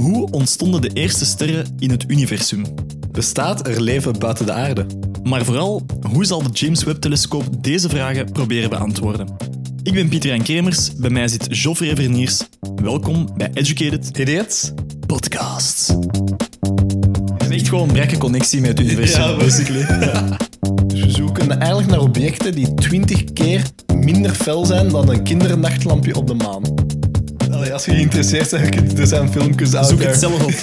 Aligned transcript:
Hoe 0.00 0.30
ontstonden 0.30 0.80
de 0.80 0.90
eerste 0.92 1.24
sterren 1.24 1.66
in 1.78 1.90
het 1.90 2.04
universum? 2.08 2.62
Bestaat 3.12 3.66
er 3.66 3.80
leven 3.80 4.18
buiten 4.18 4.46
de 4.46 4.52
aarde? 4.52 4.86
Maar 5.22 5.44
vooral, 5.44 5.86
hoe 6.12 6.24
zal 6.24 6.42
de 6.42 6.48
James 6.52 6.84
Webb-telescoop 6.84 7.62
deze 7.62 7.88
vragen 7.88 8.32
proberen 8.32 8.70
beantwoorden? 8.70 9.28
Ik 9.82 9.92
ben 9.92 10.08
Pieter 10.08 10.30
Jan 10.30 10.42
Kremers, 10.42 10.94
bij 10.94 11.10
mij 11.10 11.28
zit 11.28 11.46
Geoffrey 11.50 11.96
Verniers. 11.96 12.40
Welkom 12.82 13.28
bij 13.36 13.50
Educated 13.54 14.18
Idiots? 14.18 14.72
Podcasts. 15.06 15.88
Het 17.38 17.48
is 17.48 17.56
echt 17.56 17.68
gewoon 17.68 17.88
een 17.88 17.94
brekke 17.94 18.18
connectie 18.18 18.60
met 18.60 18.70
het 18.70 18.80
universum. 18.80 19.22
Ja, 19.22 19.36
basically. 19.36 19.86
Dus 20.86 21.00
we 21.00 21.10
zoeken 21.10 21.58
eigenlijk 21.58 21.90
naar 21.90 22.00
objecten 22.00 22.54
die 22.54 22.74
20 22.74 23.24
keer 23.24 23.62
minder 23.94 24.30
fel 24.30 24.64
zijn 24.64 24.88
dan 24.88 25.08
een 25.08 25.22
kindernachtlampje 25.22 26.14
op 26.14 26.26
de 26.26 26.34
maan. 26.34 26.62
Allee, 27.60 27.72
als 27.72 27.84
je 27.84 27.90
geïnteresseerd 27.90 28.50
bent, 28.50 28.98
er 28.98 29.06
zijn 29.06 29.32
filmpjes 29.32 29.74
out 29.74 29.86
Zoek 29.86 29.98
there. 29.98 30.10
het 30.10 30.20
zelf 30.20 30.42
op. 30.42 30.50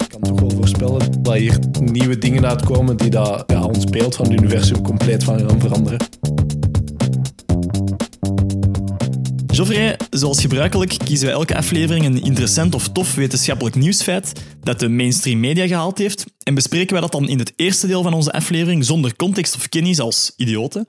Ik 0.00 0.08
kan 0.08 0.20
toch 0.20 0.40
wel 0.40 0.50
voorspellen 0.50 1.22
dat 1.22 1.34
hier 1.34 1.58
nieuwe 1.80 2.18
dingen 2.18 2.46
uitkomen 2.46 2.96
die 2.96 3.10
dat, 3.10 3.44
ja, 3.46 3.62
ons 3.62 3.84
beeld 3.84 4.16
van 4.16 4.24
het 4.30 4.40
universum 4.40 4.82
compleet 4.82 5.24
van 5.24 5.38
gaan 5.38 5.60
veranderen. 5.60 5.98
Geoffrey, 9.46 9.96
zoals 10.10 10.40
gebruikelijk 10.40 10.96
kiezen 11.04 11.26
we 11.26 11.32
elke 11.32 11.56
aflevering 11.56 12.04
een 12.04 12.22
interessant 12.22 12.74
of 12.74 12.88
tof 12.88 13.14
wetenschappelijk 13.14 13.76
nieuwsfeit 13.76 14.32
dat 14.62 14.78
de 14.78 14.88
mainstream 14.88 15.40
media 15.40 15.66
gehaald 15.66 15.98
heeft 15.98 16.24
en 16.42 16.54
bespreken 16.54 16.92
wij 16.92 17.00
dat 17.00 17.12
dan 17.12 17.28
in 17.28 17.38
het 17.38 17.52
eerste 17.56 17.86
deel 17.86 18.02
van 18.02 18.14
onze 18.14 18.32
aflevering 18.32 18.84
zonder 18.84 19.16
context 19.16 19.54
of 19.56 19.68
kennis 19.68 20.00
als 20.00 20.32
idioten, 20.36 20.88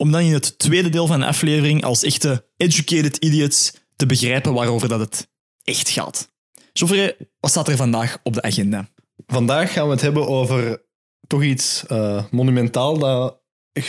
om 0.00 0.10
dan 0.10 0.20
in 0.20 0.32
het 0.32 0.58
tweede 0.58 0.88
deel 0.88 1.06
van 1.06 1.20
de 1.20 1.26
aflevering 1.26 1.84
als 1.84 2.02
echte 2.02 2.46
educated 2.56 3.16
idiots 3.16 3.72
te 3.96 4.06
begrijpen 4.06 4.54
waarover 4.54 4.88
dat 4.88 5.00
het 5.00 5.28
echt 5.64 5.88
gaat. 5.88 6.32
Geoffrey, 6.72 7.16
wat 7.40 7.50
staat 7.50 7.68
er 7.68 7.76
vandaag 7.76 8.18
op 8.22 8.34
de 8.34 8.42
agenda? 8.42 8.88
Vandaag 9.26 9.72
gaan 9.72 9.86
we 9.86 9.92
het 9.92 10.00
hebben 10.00 10.28
over 10.28 10.82
toch 11.26 11.42
iets 11.42 11.86
eh, 11.86 12.24
monumentaal 12.30 12.98
dat 12.98 13.40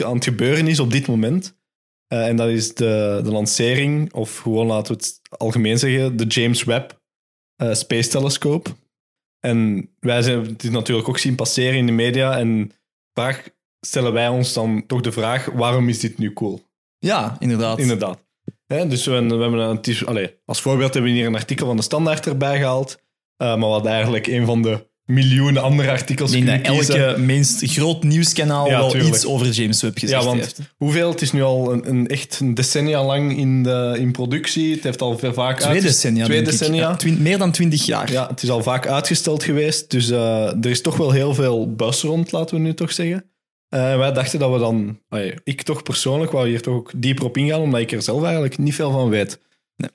aan 0.04 0.16
het 0.16 0.24
gebeuren 0.24 0.68
is 0.68 0.80
op 0.80 0.92
dit 0.92 1.08
moment. 1.08 1.58
Eh, 2.08 2.28
en 2.28 2.36
dat 2.36 2.50
is 2.50 2.76
de, 2.76 3.22
de 3.24 3.32
lancering, 3.32 4.14
of 4.14 4.38
gewoon 4.38 4.68
laten 4.68 4.96
we 4.96 5.00
het 5.00 5.22
algemeen 5.40 5.80
zeggen, 5.80 6.18
de 6.18 6.26
James 6.26 6.64
Webb 6.64 7.02
eh, 7.56 7.74
Space 7.74 8.10
Telescope. 8.10 8.70
En 9.40 9.90
wij 10.00 10.22
zijn 10.22 10.46
het 10.46 10.72
natuurlijk 10.72 11.08
ook 11.08 11.18
zien 11.18 11.36
passeren 11.36 11.78
in 11.78 11.86
de 11.86 11.92
media. 11.92 12.38
En 12.38 12.72
vaak 13.14 13.56
stellen 13.88 14.14
wij 14.14 14.28
ons 14.28 14.54
dan 14.54 14.84
toch 14.88 15.02
de 15.02 15.12
vraag: 15.12 15.46
waarom 15.46 15.90
is 15.90 16.00
dit 16.00 16.18
nu 16.18 16.34
cool? 16.34 16.70
Ja, 17.00 17.36
inderdaad. 17.40 17.80
Inderdaad. 17.80 18.20
Dus 18.68 19.06
we, 19.06 19.12
we 19.12 19.42
hebben 19.42 19.60
een, 19.60 20.06
allee, 20.06 20.36
als 20.46 20.62
voorbeeld 20.62 20.94
hebben 20.94 21.12
we 21.12 21.18
hier 21.18 21.28
een 21.28 21.36
artikel 21.36 21.66
van 21.66 21.76
de 21.76 21.82
Standaard 21.82 22.26
erbij 22.26 22.58
gehaald. 22.58 23.00
Eh, 23.38 23.48
maar 23.48 23.70
wat 23.70 23.86
eigenlijk 23.86 24.28
een 24.28 24.46
van 24.46 24.62
de 24.62 24.90
miljoenen 25.06 25.62
andere 25.62 25.90
artikels 25.90 26.32
Ik 26.32 26.46
denk 26.46 26.66
dat 26.66 26.90
elke 26.90 27.20
minst 27.20 27.62
groot 27.64 28.04
nieuwskanaal 28.04 28.68
Ja, 28.68 28.78
wel 28.78 28.90
tuurlijk. 28.90 29.16
iets 29.16 29.26
over 29.26 29.50
James 29.50 29.82
Webb 29.82 29.98
gezegd 29.98 30.22
Ja, 30.22 30.28
want 30.28 30.40
heeft. 30.40 30.60
hoeveel? 30.78 31.10
Het 31.10 31.22
is 31.22 31.32
nu 31.32 31.42
al 31.42 31.74
een, 31.74 31.90
een 31.90 32.08
echt 32.08 32.40
een 32.40 32.54
decennia 32.54 33.06
lang 33.06 33.38
in, 33.38 33.64
de, 33.64 33.96
in 34.00 34.12
productie. 34.12 34.74
Het 34.74 34.84
heeft 34.84 35.02
al 35.02 35.18
veel 35.18 35.34
vaak 35.34 35.60
Twee 35.60 35.82
decennia, 35.82 36.26
Twee 36.26 36.42
decennia. 36.42 36.98
Ja, 37.00 37.12
meer 37.18 37.38
dan 37.38 37.52
twintig 37.52 37.86
jaar. 37.86 38.12
Ja, 38.12 38.28
het 38.28 38.44
is 38.44 38.50
al 38.50 38.64
vaak 38.64 38.88
uitgesteld 38.88 39.44
geweest. 39.44 39.90
Dus 39.90 40.10
eh, 40.10 40.48
er 40.48 40.70
is 40.70 40.82
toch 40.82 40.98
wel 40.98 41.12
heel 41.12 41.34
veel 41.34 41.76
buzz 41.76 42.04
rond, 42.04 42.32
laten 42.32 42.56
we 42.56 42.62
nu 42.62 42.74
toch 42.74 42.92
zeggen. 42.92 43.31
Eh, 43.72 43.98
wij 43.98 44.12
dachten 44.12 44.40
dat 44.40 44.52
we 44.52 44.60
dan, 44.60 45.00
allee, 45.10 45.34
ik 45.44 45.62
toch 45.62 45.84
persoonlijk, 45.84 46.32
wou 46.32 46.48
hier 46.48 46.62
toch 46.62 46.74
ook 46.74 46.92
dieper 46.96 47.26
op 47.26 47.38
ingaan, 47.38 47.62
omdat 47.62 47.80
ik 47.80 47.92
er 47.92 48.02
zelf 48.02 48.24
eigenlijk 48.24 48.58
niet 48.58 48.76
veel 48.76 48.92
van 48.92 49.10
weet. 49.10 49.40
Nee. 49.76 49.90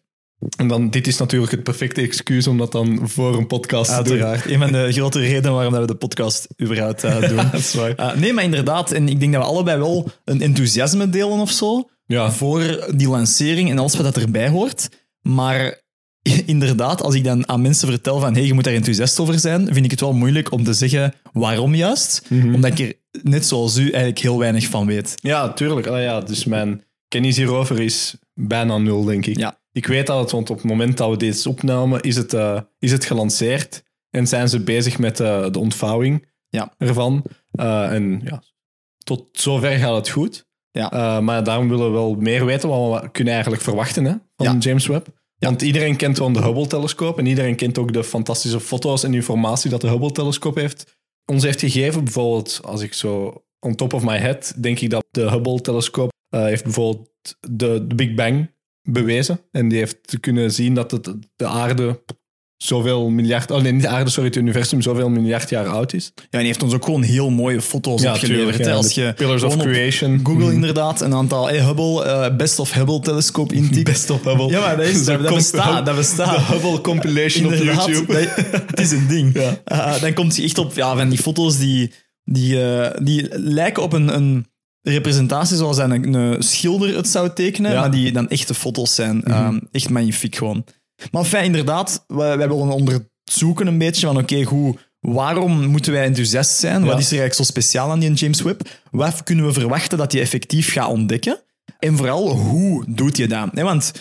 En 0.56 0.68
dan, 0.68 0.90
dit 0.90 1.06
is 1.06 1.18
natuurlijk 1.18 1.52
het 1.52 1.62
perfecte 1.62 2.00
excuus 2.00 2.46
om 2.46 2.58
dat 2.58 2.72
dan 2.72 3.08
voor 3.08 3.36
een 3.36 3.46
podcast 3.46 3.96
te 3.96 4.02
doen. 4.02 4.12
Uiteraard. 4.12 4.50
Een 4.50 4.58
van 4.58 4.72
de 4.72 4.92
grote 4.92 5.18
redenen 5.18 5.52
waarom 5.52 5.72
we 5.72 5.86
de 5.86 5.94
podcast 5.94 6.48
überhaupt 6.62 7.04
eh, 7.04 7.28
doen. 7.28 7.36
Dat 7.52 7.60
is 7.60 7.74
waar. 7.74 7.94
Eh, 7.94 8.14
nee, 8.14 8.32
maar 8.32 8.44
inderdaad. 8.44 8.92
En 8.92 9.08
ik 9.08 9.20
denk 9.20 9.32
dat 9.32 9.42
we 9.42 9.48
allebei 9.48 9.78
wel 9.78 10.10
een 10.24 10.40
enthousiasme 10.40 11.10
delen 11.10 11.38
of 11.38 11.50
zo. 11.50 11.88
Ja. 12.06 12.30
Voor 12.32 12.86
die 12.94 13.08
lancering 13.08 13.70
en 13.70 13.78
alles 13.78 13.96
wat 13.96 14.14
dat 14.14 14.22
erbij 14.22 14.48
hoort. 14.48 14.88
Maar 15.20 15.80
inderdaad, 16.46 17.02
als 17.02 17.14
ik 17.14 17.24
dan 17.24 17.48
aan 17.48 17.62
mensen 17.62 17.88
vertel 17.88 18.20
van 18.20 18.34
hey, 18.34 18.44
je 18.44 18.54
moet 18.54 18.64
daar 18.64 18.74
enthousiast 18.74 19.18
over 19.18 19.38
zijn, 19.38 19.66
vind 19.72 19.84
ik 19.84 19.90
het 19.90 20.00
wel 20.00 20.12
moeilijk 20.12 20.52
om 20.52 20.64
te 20.64 20.72
zeggen 20.72 21.14
waarom 21.32 21.74
juist. 21.74 22.22
Mhm. 22.28 22.54
Omdat 22.54 22.78
ik 22.78 22.78
er, 22.78 22.94
net 23.22 23.46
zoals 23.46 23.76
u, 23.76 23.82
eigenlijk 23.82 24.18
heel 24.18 24.38
weinig 24.38 24.66
van 24.66 24.86
weet. 24.86 25.14
Ja, 25.16 25.52
tuurlijk. 25.52 25.86
Ah, 25.86 26.02
ja, 26.02 26.20
dus 26.20 26.44
mijn 26.44 26.84
kennis 27.08 27.36
hierover 27.36 27.80
is 27.80 28.16
bijna 28.34 28.78
nul, 28.78 29.04
denk 29.04 29.26
ik. 29.26 29.36
Ja. 29.36 29.58
Ik 29.72 29.86
weet 29.86 30.06
dat 30.06 30.20
het, 30.20 30.30
want 30.30 30.50
op 30.50 30.56
het 30.56 30.66
moment 30.66 30.96
dat 30.96 31.10
we 31.10 31.16
dit 31.16 31.46
opnamen, 31.46 32.00
is 32.00 32.16
het, 32.16 32.34
eh, 32.34 32.60
is 32.78 32.92
het 32.92 33.04
gelanceerd 33.04 33.82
en 34.10 34.26
zijn 34.26 34.48
ze 34.48 34.60
bezig 34.60 34.98
met 34.98 35.20
eh, 35.20 35.46
de 35.50 35.58
ontvouwing 35.58 36.26
Ja. 36.48 36.72
ervan. 36.78 37.22
Eh, 37.50 37.92
en 37.92 38.20
ja, 38.24 38.42
tot 39.04 39.28
zover 39.32 39.70
gaat 39.78 39.96
het 39.96 40.08
goed. 40.08 40.46
Ja. 40.70 41.20
Maar 41.20 41.44
daarom 41.44 41.68
willen 41.68 41.86
we 41.86 41.92
wel 41.92 42.14
meer 42.14 42.44
weten 42.44 42.68
wat 42.68 43.02
we 43.02 43.10
kunnen 43.10 43.32
eigenlijk 43.32 43.62
verwachten 43.62 44.04
hè, 44.04 44.14
van 44.36 44.46
Ja. 44.46 44.56
James 44.58 44.86
Webb. 44.86 45.06
Want 45.38 45.62
iedereen 45.62 45.96
kent 45.96 46.18
wel 46.18 46.32
de 46.32 46.42
Hubble-telescoop 46.42 47.18
en 47.18 47.26
iedereen 47.26 47.56
kent 47.56 47.78
ook 47.78 47.92
de 47.92 48.04
fantastische 48.04 48.60
foto's 48.60 49.02
en 49.04 49.14
informatie 49.14 49.70
dat 49.70 49.80
de 49.80 49.88
Hubble-telescoop 49.88 50.54
heeft 50.54 50.95
ons 51.32 51.42
heeft 51.42 51.60
gegeven. 51.60 52.04
Bijvoorbeeld, 52.04 52.60
als 52.64 52.82
ik 52.82 52.92
zo 52.92 53.44
on 53.60 53.74
top 53.74 53.92
of 53.92 54.04
my 54.04 54.16
head, 54.18 54.54
denk 54.56 54.80
ik 54.80 54.90
dat 54.90 55.06
de 55.10 55.30
Hubble-telescoop 55.30 56.10
eh, 56.28 56.42
heeft 56.42 56.64
bijvoorbeeld 56.64 57.10
de, 57.40 57.86
de 57.86 57.94
Big 57.94 58.14
Bang 58.14 58.54
bewezen. 58.82 59.40
En 59.50 59.68
die 59.68 59.78
heeft 59.78 60.20
kunnen 60.20 60.52
zien 60.52 60.74
dat 60.74 60.90
het, 60.90 61.14
de 61.36 61.46
aarde 61.46 62.02
zoveel 62.56 63.08
miljard... 63.08 63.50
Oh 63.50 63.62
nee, 63.62 63.72
niet 63.72 63.82
de 63.82 63.88
aarde, 63.88 64.10
sorry, 64.10 64.28
het 64.28 64.36
universum 64.38 64.82
zoveel 64.82 65.08
miljard 65.08 65.50
jaar 65.50 65.66
oud 65.66 65.92
is. 65.92 66.12
Ja, 66.14 66.22
en 66.30 66.38
die 66.38 66.46
heeft 66.46 66.62
ons 66.62 66.74
ook 66.74 66.84
gewoon 66.84 67.02
heel 67.02 67.30
mooie 67.30 67.60
foto's 67.60 68.04
opgeleverd. 68.04 68.56
ja, 68.66 68.72
Als 68.72 68.94
de 68.94 69.00
je 69.00 69.12
Pillars 69.12 69.42
of 69.42 69.56
Creation. 69.56 70.20
Google 70.22 70.44
Mhm. 70.44 70.54
inderdaad 70.54 71.00
een 71.00 71.14
aantal 71.14 71.46
hey, 71.46 71.64
Hubble, 71.64 72.04
eh, 72.04 72.36
Best 72.36 72.58
of 72.58 72.72
Hubble 72.72 73.00
telescoop 73.00 73.52
intikt. 73.52 73.84
Best 73.84 74.10
of 74.10 74.24
Hubble. 74.24 74.48
Ja, 74.48 74.60
maar 74.60 74.76
dat, 74.76 74.86
is, 74.86 75.04
dat, 75.04 75.22
dat 75.22 75.34
bestaat. 75.34 75.86
Dat 75.86 75.96
bestaat. 75.96 76.36
De 76.48 76.54
Hubble 76.54 76.80
compilation 76.80 77.46
op 77.46 77.52
YouTube. 77.54 78.12
dat- 78.12 78.62
het 78.66 78.80
is 78.80 78.90
een 78.90 79.06
ding. 79.08 79.34
Ja. 79.42 79.60
Eh, 79.64 80.00
dan 80.00 80.12
komt 80.14 80.36
hij 80.36 80.44
echt 80.44 80.58
op 80.58 80.74
ja, 80.74 80.96
van 80.96 81.08
die 81.08 81.18
foto's 81.18 81.58
die, 81.58 81.92
die, 82.24 82.62
eh, 82.62 83.00
die 83.04 83.26
lijken 83.30 83.82
op 83.82 83.92
een, 83.92 84.14
een 84.14 84.46
representatie 84.82 85.56
zoals 85.56 85.78
een, 85.78 86.14
een 86.14 86.42
schilder 86.42 86.96
het 86.96 87.08
zou 87.08 87.30
tekenen, 87.34 87.74
maar 87.74 87.90
die 87.90 88.12
dan 88.12 88.28
echte 88.28 88.54
foto's 88.54 88.94
zijn. 88.94 89.24
Eh, 89.24 89.48
echt 89.72 89.90
magnifiek 89.90 90.36
gewoon. 90.36 90.64
Maar 91.10 91.24
fijn, 91.24 91.44
inderdaad, 91.44 92.04
wij, 92.06 92.36
wij 92.38 92.48
willen 92.48 92.74
onderzoeken 92.74 93.66
een 93.66 93.78
beetje 93.78 94.06
van 94.06 94.18
oké, 94.18 94.42
hoe... 94.42 94.76
Waarom 95.00 95.66
moeten 95.66 95.92
wij 95.92 96.04
enthousiast 96.04 96.56
zijn? 96.58 96.84
Wat 96.84 96.98
is 96.98 97.04
er 97.06 97.18
eigenlijk 97.18 97.34
zo 97.34 97.42
speciaal 97.42 97.90
aan 97.90 97.98
die 97.98 98.12
James 98.12 98.42
Webb? 98.42 98.68
Wat 98.90 99.22
kunnen 99.22 99.46
we 99.46 99.52
verwachten 99.52 99.98
dat 99.98 100.12
hij 100.12 100.20
effectief 100.20 100.72
gaat 100.72 100.88
ontdekken? 100.88 101.40
En 101.78 101.96
vooral, 101.96 102.30
hoe 102.36 102.84
doet 102.88 103.16
je 103.16 103.26
dat? 103.28 103.52
Nee, 103.52 103.64
want 103.64 103.92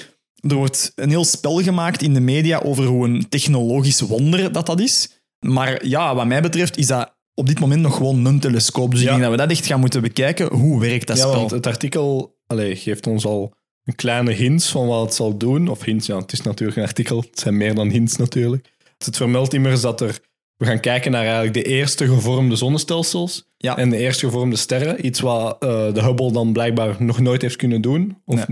er 0.49 0.55
wordt 0.55 0.91
een 0.95 1.09
heel 1.09 1.25
spel 1.25 1.61
gemaakt 1.61 2.01
in 2.01 2.13
de 2.13 2.19
media 2.19 2.59
over 2.59 2.85
hoe 2.85 3.07
een 3.07 3.29
technologisch 3.29 4.01
wonder 4.01 4.51
dat 4.51 4.65
dat 4.65 4.79
is. 4.79 5.09
Maar 5.39 5.85
ja, 5.85 6.15
wat 6.15 6.25
mij 6.25 6.41
betreft 6.41 6.77
is 6.77 6.87
dat 6.87 7.15
op 7.33 7.47
dit 7.47 7.59
moment 7.59 7.81
nog 7.81 7.95
gewoon 7.95 8.25
een 8.25 8.39
telescoop. 8.39 8.91
Dus 8.91 9.01
ik 9.01 9.07
denk 9.07 9.21
dat 9.21 9.31
we 9.31 9.37
dat 9.37 9.49
echt 9.49 9.65
gaan 9.65 9.79
moeten 9.79 10.01
bekijken. 10.01 10.53
Hoe 10.53 10.79
werkt 10.79 11.07
dat 11.07 11.17
Ja, 11.17 11.23
spel? 11.23 11.35
want 11.35 11.51
het 11.51 11.67
artikel 11.67 12.35
allee, 12.47 12.75
geeft 12.75 13.07
ons 13.07 13.25
al 13.25 13.53
een 13.85 13.95
kleine 13.95 14.31
hints 14.31 14.69
van 14.71 14.87
wat 14.87 15.01
het 15.01 15.13
zal 15.13 15.37
doen. 15.37 15.67
Of 15.67 15.83
hints, 15.83 16.07
ja, 16.07 16.17
het 16.17 16.31
is 16.31 16.41
natuurlijk 16.41 16.77
een 16.77 16.83
artikel. 16.83 17.19
Het 17.19 17.39
zijn 17.39 17.57
meer 17.57 17.75
dan 17.75 17.89
hints 17.89 18.15
natuurlijk. 18.15 18.73
Het 18.97 19.17
vermeldt 19.17 19.53
immers 19.53 19.81
dat 19.81 20.01
er... 20.01 20.19
We 20.57 20.65
gaan 20.65 20.79
kijken 20.79 21.11
naar 21.11 21.23
eigenlijk 21.23 21.53
de 21.53 21.63
eerste 21.63 22.07
gevormde 22.07 22.55
zonnestelsels 22.55 23.49
Ja. 23.57 23.77
en 23.77 23.89
de 23.89 23.97
eerste 23.97 24.25
gevormde 24.25 24.55
sterren. 24.55 25.05
Iets 25.05 25.19
wat 25.19 25.63
eh, 25.63 25.93
de 25.93 26.01
Hubble 26.01 26.31
dan 26.31 26.53
blijkbaar 26.53 27.03
nog 27.03 27.19
nooit 27.19 27.41
heeft 27.41 27.55
kunnen 27.55 27.81
doen. 27.81 28.21
Of, 28.25 28.45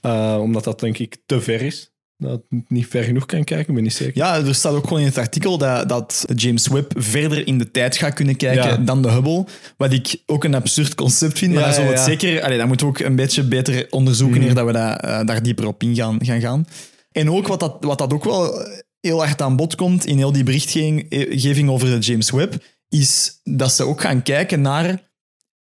eh, 0.00 0.38
omdat 0.40 0.64
dat 0.64 0.80
denk 0.80 0.98
ik 0.98 1.16
te 1.26 1.40
ver 1.40 1.62
is. 1.62 1.89
Dat 2.20 2.42
niet 2.68 2.86
ver 2.86 3.02
genoeg 3.02 3.26
kan 3.26 3.44
kijken, 3.44 3.68
ik 3.68 3.74
ben 3.74 3.82
niet 3.82 3.92
zeker. 3.92 4.16
Ja, 4.16 4.36
er 4.36 4.54
staat 4.54 4.72
ook 4.74 4.84
gewoon 4.86 5.00
in 5.00 5.06
het 5.06 5.18
artikel 5.18 5.58
dat, 5.58 5.88
dat 5.88 6.24
James 6.34 6.68
Webb 6.68 6.92
verder 6.96 7.46
in 7.46 7.58
de 7.58 7.70
tijd 7.70 7.96
gaat 7.96 8.14
kunnen 8.14 8.36
kijken 8.36 8.68
Ja. 8.68 8.76
dan 8.76 9.02
de 9.02 9.10
Hubble. 9.10 9.44
Wat 9.76 9.92
ik 9.92 10.16
ook 10.26 10.44
een 10.44 10.54
absurd 10.54 10.94
concept 10.94 11.38
vind. 11.38 11.54
Maar 11.54 11.62
Ja, 11.62 11.68
dat 11.68 11.76
ja, 11.76 11.82
het 11.90 11.98
zeker... 12.00 12.42
Allee, 12.42 12.58
dat 12.58 12.66
moeten 12.66 12.86
we 12.86 12.92
ook 12.92 12.98
een 12.98 13.16
beetje 13.16 13.42
beter 13.42 13.86
onderzoeken 13.90 14.38
Mhm. 14.38 14.48
eer 14.48 14.54
dat 14.54 14.66
we 14.66 14.72
dat, 14.72 15.00
eh, 15.00 15.24
daar 15.24 15.42
dieper 15.42 15.66
op 15.66 15.82
in 15.82 15.94
gaan, 15.94 16.24
gaan 16.24 16.40
gaan. 16.40 16.66
En 17.12 17.30
ook 17.30 17.46
wat 17.46 17.60
dat, 17.60 17.76
wat 17.80 17.98
dat 17.98 18.12
ook 18.12 18.24
wel 18.24 18.66
heel 19.00 19.18
hard 19.24 19.42
aan 19.42 19.56
bod 19.56 19.74
komt 19.74 20.06
in 20.06 20.16
heel 20.16 20.32
die 20.32 20.44
berichtgeving 20.44 21.68
over 21.70 21.88
de 21.88 21.98
James 22.06 22.30
Webb, 22.30 22.54
is 22.88 23.40
dat 23.44 23.72
ze 23.72 23.84
ook 23.84 24.00
gaan 24.00 24.22
kijken 24.22 24.60
naar 24.60 25.08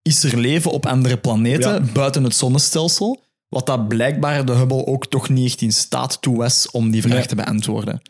is 0.01 0.23
er 0.23 0.37
leven 0.37 0.71
op 0.71 0.85
andere 0.85 1.17
planeten 1.17 1.89
buiten 1.93 2.23
het 2.23 2.35
zonnestelsel? 2.35 3.21
Wat 3.49 3.65
dat 3.65 3.87
blijkbaar 3.87 4.45
de 4.45 4.51
Hubble 4.53 4.85
ook 4.85 5.07
toch 5.07 5.29
niet 5.29 5.45
echt 5.45 5.61
in 5.61 5.71
staat 5.71 6.21
toe 6.21 6.37
was 6.37 6.71
om 6.71 6.91
die 6.91 7.01
vraag 7.01 7.13
Nee. 7.17 7.25
te 7.25 7.35
beantwoorden. 7.35 8.01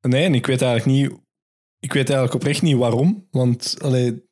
Nee, 0.00 0.24
en 0.24 0.34
ik 0.34 0.46
weet 0.46 0.62
eigenlijk 0.62 0.98
niet... 0.98 1.20
Ik 1.80 1.92
weet 1.92 2.08
eigenlijk 2.10 2.34
oprecht 2.34 2.62
niet 2.62 2.76
waarom. 2.76 3.26
Want 3.30 3.76
allee, 3.80 4.22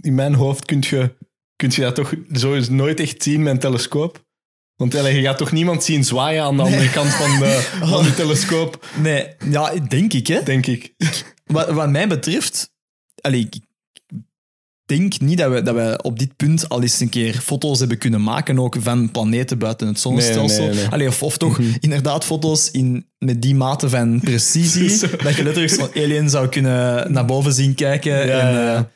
in 0.00 0.14
mijn 0.14 0.34
hoofd 0.34 0.64
kun 0.64 0.78
je, 0.80 1.16
kun 1.56 1.70
je 1.74 1.80
dat 1.80 1.94
toch 1.94 2.14
zo 2.32 2.54
eens 2.54 2.68
nooit 2.68 3.00
echt 3.00 3.22
zien 3.22 3.42
met 3.42 3.52
een 3.52 3.58
telescoop. 3.58 4.26
Want 4.76 4.94
allee, 4.94 5.16
je 5.16 5.22
gaat 5.22 5.38
toch 5.38 5.52
niemand 5.52 5.84
zien 5.84 6.04
zwaaien 6.04 6.42
aan 6.42 6.56
de 6.56 6.62
andere 6.62 6.90
kant 6.90 7.08
van 7.08 7.38
de, 7.38 7.60
van 7.92 8.02
de 8.04 8.14
telescoop, 8.14 8.86
Nee, 9.02 9.28
ja, 9.50 9.74
denk 9.74 10.12
ik, 10.12 10.26
hè. 10.26 10.42
denk 10.42 10.66
ik. 10.66 10.94
Wat, 11.44 11.70
wat 11.70 11.90
mij 11.90 12.08
betreft, 12.08 12.72
allee, 13.20 13.40
ik 13.50 13.60
denk 14.88 15.20
niet 15.20 15.38
dat 15.38 15.52
we, 15.52 15.62
dat 15.62 15.74
we 15.74 15.98
op 16.02 16.18
dit 16.18 16.36
punt 16.36 16.68
al 16.68 16.82
eens 16.82 17.00
een 17.00 17.08
keer 17.08 17.34
foto's 17.34 17.78
hebben 17.78 17.98
kunnen 17.98 18.22
maken, 18.22 18.58
ook 18.58 18.76
van 18.80 19.10
planeten 19.10 19.58
buiten 19.58 19.86
het 19.86 20.00
zonnestelsel. 20.00 20.64
Nee, 20.64 20.74
nee, 20.74 20.82
nee. 20.82 20.88
Allee, 20.90 21.08
of, 21.08 21.22
of 21.22 21.36
toch 21.36 21.58
inderdaad 21.80 22.24
foto's 22.24 22.70
in, 22.70 23.06
met 23.18 23.42
die 23.42 23.54
mate 23.54 23.88
van 23.88 24.20
precisie, 24.20 25.08
dat 25.24 25.36
je 25.36 25.42
letterlijk 25.42 25.74
zo'n 25.74 26.02
alien 26.02 26.30
zou 26.30 26.48
kunnen 26.48 27.12
naar 27.12 27.24
boven 27.24 27.52
zien 27.52 27.74
kijken. 27.74 28.26
Ja, 28.26 28.40
en, 28.40 28.54
ja. 28.54 28.90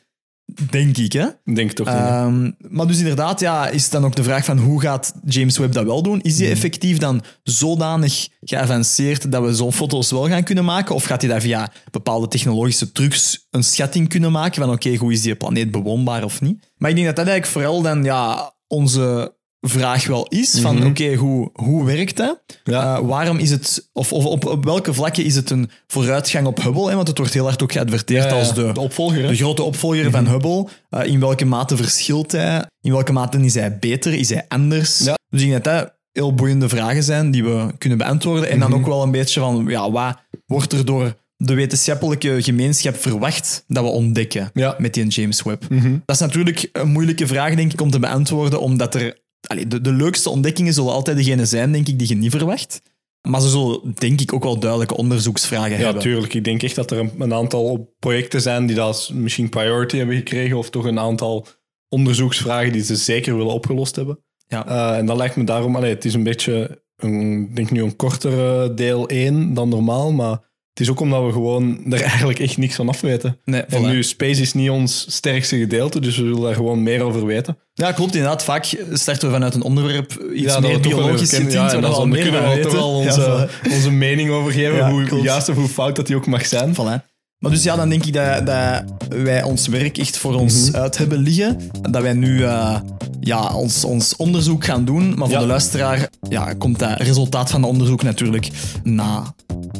Denk 0.69 0.97
ik, 0.97 1.13
hè. 1.13 1.25
Ik 1.43 1.55
denk 1.55 1.71
toch 1.71 1.87
niet. 1.87 1.95
Ehm, 1.95 2.51
maar 2.57 2.87
dus 2.87 2.97
inderdaad, 2.97 3.39
ja, 3.39 3.67
is 3.67 3.89
dan 3.89 4.05
ook 4.05 4.15
de 4.15 4.23
vraag 4.23 4.45
van 4.45 4.57
hoe 4.57 4.81
gaat 4.81 5.13
James 5.25 5.57
Webb 5.57 5.73
dat 5.73 5.85
wel 5.85 6.03
doen? 6.03 6.21
Is 6.21 6.39
hij 6.39 6.49
effectief 6.49 6.97
dan 6.97 7.23
zodanig 7.43 8.27
geavanceerd 8.41 9.31
dat 9.31 9.43
we 9.43 9.55
zo'n 9.55 9.73
foto's 9.73 10.11
wel 10.11 10.27
gaan 10.27 10.43
kunnen 10.43 10.65
maken? 10.65 10.95
Of 10.95 11.03
gaat 11.03 11.21
hij 11.21 11.29
daar 11.29 11.41
via 11.41 11.71
bepaalde 11.91 12.27
technologische 12.27 12.91
trucs 12.91 13.47
een 13.49 13.63
schatting 13.63 14.09
kunnen 14.09 14.31
maken 14.31 14.61
van 14.61 14.71
oké, 14.71 14.95
hoe 14.95 15.11
is 15.11 15.21
die 15.21 15.35
planeet 15.35 15.71
bewoonbaar 15.71 16.23
of 16.23 16.41
niet? 16.41 16.71
Maar 16.77 16.89
ik 16.89 16.95
denk 16.95 17.07
dat 17.07 17.15
dat 17.15 17.27
eigenlijk 17.27 17.57
vooral 17.57 17.81
dan 17.81 18.03
ja, 18.03 18.53
onze 18.67 19.35
vraag 19.67 20.07
wel 20.07 20.27
is 20.27 20.59
van 20.59 20.75
Mhm. 20.75 20.87
oké, 20.87 21.13
hoe, 21.15 21.49
hoe 21.53 21.85
werkt 21.85 22.17
dat? 22.17 22.43
Ja. 22.63 22.95
Eh, 22.97 23.07
waarom 23.07 23.37
is 23.37 23.49
het, 23.49 23.89
of, 23.93 24.13
of 24.13 24.25
op, 24.25 24.45
op 24.45 24.63
welke 24.65 24.93
vlakken 24.93 25.23
is 25.25 25.35
het 25.35 25.49
een 25.49 25.69
vooruitgang 25.87 26.47
op 26.47 26.63
Hubble? 26.63 26.89
Hè? 26.89 26.95
Want 26.95 27.07
het 27.07 27.17
wordt 27.17 27.33
heel 27.33 27.43
hard 27.45 27.63
ook 27.63 27.71
geadverteerd 27.71 28.23
Ja, 28.23 28.29
ja, 28.29 28.35
als 28.39 28.53
de, 28.53 28.71
de 28.73 28.79
opvolger, 28.79 29.27
de 29.27 29.35
grote 29.35 29.63
opvolger 29.63 30.11
van 30.11 30.27
Hubble. 30.27 30.67
Eh, 30.89 31.05
in 31.05 31.19
welke 31.19 31.45
mate 31.45 31.77
verschilt 31.77 32.31
hij? 32.31 32.65
In 32.81 32.91
welke 32.91 33.11
mate 33.11 33.37
is 33.39 33.53
hij 33.53 33.77
beter? 33.79 34.13
Is 34.13 34.29
hij 34.29 34.45
anders? 34.47 34.97
Dus 34.97 35.07
ik 35.29 35.49
denk 35.49 35.51
dat 35.51 35.63
dat 35.63 35.93
heel 36.11 36.33
boeiende 36.33 36.69
vragen 36.69 37.03
zijn 37.03 37.31
die 37.31 37.43
we 37.43 37.73
kunnen 37.77 37.97
beantwoorden. 37.97 38.49
En 38.49 38.59
dan 38.59 38.73
ook 38.73 38.85
wel 38.85 39.03
een 39.03 39.11
beetje 39.11 39.39
van, 39.39 39.65
ja, 39.67 39.91
wat 39.91 40.17
wordt 40.45 40.73
er 40.73 40.85
door 40.85 41.13
de 41.37 41.53
wetenschappelijke 41.53 42.37
gemeenschap 42.43 42.95
verwacht 43.01 43.63
dat 43.67 43.83
we 43.83 43.89
ontdekken 43.89 44.49
Ja. 44.53 44.75
met 44.77 44.93
die 44.93 45.07
James 45.07 45.41
Webb? 45.43 45.63
Dat 46.05 46.15
is 46.15 46.19
natuurlijk 46.21 46.69
een 46.73 46.89
moeilijke 46.91 47.27
vraag, 47.27 47.55
denk 47.55 47.73
ik, 47.73 47.81
om 47.81 47.91
te 47.91 47.99
beantwoorden, 47.99 48.59
omdat 48.61 48.95
er... 48.95 49.21
allee, 49.47 49.67
de, 49.67 49.81
de 49.81 49.93
leukste 49.93 50.29
ontdekkingen 50.29 50.73
zullen 50.73 50.91
altijd 50.93 51.17
degene 51.17 51.45
zijn, 51.45 51.71
denk 51.71 51.87
ik, 51.87 51.99
die 51.99 52.07
je 52.07 52.15
niet 52.15 52.31
verwacht. 52.31 52.81
Maar 53.29 53.41
ze 53.41 53.49
zullen, 53.49 53.93
denk 53.95 54.21
ik, 54.21 54.33
ook 54.33 54.43
wel 54.43 54.59
duidelijke 54.59 54.97
onderzoeksvragen 54.97 55.77
Ja, 55.77 55.83
hebben. 55.83 56.01
tuurlijk. 56.01 56.33
Ik 56.33 56.43
denk 56.43 56.63
echt 56.63 56.75
dat 56.75 56.91
er 56.91 56.99
een, 56.99 57.11
een 57.19 57.33
aantal 57.33 57.93
projecten 57.99 58.41
zijn 58.41 58.65
die 58.65 58.75
dat 58.75 59.09
misschien 59.13 59.49
priority 59.49 59.97
hebben 59.97 60.15
gekregen, 60.15 60.57
of 60.57 60.69
toch 60.69 60.85
een 60.85 60.99
aantal 60.99 61.47
onderzoeksvragen 61.89 62.71
die 62.71 62.83
ze 62.83 62.95
zeker 62.95 63.37
willen 63.37 63.53
opgelost 63.53 63.95
hebben. 63.95 64.19
Ja. 64.47 64.67
Eh, 64.67 64.97
en 64.97 65.05
dat 65.05 65.17
lijkt 65.17 65.35
me 65.35 65.43
daarom, 65.43 65.75
allee, 65.75 65.93
het 65.93 66.05
is 66.05 66.13
een 66.13 66.23
beetje, 66.23 66.83
een, 66.95 67.41
ik 67.49 67.55
denk 67.55 67.71
nu 67.71 67.83
een 67.83 67.95
kortere 67.95 68.73
deel 68.73 69.07
1 69.07 69.53
dan 69.53 69.69
normaal, 69.69 70.11
maar 70.11 70.51
het 70.73 70.81
is 70.81 70.89
ook 70.89 70.99
omdat 70.99 71.25
we 71.25 71.31
gewoon 71.31 71.79
er 71.91 72.01
eigenlijk 72.01 72.39
echt 72.39 72.57
niks 72.57 72.75
van 72.75 72.89
af 72.89 73.01
weten. 73.01 73.37
Nee, 73.45 73.61
En 73.61 73.81
voilà. 73.81 73.85
nu, 73.85 74.03
space 74.03 74.41
is 74.41 74.53
niet 74.53 74.69
ons 74.69 75.05
sterkste 75.09 75.57
gedeelte, 75.57 75.99
dus 76.01 76.17
we 76.17 76.23
willen 76.23 76.41
daar 76.41 76.53
gewoon 76.55 76.83
meer 76.83 77.01
over 77.01 77.25
weten. 77.25 77.57
Ja, 77.73 77.91
klopt. 77.91 78.15
Inderdaad, 78.15 78.43
vaak 78.43 78.65
starten 78.93 79.27
we 79.27 79.33
vanuit 79.33 79.55
een 79.55 79.61
onderwerp 79.61 80.11
iets 80.33 80.59
meer 80.59 80.79
biologisch 80.79 81.29
getint, 81.29 81.51
Ja, 81.51 81.75
we 81.75 81.81
dan 81.81 81.93
al 81.93 82.07
meer 82.07 82.21
kunnen 82.21 82.41
we 82.41 82.47
wel 82.47 82.55
weten. 82.55 82.71
wel 82.71 83.01
Ja, 83.01 83.07
onze, 83.07 83.49
onze 83.69 83.91
mening 83.91 84.29
over 84.29 84.51
geven, 84.51 84.89
hoe 84.89 85.03
klopt. 85.05 85.23
juist 85.23 85.49
of 85.49 85.55
hoe 85.55 85.67
fout 85.67 85.95
dat 85.95 86.07
die 86.07 86.15
ook 86.15 86.27
mag 86.27 86.45
zijn. 86.45 86.73
Voilà. 86.75 87.12
Maar 87.43 87.51
dus 87.51 87.63
ja, 87.63 87.75
dan 87.75 87.89
denk 87.89 88.05
ik 88.05 88.13
dat, 88.13 88.45
dat 88.45 88.83
wij 89.09 89.43
ons 89.43 89.67
werk 89.67 89.97
echt 89.97 90.17
voor 90.17 90.33
ons 90.35 90.69
Mhm. 90.69 90.75
uit 90.81 90.97
hebben 90.97 91.17
liggen. 91.17 91.57
Dat 91.81 92.01
wij 92.01 92.13
nu 92.13 92.43
eh, 92.43 92.79
ja, 93.19 93.53
ons, 93.53 93.83
ons 93.83 94.15
onderzoek 94.15 94.65
gaan 94.65 94.85
doen. 94.85 95.07
Maar 95.09 95.17
voor 95.27 95.35
Ja. 95.35 95.39
de 95.39 95.45
luisteraar 95.45 96.09
ja, 96.29 96.53
komt 96.53 96.79
dat 96.79 97.01
resultaat 97.01 97.51
van 97.51 97.61
het 97.61 97.69
onderzoek 97.71 98.03
natuurlijk 98.03 98.49
na 98.83 99.33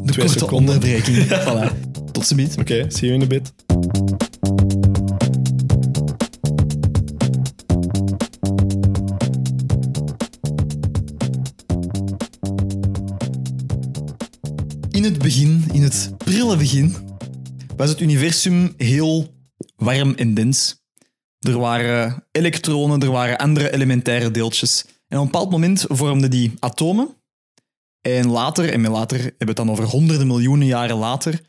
de 0.03 0.11
Twee 0.11 0.25
korte 0.25 0.39
seconden. 0.39 0.73
onderbreking. 0.75 1.17
voilà. 1.47 1.91
Tot 2.11 2.25
ziens. 2.27 2.55
Oké, 2.57 2.85
see 2.89 3.09
you 3.09 3.13
in 3.13 3.21
a 3.21 3.27
bit. 3.27 3.51
In 14.91 15.03
het 15.03 15.17
begin, 15.17 15.63
in 15.71 15.81
het 15.83 16.11
prille 16.17 16.57
begin, 16.57 16.95
was 17.75 17.89
het 17.89 17.99
universum 17.99 18.73
heel 18.77 19.33
warm 19.75 20.13
en 20.15 20.33
dens. 20.33 20.81
Er 21.39 21.59
waren 21.59 22.27
elektronen, 22.31 23.01
er 23.01 23.11
waren 23.11 23.37
andere 23.37 23.71
elementaire 23.71 24.31
deeltjes. 24.31 24.85
En 25.07 25.17
op 25.17 25.25
een 25.25 25.31
bepaald 25.31 25.51
moment 25.51 25.85
vormden 25.87 26.29
die 26.29 26.53
atomen. 26.59 27.15
En 28.01 28.29
later, 28.29 28.73
en 28.73 28.87
later 28.87 29.17
hebben 29.17 29.37
we 29.37 29.45
het 29.45 29.55
dan 29.55 29.71
over 29.71 29.83
honderden 29.83 30.27
miljoenen 30.27 30.67
jaren 30.67 30.95
later, 30.95 31.41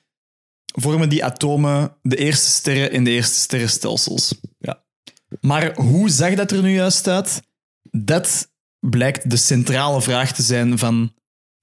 vormen 0.64 1.08
die 1.08 1.24
atomen 1.24 1.96
de 2.02 2.16
eerste 2.16 2.50
sterren 2.50 2.92
in 2.92 3.04
de 3.04 3.10
eerste 3.10 3.34
sterrenstelsels. 3.34 4.34
Ja. 4.58 4.84
Maar 5.40 5.74
hoe 5.74 6.10
zag 6.10 6.34
dat 6.34 6.50
er 6.50 6.62
nu 6.62 6.74
juist 6.74 7.08
uit? 7.08 7.42
Dat 7.90 8.52
blijkt 8.78 9.30
de 9.30 9.36
centrale 9.36 10.02
vraag 10.02 10.32
te 10.32 10.42
zijn 10.42 10.78
van 10.78 11.12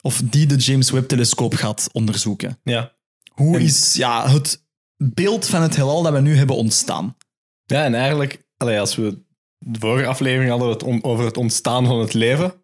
of 0.02 0.22
die 0.26 0.46
de 0.46 0.56
James 0.56 0.92
Webb-telescoop 0.92 1.54
gaat 1.54 1.90
onderzoeken. 1.92 2.60
Ja. 2.64 3.00
Hoe 3.34 3.56
En- 3.56 3.62
is 3.62 3.94
ja, 3.94 4.30
het 4.30 4.66
beeld 4.98 5.46
van 5.46 5.62
het 5.62 5.76
heelal 5.76 6.04
dat 6.04 6.14
we 6.14 6.20
nu 6.20 6.36
hebben 6.36 6.56
ontstaan? 6.56 7.18
Ja, 7.66 7.84
en 7.84 7.94
eigenlijk, 7.96 8.46
allee, 8.58 8.80
als 8.80 8.96
we 8.96 9.24
de 9.58 9.80
vorige 9.80 10.08
aflevering 10.08 10.50
hadden 10.50 10.68
we 10.68 10.74
het 10.74 10.84
on- 10.84 11.04
over 11.04 11.26
het 11.26 11.38
ontstaan 11.38 11.86
van 11.86 12.00
het 12.00 12.14
leven. 12.14 12.64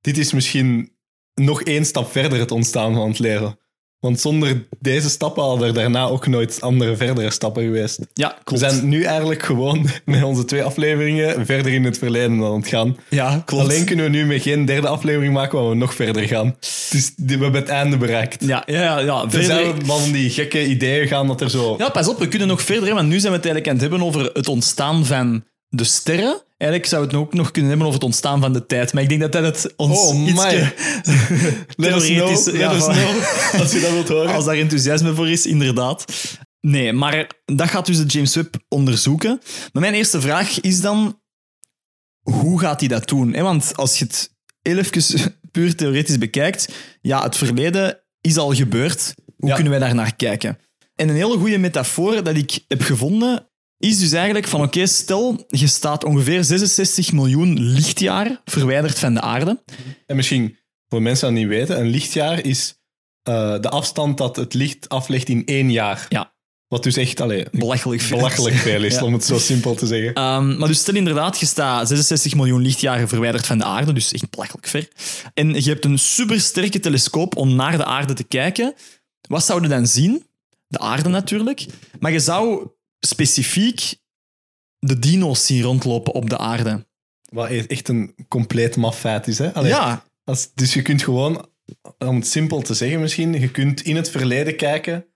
Dit 0.00 0.18
is 0.18 0.32
misschien 0.32 0.96
nog 1.34 1.62
één 1.62 1.84
stap 1.84 2.10
verder 2.10 2.38
het 2.38 2.50
ontstaan 2.50 2.94
van 2.94 3.08
het 3.08 3.18
leven. 3.18 3.58
Want 4.02 4.20
zonder 4.20 4.64
deze 4.80 5.10
stappen 5.10 5.42
hadden 5.42 5.68
er 5.68 5.74
daarna 5.74 6.04
ook 6.06 6.26
nooit 6.26 6.60
andere 6.60 6.96
verdere 6.96 7.30
stappen 7.30 7.62
geweest. 7.62 7.98
Ja, 8.14 8.36
We 8.44 8.56
zijn 8.56 8.88
nu 8.88 9.02
eigenlijk 9.02 9.42
gewoon 9.42 9.86
met 10.04 10.22
onze 10.22 10.44
twee 10.44 10.62
afleveringen 10.62 11.46
verder 11.46 11.72
in 11.72 11.84
het 11.84 11.98
verleden 11.98 12.44
aan 12.44 12.54
het 12.56 12.66
gaan. 12.68 12.96
Ja, 13.08 13.42
klopt. 13.44 13.62
Alleen 13.64 13.84
kunnen 13.84 14.04
we 14.04 14.10
nu 14.10 14.26
met 14.26 14.42
geen 14.42 14.64
derde 14.64 14.88
aflevering 14.88 15.32
maken 15.32 15.58
waar 15.58 15.68
we 15.68 15.74
nog 15.74 15.94
verder 15.94 16.26
gaan. 16.26 16.56
Dus 16.90 17.12
we 17.16 17.32
hebben 17.32 17.54
het 17.60 17.68
einde 17.68 17.96
bereikt. 17.96 18.44
Ja, 18.44 18.62
ja, 18.66 18.98
ja. 18.98 19.30
Verder- 19.30 19.74
we 19.74 19.84
van 19.84 20.12
die 20.12 20.30
gekke 20.30 20.66
ideeën 20.66 21.06
gaan 21.08 21.26
dat 21.26 21.40
er 21.40 21.50
zo... 21.50 21.74
ja, 21.78 21.88
pas 21.88 22.08
op, 22.08 22.18
we 22.18 22.28
kunnen 22.28 22.48
nog 22.48 22.62
verder, 22.62 22.94
want 22.94 23.08
nu 23.08 23.18
zijn 23.20 23.32
we 23.32 23.38
het 23.38 23.46
eigenlijk 23.46 23.66
aan 23.66 23.72
het 23.72 23.82
hebben 23.82 24.02
over 24.02 24.30
het 24.32 24.48
ontstaan 24.48 25.06
van 25.06 25.44
de 25.74 25.84
sterren. 25.84 26.42
Eigenlijk 26.56 26.90
we 26.92 26.96
het 26.96 27.14
ook 27.14 27.34
nog 27.34 27.50
kunnen 27.50 27.70
hebben 27.70 27.86
over 27.88 27.98
het 28.00 28.08
ontstaan 28.08 28.40
van 28.40 28.52
de 28.52 28.66
tijd. 28.66 28.92
Maar 28.92 29.02
ik 29.02 29.08
denk 29.08 29.20
dat 29.20 29.32
dat 29.32 29.42
het 29.44 29.72
ons 29.76 29.98
Oh, 29.98 30.10
know, 31.76 32.00
theoretisch- 32.00 32.44
let 32.44 32.54
ja, 32.56 32.68
know, 32.68 33.60
als 33.60 33.72
je 33.72 33.80
dat 33.80 33.90
wilt 33.90 34.08
horen. 34.08 34.34
Als 34.34 34.44
daar 34.44 34.56
enthousiasme 34.56 35.14
voor 35.14 35.28
is, 35.30 35.46
inderdaad. 35.46 36.04
Nee, 36.60 36.92
maar 36.92 37.30
dat 37.44 37.68
gaat 37.70 37.86
dus 37.86 37.96
de 37.96 38.04
James 38.06 38.34
Webb 38.34 38.54
onderzoeken. 38.68 39.40
Maar 39.72 39.82
mijn 39.82 39.94
eerste 39.94 40.20
vraag 40.20 40.60
is 40.60 40.80
dan, 40.80 41.20
hoe 42.22 42.60
gaat 42.60 42.80
hij 42.80 42.88
dat 42.88 43.08
doen? 43.08 43.32
Want 43.32 43.76
als 43.76 43.98
je 43.98 44.04
het 44.04 44.32
heel 44.62 44.78
even 44.78 45.36
puur 45.52 45.76
theoretisch 45.76 46.18
bekijkt, 46.18 46.68
ja, 47.00 47.22
het 47.22 47.36
verleden 47.36 48.00
is 48.20 48.36
al 48.36 48.54
gebeurd. 48.54 49.14
Hoe 49.36 49.48
Ja. 49.48 49.54
kunnen 49.54 49.72
wij 49.72 49.80
daar 49.80 49.94
naar 49.94 50.16
kijken? 50.16 50.58
En 50.94 51.08
een 51.08 51.14
hele 51.14 51.38
goede 51.38 51.58
metafoor 51.58 52.22
dat 52.22 52.36
ik 52.36 52.58
heb 52.68 52.82
gevonden, 52.82 53.48
is 53.82 53.98
dus 53.98 54.12
eigenlijk 54.12 54.46
van, 54.46 54.62
oké, 54.62 54.86
stel, 54.86 55.44
je 55.48 55.66
staat 55.66 56.04
ongeveer 56.04 56.44
66 56.44 57.12
miljoen 57.12 57.60
lichtjaar 57.60 58.40
verwijderd 58.44 58.98
van 58.98 59.14
de 59.14 59.20
aarde. 59.20 59.62
En 60.06 60.16
misschien 60.16 60.56
voor 60.88 61.02
mensen 61.02 61.34
die 61.34 61.38
het 61.42 61.48
niet 61.50 61.58
weten, 61.58 61.80
een 61.84 61.90
lichtjaar 61.90 62.44
is 62.44 62.74
eh, 63.22 63.60
de 63.60 63.68
afstand 63.68 64.18
dat 64.18 64.36
het 64.36 64.54
licht 64.54 64.88
aflegt 64.88 65.28
in 65.28 65.44
één 65.44 65.70
jaar. 65.70 66.06
Ja. 66.08 66.30
Wat 66.68 66.82
dus 66.82 66.96
echt 66.96 67.20
allee, 67.20 67.46
Belachelijk 67.50 68.00
veel. 68.00 68.16
belachelijk 68.16 68.56
veel 68.56 68.82
is, 68.84 68.94
Ja. 68.98 69.04
om 69.04 69.12
het 69.12 69.24
zo 69.24 69.38
simpel 69.38 69.74
te 69.74 69.86
zeggen. 69.86 70.14
Ehm, 70.14 70.58
maar 70.58 70.68
dus 70.68 70.78
stel 70.78 70.94
inderdaad, 70.94 71.38
je 71.40 71.46
staat 71.46 71.88
66 71.88 72.34
miljoen 72.34 72.62
lichtjaren 72.62 73.08
verwijderd 73.08 73.46
van 73.46 73.58
de 73.58 73.64
aarde, 73.64 73.92
dus 73.92 74.12
echt 74.12 74.30
belachelijk 74.30 74.66
ver. 74.66 74.88
En 75.34 75.54
je 75.62 75.68
hebt 75.70 75.84
een 75.84 75.98
supersterke 75.98 76.80
telescoop 76.80 77.36
om 77.36 77.54
naar 77.54 77.76
de 77.76 77.84
aarde 77.84 78.12
te 78.12 78.24
kijken. 78.24 78.74
Wat 79.28 79.44
zou 79.44 79.62
je 79.62 79.68
dan 79.68 79.86
zien? 79.86 80.24
De 80.66 80.78
aarde 80.78 81.08
natuurlijk. 81.08 81.66
Maar 82.00 82.12
je 82.12 82.20
zou 82.20 82.68
specifiek 83.06 83.94
de 84.78 84.98
dino's 84.98 85.46
zien 85.46 85.62
rondlopen 85.62 86.12
op 86.12 86.30
de 86.30 86.38
aarde. 86.38 86.86
Wat 87.30 87.50
e- 87.50 87.64
echt 87.66 87.88
een 87.88 88.14
compleet 88.28 88.76
maf 88.76 88.98
feit 88.98 89.26
is. 89.28 89.38
Hè? 89.38 89.54
Allee, 89.54 89.70
ja, 89.70 90.04
als, 90.24 90.50
dus 90.54 90.74
je 90.74 90.82
kunt 90.82 91.02
gewoon, 91.02 91.46
om 91.98 92.16
het 92.16 92.26
simpel 92.26 92.62
te 92.62 92.74
zeggen 92.74 93.00
misschien, 93.00 93.32
je 93.40 93.50
kunt 93.50 93.80
in 93.82 93.96
het 93.96 94.10
verleden 94.10 94.56
kijken, 94.56 95.06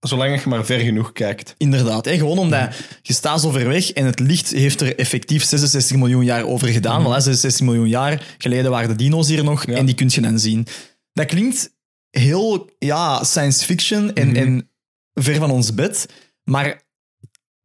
zolang 0.00 0.42
je 0.42 0.48
maar 0.48 0.64
ver 0.64 0.78
genoeg 0.80 1.12
kijkt. 1.12 1.54
inderdaad. 1.58 2.04
Hè? 2.04 2.16
Gewoon 2.16 2.38
omdat 2.38 2.76
je 3.02 3.12
staat 3.12 3.40
zo 3.40 3.50
ver 3.50 3.68
weg 3.68 3.90
en 3.92 4.04
het 4.06 4.18
licht 4.20 4.50
heeft 4.50 4.80
er 4.80 4.98
effectief 4.98 5.44
66 5.44 5.96
miljoen 5.96 6.24
jaar 6.24 6.44
over 6.46 6.68
gedaan. 6.68 7.02
Voilà, 7.02 7.22
66 7.22 7.60
miljoen 7.66 7.88
jaar 7.88 8.34
geleden 8.38 8.70
waren 8.70 8.88
de 8.88 8.94
dino's 8.96 9.28
hier 9.28 9.44
nog 9.44 9.66
Ja. 9.66 9.74
en 9.74 9.86
die 9.86 9.94
kun 9.94 10.08
je 10.10 10.20
dan 10.20 10.38
zien. 10.38 10.66
Dat 11.12 11.26
klinkt 11.26 11.74
heel 12.10 12.70
ja, 12.78 13.24
science 13.24 13.64
fiction 13.64 14.12
en, 14.14 14.26
Mhm. 14.28 14.36
en 14.36 14.70
ver 15.14 15.34
van 15.34 15.50
ons 15.50 15.74
bed, 15.74 16.06
maar 16.44 16.82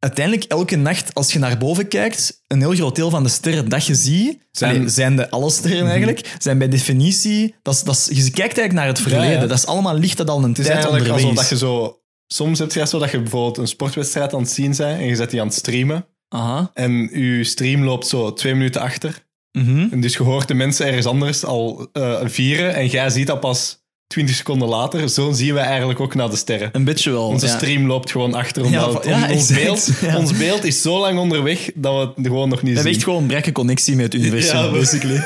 uiteindelijk 0.02 0.44
elke 0.50 0.76
nacht 0.76 1.14
als 1.14 1.32
je 1.32 1.38
naar 1.38 1.58
boven 1.58 1.88
kijkt, 1.88 2.42
een 2.46 2.60
heel 2.60 2.74
groot 2.74 2.96
deel 2.96 3.10
van 3.10 3.22
de 3.22 3.28
sterren 3.28 3.68
dat 3.68 3.86
je 3.86 3.94
ziet, 3.94 4.38
Zijn- 4.50 4.74
zijn, 4.74 4.90
zijn 4.90 5.16
de 5.16 5.30
alle 5.30 5.50
sterren 5.50 5.86
eigenlijk, 5.86 6.34
zijn 6.38 6.58
bij 6.58 6.68
definitie, 6.68 7.54
dat 7.62 7.74
is, 7.74 7.82
dat 7.82 7.94
is, 7.94 8.04
je 8.24 8.30
kijkt 8.30 8.58
eigenlijk 8.58 8.72
naar 8.72 8.86
het 8.86 9.00
verleden. 9.00 9.40
ja. 9.40 9.46
Dat 9.46 9.58
is 9.58 9.66
allemaal 9.66 9.98
licht 9.98 10.16
dat 10.16 10.30
al 10.30 10.42
een 10.42 10.48
Het 10.48 10.58
is 10.58 10.64
tijd 10.66 10.76
eigenlijk 10.78 11.04
onderweg 11.04 11.24
alsof 11.34 11.42
is. 11.44 11.48
dat 11.50 11.58
je 11.58 11.66
zo... 11.66 11.96
Soms 12.26 12.58
heb 12.58 12.72
je 12.72 12.86
zo 12.86 12.98
dat 12.98 13.10
je 13.10 13.20
bijvoorbeeld 13.20 13.56
een 13.58 13.66
sportwedstrijd 13.66 14.34
aan 14.34 14.40
het 14.40 14.50
zien 14.50 14.74
bent 14.76 14.98
en 15.00 15.06
je 15.06 15.16
zet 15.16 15.30
die 15.30 15.40
aan 15.40 15.46
het 15.46 15.56
streamen. 15.56 16.06
Aha. 16.28 16.70
En 16.74 16.92
je 17.20 17.44
stream 17.44 17.84
loopt 17.84 18.06
zo 18.06 18.32
twee 18.32 18.54
minuten 18.54 18.80
achter. 18.80 19.26
Mhm. 19.58 19.86
En 19.90 20.00
dus 20.00 20.12
je 20.16 20.22
hoort 20.22 20.48
de 20.48 20.54
mensen 20.54 20.86
ergens 20.86 21.06
anders 21.06 21.44
al 21.44 21.88
eh, 21.92 22.20
vieren 22.24 22.74
en 22.74 22.86
jij 22.86 23.10
ziet 23.10 23.26
dat 23.26 23.40
pas 23.40 23.81
20 24.12 24.36
seconden 24.36 24.68
later. 24.68 25.08
Zo 25.08 25.32
zien 25.32 25.54
we 25.54 25.60
eigenlijk 25.60 26.00
ook 26.00 26.14
naar 26.14 26.30
de 26.30 26.36
sterren. 26.36 26.68
Een 26.72 26.84
beetje 26.84 27.10
wel. 27.10 27.26
Onze 27.26 27.46
ja. 27.46 27.56
stream 27.56 27.86
loopt 27.86 28.10
gewoon 28.10 28.34
achter. 28.34 28.70
Ja, 28.70 28.86
ons, 28.86 29.50
exact, 29.50 29.54
beeld, 29.54 30.16
ons 30.16 30.36
beeld 30.36 30.64
is 30.64 30.82
zo 30.82 30.98
lang 30.98 31.18
onderweg 31.18 31.70
dat 31.74 31.92
we 31.92 32.12
het 32.14 32.26
gewoon 32.26 32.48
nog 32.48 32.62
niet 32.62 32.70
We 32.70 32.80
hebben 32.80 32.82
zien. 32.82 32.92
echt 32.94 33.02
gewoon 33.04 33.20
een 33.20 33.26
brekke 33.26 33.52
connectie 33.52 33.96
met 33.96 34.12
het 34.12 34.14
universum, 34.14 34.56
Ja, 34.58 34.70
basically. 34.70 35.16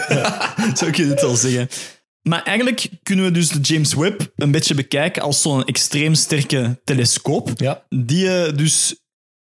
Zo 0.76 0.90
kun 0.90 1.04
je 1.04 1.10
het 1.10 1.20
wel 1.20 1.36
zeggen. 1.36 1.68
Maar 2.22 2.42
eigenlijk 2.42 2.88
kunnen 3.02 3.24
we 3.24 3.30
dus 3.30 3.48
de 3.48 3.60
James 3.60 3.94
Webb 3.94 4.32
een 4.36 4.50
beetje 4.50 4.74
bekijken 4.74 5.22
als 5.22 5.42
zo'n 5.42 5.64
extreem 5.64 6.14
sterke 6.14 6.80
telescoop, 6.84 7.76
die 7.88 8.18
je 8.18 8.52
dus 8.56 8.94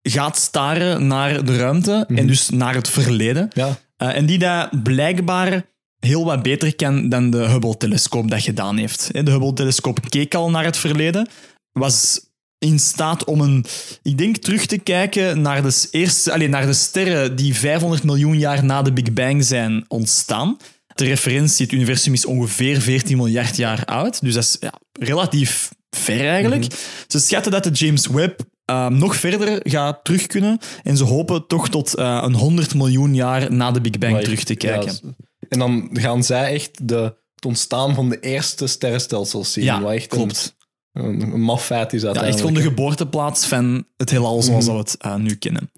gaat 0.01 0.38
staren 0.38 1.07
naar 1.07 1.45
de 1.45 1.57
ruimte 1.57 2.05
en 2.15 2.27
dus 2.27 2.50
naar 2.50 2.73
het 2.75 2.89
verleden. 2.89 3.50
Ja. 3.53 3.77
Eh, 3.97 4.15
en 4.15 4.25
die 4.25 4.38
dat 4.38 4.83
blijkbaar 4.83 5.65
heel 6.05 6.25
wat 6.25 6.43
beter 6.43 6.75
kan 6.75 7.10
dan 7.10 7.29
de 7.29 7.38
Hubble-telescoop 7.38 8.29
dat 8.29 8.41
gedaan 8.41 8.77
heeft. 8.77 9.10
De 9.12 9.31
Hubble-telescoop 9.31 10.10
keek 10.10 10.36
al 10.36 10.50
naar 10.50 10.65
het 10.65 10.77
verleden, 10.77 11.27
was 11.72 12.19
in 12.57 12.79
staat 12.79 13.24
om 13.24 13.41
een, 13.41 13.65
ik 14.01 14.17
denk, 14.17 14.38
terug 14.38 14.65
te 14.65 14.77
kijken 14.77 15.41
naar 15.41 15.62
de, 15.62 15.88
eerste, 15.91 16.31
allez, 16.31 16.50
naar 16.50 16.65
de 16.65 16.74
sterren 16.74 17.36
die 17.36 17.55
500 17.55 18.03
miljoen 18.03 18.39
jaar 18.39 18.65
na 18.65 18.81
de 18.81 18.93
Big 18.93 19.13
Bang 19.13 19.43
zijn 19.43 19.86
ontstaan. 19.88 20.57
Ter 20.95 21.07
referentie, 21.07 21.65
het 21.65 21.74
universum 21.74 22.13
is 22.13 22.25
ongeveer 22.25 22.81
14 22.81 23.17
miljard 23.17 23.55
jaar 23.55 23.86
oud, 23.86 24.22
dus 24.22 24.33
dat 24.33 24.43
is 24.43 24.57
ja, 24.60 24.74
relatief 25.00 25.72
ver 25.89 26.27
eigenlijk. 26.27 26.65
Ze 27.07 27.19
schatten 27.19 27.51
dat 27.51 27.63
de 27.63 27.69
James 27.69 28.07
Webb 28.07 28.41
eh, 28.65 28.88
nog 28.88 29.15
verder 29.15 29.60
gaat 29.63 30.03
terug 30.03 30.27
kunnen 30.27 30.60
en 30.83 30.98
ze 30.98 31.03
hopen 31.03 31.48
toch 31.48 31.69
tot 31.69 31.95
eh, 31.95 32.22
een 32.24 32.33
100 32.33 32.75
miljoen 32.75 33.15
jaar 33.15 33.53
na 33.53 33.72
de 33.72 33.81
Big 33.81 33.98
Bang 33.98 34.13
Maar 34.13 34.24
terug 34.24 34.43
te 34.43 34.55
kijken. 34.55 35.00
ja, 35.01 35.10
en 35.53 35.60
dan 35.60 35.89
gaan 35.93 36.24
zij 36.24 36.53
echt 36.53 36.88
de, 36.88 37.15
het 37.36 37.45
ontstaan 37.45 37.95
van 37.95 38.10
de 38.10 38.19
eerste 38.19 38.67
sterrenstelsels 38.67 39.53
zien. 39.53 39.63
Ja, 39.63 39.81
wat 39.81 39.91
echt 39.93 40.07
klopt. 40.07 40.55
Een, 40.93 41.03
een, 41.05 41.22
een 41.33 41.41
maf 41.41 41.65
feit 41.65 41.93
is 41.93 42.01
Ja, 42.01 42.13
echt 42.13 42.38
gewoon 42.39 42.53
de 42.53 42.62
geboorteplaats 42.62 43.45
van 43.45 43.86
het 43.98 44.10
heelal 44.10 44.41
zoals 44.41 44.65
we 44.65 44.72
het 44.72 44.95
eh, 45.00 45.15
nu 45.15 45.36
kennen. 45.36 45.72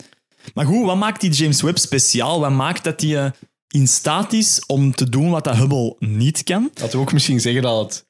Maar 0.53 0.65
goed, 0.65 0.85
wat 0.85 0.97
maakt 0.97 1.21
die 1.21 1.31
James 1.31 1.61
Webb 1.61 1.77
speciaal? 1.77 2.39
Wat 2.39 2.51
maakt 2.51 2.83
dat 2.83 2.99
die 2.99 3.17
eh, 3.17 3.31
in 3.67 3.87
staat 3.87 4.33
is 4.33 4.63
om 4.67 4.95
te 4.95 5.09
doen 5.09 5.29
wat 5.29 5.43
dat 5.43 5.55
Hubble 5.55 5.95
niet 5.99 6.43
kan? 6.43 6.71
Laten 6.73 6.91
we 6.99 7.05
ook 7.05 7.13
misschien 7.13 7.41
zeggen 7.41 7.61
dat 7.61 7.79
het 7.83 8.05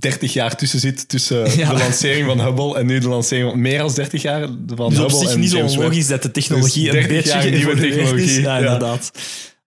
30 0.00 0.32
jaar 0.32 0.56
tussen 0.56 0.80
zit 0.80 1.08
tussen 1.08 1.50
Ja. 1.58 1.72
de 1.72 1.78
lancering 1.78 2.26
van 2.26 2.40
Hubble 2.40 2.78
en 2.78 2.86
nu 2.86 2.98
de 2.98 3.08
lancering 3.08 3.50
van 3.50 3.60
meer 3.60 3.78
dan 3.78 3.92
30 3.94 4.22
jaar 4.22 4.40
van 4.46 4.56
Dus 4.66 4.76
Hubble 4.98 5.04
op 5.04 5.10
zich 5.10 5.30
en 5.32 5.40
niet 5.40 5.50
zo 5.50 5.64
logisch 5.82 6.06
dat 6.06 6.22
de 6.22 6.30
technologie 6.30 6.90
Dus 6.90 7.02
een 7.02 7.08
30 7.08 7.16
beetje 7.32 7.48
jaar 7.48 7.50
nieuwe 7.58 7.72
is. 7.72 7.80
technologie, 7.80 8.40
Ja, 8.40 8.56
ja. 8.58 8.64
inderdaad. 8.64 9.10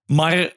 Maar 0.06 0.54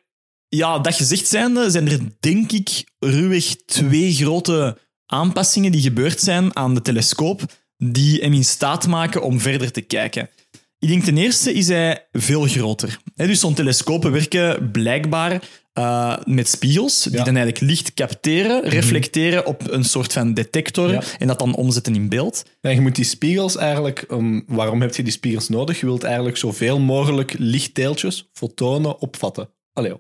ja, 0.57 0.79
dat 0.79 0.95
gezegd 0.95 1.27
zijnde 1.27 1.71
zijn 1.71 1.89
er 1.91 1.99
denk 2.21 2.53
ik 2.53 2.85
ruwweg 2.99 3.45
twee 3.67 4.13
grote 4.15 4.79
aanpassingen 5.07 5.73
die 5.73 5.81
gebeurd 5.81 6.21
zijn 6.21 6.57
aan 6.57 6.75
de 6.75 6.83
telescoop 6.83 7.43
die 7.77 8.21
hem 8.21 8.33
in 8.33 8.45
staat 8.45 8.87
maken 8.87 9.23
om 9.23 9.41
verder 9.41 9.73
te 9.73 9.81
kijken. 9.81 10.31
Ik 10.79 10.89
denk 10.89 11.05
ten 11.05 11.17
eerste 11.19 11.53
is 11.53 11.69
hij 11.69 12.07
veel 12.13 12.43
groter. 12.47 12.99
Dus 13.15 13.41
zo'n 13.41 13.55
telescopen 13.55 14.13
werken 14.13 14.71
blijkbaar 14.71 15.43
eh, 15.73 16.17
met 16.25 16.49
spiegels, 16.49 17.03
die 17.03 17.13
Ja. 17.19 17.25
dan 17.25 17.37
eigenlijk 17.37 17.65
licht 17.67 17.95
capteren, 17.95 18.69
reflecteren 18.69 19.47
op 19.47 19.71
een 19.71 19.85
soort 19.85 20.13
van 20.13 20.35
detector 20.35 20.91
Ja. 20.91 21.03
en 21.19 21.27
dat 21.27 21.39
dan 21.39 21.55
omzetten 21.55 21.95
in 21.95 22.09
beeld. 22.09 22.43
Ja, 22.61 22.71
je 22.71 22.81
moet 22.81 22.95
die 22.95 23.05
spiegels 23.05 23.57
eigenlijk... 23.57 24.05
um, 24.11 24.45
waarom 24.47 24.81
heb 24.81 24.95
je 24.95 25.03
die 25.03 25.13
spiegels 25.13 25.49
nodig? 25.49 25.81
Je 25.81 25.87
wilt 25.87 26.03
eigenlijk 26.03 26.37
zoveel 26.37 26.79
mogelijk 26.79 27.35
lichtdeeltjes, 27.39 28.29
fotonen, 28.33 29.01
opvatten. 29.01 29.49
Allee, 29.73 29.93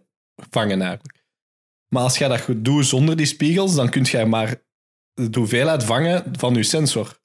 vangen 0.51 0.81
eigenlijk. 0.81 1.23
Maar 1.89 2.03
als 2.03 2.19
je 2.19 2.29
dat 2.29 2.41
goed 2.41 2.65
doet 2.65 2.87
zonder 2.87 3.17
die 3.17 3.27
spiegels, 3.27 3.75
dan 3.75 3.89
kun 3.91 4.07
je 4.11 4.25
maar 4.25 4.63
de 5.15 5.39
hoeveelheid 5.39 5.85
vangen 5.85 6.25
van 6.33 6.55
je 6.55 6.63
sensor. 6.63 7.23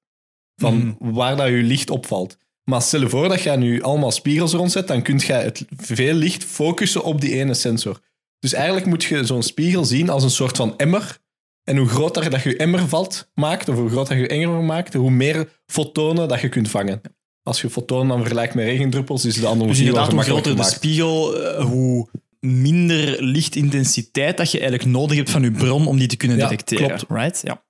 Van 0.55 0.95
waar 0.99 1.35
dat 1.35 1.47
je 1.47 1.53
licht 1.53 1.89
opvalt. 1.89 2.37
Maar 2.63 2.81
stel 2.81 2.99
je 2.99 3.09
voor 3.09 3.29
dat 3.29 3.41
je 3.41 3.51
nu 3.51 3.81
allemaal 3.81 4.11
spiegels 4.11 4.53
rondzet, 4.53 4.87
dan 4.87 5.01
kun 5.01 5.17
je 5.17 5.33
het 5.33 5.65
veel 5.77 6.13
licht 6.13 6.43
focussen 6.43 7.03
op 7.03 7.21
die 7.21 7.33
ene 7.33 7.53
sensor. 7.53 7.99
Dus 8.39 8.53
eigenlijk 8.53 8.85
moet 8.85 9.03
je 9.03 9.25
zo'n 9.25 9.43
spiegel 9.43 9.85
zien 9.85 10.09
als 10.09 10.23
een 10.23 10.29
soort 10.29 10.57
van 10.57 10.77
emmer. 10.77 11.17
En 11.63 11.77
hoe 11.77 11.87
groter 11.87 12.29
dat 12.29 12.41
je 12.41 12.57
emmer 12.57 12.87
valt, 12.87 13.31
maakt, 13.33 13.69
of 13.69 13.75
hoe 13.75 13.89
groter 13.89 14.17
je 14.17 14.27
emmer 14.27 14.63
maakt, 14.63 14.93
hoe 14.93 15.11
meer 15.11 15.61
fotonen 15.65 16.27
dat 16.27 16.41
je 16.41 16.49
kunt 16.49 16.69
vangen. 16.69 17.01
Als 17.43 17.61
je 17.61 17.69
fotonen 17.69 18.07
dan 18.07 18.19
vergelijkt 18.19 18.53
met 18.53 18.65
regendruppels, 18.65 19.25
is 19.25 19.33
de 19.33 19.39
Dus 19.39 19.49
analogie 19.49 19.91
wel 19.91 20.03
inderdaad, 20.03 20.11
hoe 20.11 20.23
groter 20.23 20.55
de 20.55 20.63
spiegel, 20.63 21.43
eh, 21.43 21.65
hoe 21.65 22.09
minder 22.39 23.23
lichtintensiteit 23.23 24.37
dat 24.37 24.51
je 24.51 24.59
eigenlijk 24.59 24.89
nodig 24.89 25.17
hebt 25.17 25.29
van 25.29 25.41
je 25.41 25.51
bron 25.51 25.87
om 25.87 25.97
die 25.97 26.07
te 26.07 26.15
kunnen 26.15 26.37
Ja, 26.37 26.47
detecteren. 26.47 26.87
klopt. 26.87 27.05
Right? 27.09 27.41
Ja. 27.43 27.63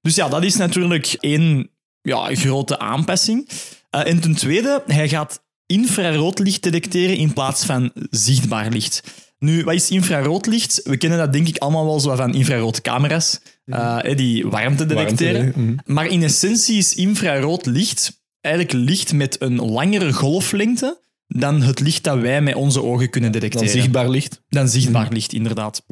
Dus 0.00 0.14
ja, 0.14 0.28
dat 0.28 0.44
is 0.44 0.56
natuurlijk 0.56 1.16
één 1.20 1.70
ja, 2.02 2.34
grote 2.34 2.78
aanpassing. 2.78 3.48
Eh, 3.90 4.06
en 4.06 4.20
ten 4.20 4.34
tweede, 4.34 4.82
hij 4.86 5.08
gaat 5.08 5.42
infraroodlicht 5.66 6.62
detecteren 6.62 7.16
in 7.16 7.32
plaats 7.32 7.64
van 7.64 7.90
zichtbaar 8.10 8.70
licht. 8.70 9.02
Nu, 9.38 9.64
wat 9.64 9.74
is 9.74 9.90
infraroodlicht? 9.90 10.80
We 10.84 10.96
kennen 10.96 11.18
dat 11.18 11.32
denk 11.32 11.48
ik 11.48 11.58
allemaal 11.58 11.84
wel 11.84 12.00
zo 12.00 12.16
van 12.16 12.34
infraroodcamera's, 12.34 13.40
eh, 13.64 13.98
hè, 13.98 14.14
die 14.14 14.46
warmte 14.46 14.86
detecteren. 14.86 15.40
Warmte, 15.40 15.60
mhm. 15.60 15.74
Maar 15.84 16.06
in 16.06 16.22
essentie 16.22 16.76
is 16.78 16.94
infrarood 16.94 17.66
licht 17.66 18.22
eigenlijk 18.40 18.88
licht 18.88 19.12
met 19.12 19.40
een 19.40 19.56
langere 19.56 20.12
golflengte 20.12 21.00
dan 21.26 21.62
het 21.62 21.80
licht 21.80 22.04
dat 22.04 22.18
wij 22.18 22.40
met 22.42 22.54
onze 22.54 22.82
ogen 22.82 23.10
kunnen 23.10 23.32
Dan 23.32 23.40
detecteren. 23.40 23.72
zichtbaar 23.72 24.08
licht. 24.08 24.40
Dan 24.48 24.68
zichtbaar 24.68 25.08
licht, 25.12 25.32
inderdaad. 25.32 25.82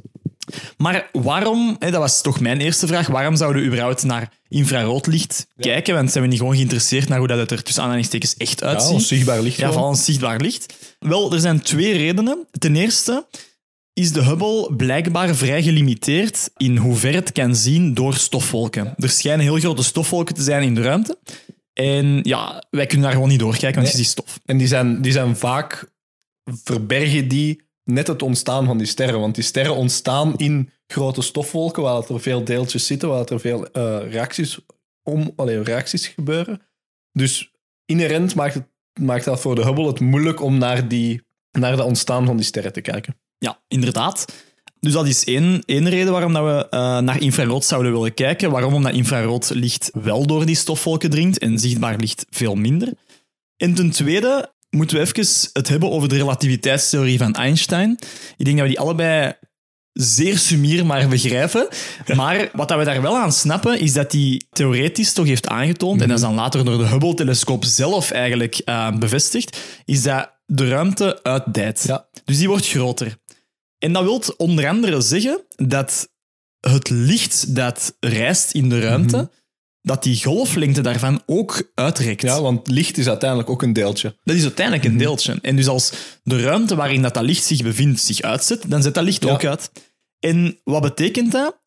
Maar 0.77 1.09
waarom, 1.13 1.77
hè, 1.79 1.91
dat 1.91 2.01
was 2.01 2.23
toch 2.23 2.41
mijn 2.41 2.61
eerste 2.61 2.87
vraag, 2.87 3.07
waarom 3.07 3.37
zouden 3.37 3.63
we 3.63 3.69
überhaupt 3.69 4.03
naar 4.03 4.33
infraroodlicht 4.49 5.47
kijken? 5.57 5.95
Want 5.95 6.11
zijn 6.11 6.25
we 6.25 6.31
niet 6.31 6.39
gewoon 6.39 6.55
geïnteresseerd 6.55 7.09
naar 7.09 7.19
hoe 7.19 7.27
dat 7.27 7.39
het 7.39 7.51
er 7.51 7.63
tussen 7.63 7.83
aanhalingstekens 7.83 8.37
echt 8.37 8.61
Ja, 8.61 8.67
uitziet? 8.67 8.93
als 8.93 9.09
zichtbaar 9.09 9.43
licht. 9.43 9.57
Ja, 9.57 9.73
van 9.73 9.83
ons 9.83 10.05
zichtbaar 10.05 10.41
licht. 10.41 10.75
Wel, 10.99 11.33
er 11.33 11.41
zijn 11.41 11.61
twee 11.63 11.93
redenen. 11.97 12.47
Ten 12.59 12.77
eerste 12.77 13.27
is 13.93 14.13
de 14.13 14.23
Hubble 14.23 14.75
blijkbaar 14.77 15.35
vrij 15.37 15.63
gelimiteerd 15.63 16.51
in 16.57 16.77
hoe 16.77 16.97
ver 16.97 17.15
het 17.15 17.33
kan 17.33 17.57
zien 17.57 17.95
door 17.95 18.15
stofwolken. 18.15 18.95
Er 18.97 19.11
schijnen 19.11 19.45
heel 19.45 19.59
grote 19.59 19.83
stofwolken 19.83 20.35
te 20.35 20.43
zijn 20.43 20.63
in 20.63 20.75
de 20.75 20.83
ruimte. 20.83 21.19
En 21.73 22.21
ja, 22.23 22.63
wij 22.71 22.87
kunnen 22.87 23.07
daar 23.07 23.15
gewoon 23.15 23.29
niet 23.29 23.39
doorkijken, 23.39 23.81
want 23.81 23.93
je 23.93 23.99
ziet 23.99 24.07
stof. 24.07 24.41
En 24.45 24.57
die 24.57 24.67
zijn, 24.67 25.03
die 25.03 25.13
zijn 25.13 25.37
vaak, 25.37 25.91
verbergen 26.45 27.29
die 27.29 27.63
net 27.85 28.07
het 28.07 28.23
ontstaan 28.23 28.67
van 28.67 28.79
die 28.79 28.87
sterren. 28.87 29.21
Want 29.21 29.35
die 29.35 29.45
sterren 29.45 29.77
ontstaan 29.77 30.37
in 30.37 30.71
grote 30.87 31.23
stofwolken, 31.23 31.83
waar 31.83 32.11
er 32.11 32.21
veel 32.21 32.45
deeltjes 32.45 32.87
zitten, 32.87 33.09
waar 33.09 33.25
er 33.25 33.41
veel 33.41 33.67
eh, 33.67 34.11
reacties, 34.11 34.59
om, 35.03 35.33
allee, 35.37 35.63
reacties 35.63 36.07
gebeuren. 36.07 36.63
Dus 37.13 37.53
inherent 37.85 38.35
maakt, 38.35 38.55
het, 38.55 38.67
maakt 39.01 39.25
dat 39.25 39.41
voor 39.41 39.55
de 39.55 39.65
Hubble 39.65 39.87
het 39.87 40.01
moeilijk 40.01 40.41
om 40.41 40.59
naar, 40.59 40.89
die, 40.89 41.23
naar 41.51 41.77
de 41.77 41.85
ontstaan 41.85 42.27
van 42.27 42.37
die 42.37 42.45
sterren 42.45 42.73
te 42.73 42.81
kijken. 42.81 43.17
Ja, 43.39 43.61
inderdaad. 43.69 44.25
Dus 44.83 44.93
dat 44.93 45.07
is 45.07 45.25
één, 45.25 45.63
één 45.67 45.89
reden 45.89 46.13
waarom 46.13 46.33
dat 46.33 46.45
we 46.45 46.69
eh, 46.69 46.99
naar 46.99 47.21
infrarood 47.21 47.65
zouden 47.65 47.93
willen 47.93 48.15
kijken. 48.15 48.51
Waarom? 48.51 48.75
Omdat 48.75 48.93
infraroodlicht 48.93 49.91
wel 49.93 50.27
door 50.27 50.47
die 50.47 50.57
stofwolken 50.57 51.11
dringt 51.11 51.39
en 51.39 51.59
zichtbaar 51.59 51.97
licht 51.97 52.27
veel 52.31 52.55
minder. 52.55 52.93
En 53.57 53.75
ten 53.75 53.91
tweede 53.91 54.53
moeten 54.71 54.97
we 54.97 55.03
even 55.03 55.51
het 55.53 55.69
hebben 55.69 55.91
over 55.91 56.09
de 56.09 56.17
relativiteitstheorie 56.17 57.19
van 57.19 57.35
Einstein. 57.35 57.99
Ik 58.37 58.45
denk 58.45 58.57
dat 58.57 58.67
we 58.67 58.73
die 58.73 58.81
allebei 58.81 59.33
zeer 59.93 60.39
sumier 60.39 60.87
maar 60.87 61.09
begrijpen. 61.09 61.69
Maar 62.15 62.49
wat 62.53 62.69
dat 62.69 62.79
we 62.79 62.85
daar 62.85 63.03
wel 63.03 63.17
aan 63.17 63.33
snappen, 63.33 63.81
is 63.81 63.93
dat 63.93 64.11
die 64.11 64.47
theoretisch 64.51 65.13
toch 65.13 65.27
heeft 65.27 65.49
aangetoond, 65.49 66.01
en 66.01 66.09
dat 66.09 66.17
is 66.17 66.23
dan 66.23 66.35
later 66.35 66.65
door 66.65 66.79
de 66.79 66.87
Hubble-telescoop 66.87 67.65
zelf 67.65 68.11
eigenlijk 68.11 68.59
eh, 68.65 68.93
bevestigd, 68.99 69.59
is 69.85 70.03
dat 70.03 70.31
de 70.47 70.69
ruimte 70.69 71.23
uitdijt. 71.23 71.85
Ja. 71.87 72.07
Dus 72.25 72.39
die 72.39 72.49
wordt 72.49 72.69
groter. 72.69 73.17
En 73.83 73.93
dat 73.93 74.03
wil 74.03 74.23
onder 74.37 74.69
andere 74.69 75.01
zeggen 75.01 75.41
dat 75.57 76.09
het 76.61 76.91
licht 76.91 77.55
dat 77.55 77.97
reist 78.01 78.53
in 78.53 78.69
de 78.69 78.81
ruimte, 78.81 79.31
dat 79.81 80.03
die 80.03 80.23
golflengte 80.23 80.81
daarvan 80.81 81.23
ook 81.27 81.71
uitrekt. 81.75 82.23
Ja, 82.23 82.41
want 82.41 82.69
licht 82.69 82.99
is 82.99 83.09
uiteindelijk 83.09 83.51
ook 83.51 83.63
een 83.63 83.73
deeltje. 83.73 84.17
Dat 84.25 84.37
is 84.37 84.43
uiteindelijk 84.43 84.87
een 84.87 84.97
deeltje. 84.99 85.39
En 85.43 85.57
dus 85.57 85.67
als 85.69 85.93
de 86.23 86.43
ruimte 86.43 86.75
waarin 86.75 87.03
dat, 87.03 87.15
dat 87.15 87.23
licht 87.25 87.45
zich 87.45 87.63
bevindt 87.63 88.01
zich 88.01 88.21
uitzet, 88.21 88.65
dan 88.67 88.83
zet 88.83 88.95
dat 88.95 89.05
licht 89.05 89.23
Ja. 89.25 89.31
ook 89.31 89.45
uit. 89.45 89.71
En 90.21 90.61
wat 90.65 90.83
betekent 90.83 91.33
dat? 91.33 91.61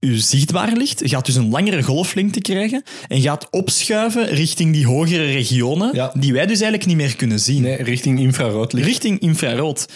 uw 0.00 0.18
zichtbare 0.18 0.76
licht 0.76 1.00
gaat 1.04 1.26
dus 1.26 1.34
een 1.34 1.50
langere 1.50 1.82
golflengte 1.82 2.40
krijgen 2.40 2.82
en 3.08 3.20
gaat 3.20 3.50
opschuiven 3.50 4.26
richting 4.26 4.72
die 4.72 4.86
hogere 4.86 5.24
regionen, 5.24 5.94
Ja. 5.94 6.12
die 6.18 6.32
wij 6.32 6.46
dus 6.46 6.60
eigenlijk 6.60 6.86
niet 6.86 6.96
meer 6.96 7.16
kunnen 7.16 7.40
zien. 7.40 7.62
Nee, 7.62 7.82
richting 7.82 8.18
infraroodlicht. 8.20 8.86
Richting 8.86 9.18
infrarood. 9.18 9.86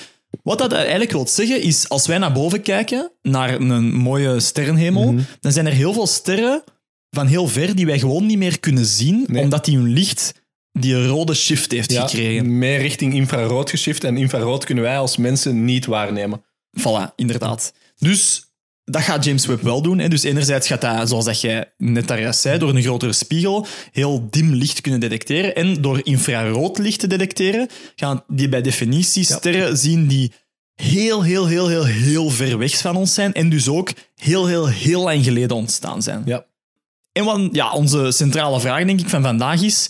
Wat 0.43 0.59
dat 0.59 0.73
eigenlijk 0.73 1.13
wil 1.13 1.27
zeggen 1.29 1.63
is, 1.63 1.89
als 1.89 2.07
wij 2.07 2.19
naar 2.19 2.33
boven 2.33 2.63
kijken, 2.63 3.11
naar 3.23 3.55
een 3.61 3.93
mooie 3.95 4.41
sterrenhemel, 4.41 5.13
Mhm. 5.13 5.23
dan 5.41 5.53
zijn 5.53 5.67
er 5.67 5.73
heel 5.73 5.93
veel 5.93 6.07
sterren 6.07 6.63
van 7.11 7.27
heel 7.27 7.49
ver 7.49 7.77
die 7.77 7.87
wij 7.87 7.99
gewoon 7.99 8.27
niet 8.27 8.39
meer 8.39 8.61
kunnen 8.61 8.85
zien, 8.85 9.25
Nee. 9.27 9.43
omdat 9.43 9.65
die 9.65 9.77
hun 9.77 9.89
licht 9.93 10.35
die 10.73 10.95
een 10.95 11.07
rode 11.07 11.35
shift 11.35 11.73
heeft 11.73 11.93
Ja, 11.93 12.07
gekregen. 12.07 12.59
meer 12.59 12.79
richting 12.79 13.15
infrarood 13.15 13.71
geshift. 13.71 14.05
En 14.05 14.17
infrarood 14.17 14.65
kunnen 14.65 14.85
wij 14.85 14.99
als 14.99 15.17
mensen 15.17 15.65
niet 15.65 15.87
waarnemen. 15.87 16.45
Voilà, 16.81 17.15
inderdaad. 17.17 17.73
Dus 17.99 18.44
dat 18.85 19.03
gaat 19.03 19.25
James 19.25 19.47
Webb 19.47 19.63
wel 19.63 19.83
doen. 19.83 19.99
Hè. 19.99 20.09
Dus 20.09 20.23
enerzijds 20.23 20.67
gaat 20.67 20.83
hij, 20.83 21.07
zoals 21.07 21.25
dat 21.25 21.41
jij 21.41 21.73
net 21.79 22.09
daar 22.09 22.21
juist 22.21 22.41
zei, 22.41 22.59
door 22.59 22.69
een 22.69 22.83
grotere 22.83 23.13
spiegel 23.13 23.67
heel 23.93 24.29
dim 24.31 24.55
licht 24.55 24.81
kunnen 24.81 25.01
detecteren. 25.01 25.55
En 25.55 25.83
door 25.83 26.01
infrarood 26.03 26.79
licht 26.79 27.01
te 27.01 27.07
detecteren, 27.07 27.69
gaan 27.97 28.25
die 28.29 28.49
bij 28.49 28.63
definitie 28.63 29.25
sterren 29.25 29.79
zien 29.79 30.07
die 30.07 30.33
heel, 30.75 31.23
heel, 31.23 31.47
heel, 31.47 31.69
heel, 31.69 31.85
heel 31.85 32.31
ver 32.31 32.59
weg 32.59 32.79
van 32.79 32.97
ons 32.97 33.15
zijn. 33.15 33.33
En 33.33 33.49
dus 33.49 33.69
ook 33.69 33.93
heel, 34.17 34.47
heel, 34.47 34.69
heel 34.69 35.03
lang 35.03 35.25
geleden 35.25 35.57
ontstaan 35.57 36.03
zijn. 36.03 36.23
Ja. 36.25 36.47
En 37.13 37.25
wat, 37.25 37.49
ja, 37.53 37.73
onze 37.73 38.11
centrale 38.11 38.61
vraag, 38.61 38.85
denk 38.85 39.01
ik, 39.01 39.09
van 39.09 39.23
vandaag 39.23 39.63
is: 39.63 39.89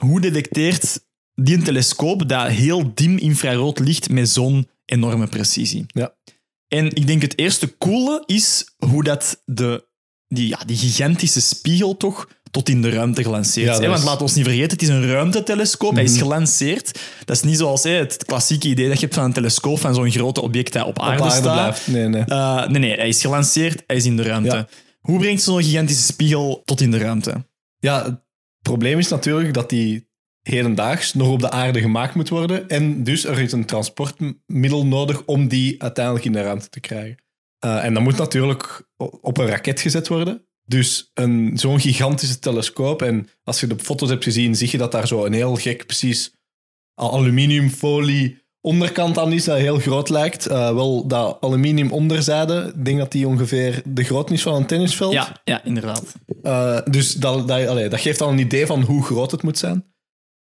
hoe 0.00 0.20
detecteert 0.20 1.00
die 1.34 1.56
een 1.56 1.64
telescoop 1.64 2.28
dat 2.28 2.48
heel 2.48 2.94
dim 2.94 3.18
infrarood 3.18 3.78
licht 3.78 4.10
met 4.10 4.28
zo'n 4.28 4.68
enorme 4.84 5.26
precisie? 5.26 5.84
Ja. 5.86 6.14
En 6.74 6.86
ik 6.94 7.06
denk 7.06 7.22
het 7.22 7.38
eerste 7.38 7.76
coole 7.78 8.22
is 8.26 8.64
hoe 8.76 9.04
dat 9.04 9.42
de, 9.44 9.86
die, 10.28 10.48
ja, 10.48 10.58
die 10.66 10.76
gigantische 10.76 11.40
spiegel 11.40 11.96
toch 11.96 12.28
tot 12.50 12.68
in 12.68 12.82
de 12.82 12.90
ruimte 12.90 13.22
gelanceerd 13.22 13.66
Ja, 13.66 13.72
is. 13.72 13.78
hè. 13.78 13.88
Want 13.88 14.02
we 14.02 14.22
ons 14.22 14.34
niet 14.34 14.44
vergeten, 14.44 14.70
het 14.70 14.82
is 14.82 14.88
een 14.88 15.06
ruimtetelescoop. 15.10 15.94
Hij 15.94 16.04
is 16.04 16.18
gelanceerd. 16.18 16.98
Dat 17.24 17.36
is 17.36 17.42
niet 17.42 17.58
zoals 17.58 17.82
hè, 17.82 17.90
het 17.90 18.24
klassieke 18.24 18.68
idee 18.68 18.86
dat 18.88 18.94
je 18.96 19.02
hebt 19.02 19.14
van 19.14 19.24
een 19.24 19.32
telescoop, 19.32 19.78
van 19.80 19.94
zo'n 19.94 20.10
grote 20.10 20.40
object 20.40 20.72
dat 20.72 20.86
op 20.86 21.00
aarde, 21.00 21.22
Op 21.22 21.28
aarde 21.28 21.36
staat. 21.42 21.52
blijft. 21.54 21.86
Nee, 21.86 22.08
nee. 22.08 22.22
Eh, 22.24 22.66
nee, 22.68 22.78
nee, 22.80 22.94
hij 22.94 23.08
is 23.08 23.20
gelanceerd, 23.20 23.82
hij 23.86 23.96
is 23.96 24.04
in 24.04 24.16
de 24.16 24.22
ruimte. 24.22 24.56
Ja. 24.56 24.68
Hoe 25.00 25.18
brengt 25.18 25.42
zo'n 25.42 25.62
gigantische 25.62 26.02
spiegel 26.02 26.62
tot 26.64 26.80
in 26.80 26.90
de 26.90 26.98
ruimte? 26.98 27.46
Ja, 27.78 28.04
het 28.04 28.20
probleem 28.62 28.98
is 28.98 29.08
natuurlijk 29.08 29.54
dat 29.54 29.70
die 29.70 30.08
hedendaags 30.48 31.14
nog 31.14 31.28
op 31.28 31.40
de 31.40 31.50
aarde 31.50 31.80
gemaakt 31.80 32.14
moet 32.14 32.28
worden. 32.28 32.68
En 32.68 33.04
dus 33.04 33.24
er 33.24 33.40
is 33.40 33.52
een 33.52 33.64
transportmiddel 33.64 34.86
nodig 34.86 35.22
om 35.24 35.48
die 35.48 35.82
uiteindelijk 35.82 36.24
in 36.24 36.32
de 36.32 36.42
ruimte 36.42 36.68
te 36.68 36.80
krijgen. 36.80 37.16
Eh, 37.58 37.84
en 37.84 37.94
dat 37.94 38.02
moet 38.02 38.16
natuurlijk 38.16 38.88
op 39.20 39.38
een 39.38 39.46
raket 39.46 39.80
gezet 39.80 40.08
worden. 40.08 40.46
Dus 40.66 41.10
een, 41.14 41.50
zo'n 41.54 41.80
gigantische 41.80 42.38
telescoop. 42.38 43.02
En 43.02 43.28
als 43.42 43.60
je 43.60 43.66
de 43.66 43.78
foto's 43.78 44.08
hebt 44.08 44.24
gezien, 44.24 44.56
zie 44.56 44.68
je 44.70 44.78
dat 44.78 44.92
daar 44.92 45.06
zo 45.06 45.24
een 45.24 45.32
heel 45.32 45.54
gek, 45.56 45.86
precies 45.86 46.34
al- 46.94 47.12
aluminiumfolie 47.12 48.42
onderkant 48.60 49.18
aan 49.18 49.32
is, 49.32 49.44
dat 49.44 49.58
heel 49.58 49.78
groot 49.78 50.08
lijkt. 50.08 50.46
Eh, 50.46 50.74
wel, 50.74 51.06
dat 51.06 51.36
aluminium 51.40 51.92
onderzijde, 51.92 52.72
ik 52.76 52.84
denk 52.84 52.98
dat 52.98 53.12
die 53.12 53.26
ongeveer 53.28 53.82
de 53.84 54.04
grootte 54.04 54.32
is 54.32 54.42
van 54.42 54.54
een 54.54 54.66
tennisveld. 54.66 55.12
Ja, 55.12 55.40
ja 55.44 55.64
inderdaad. 55.64 56.14
Uh, 56.42 56.78
dus 56.90 57.12
dat, 57.14 57.48
dat, 57.48 57.66
allee, 57.66 57.88
dat 57.88 58.00
geeft 58.00 58.20
al 58.20 58.30
een 58.30 58.38
idee 58.38 58.66
van 58.66 58.82
hoe 58.82 59.02
groot 59.04 59.30
het 59.30 59.42
moet 59.42 59.58
zijn. 59.58 59.84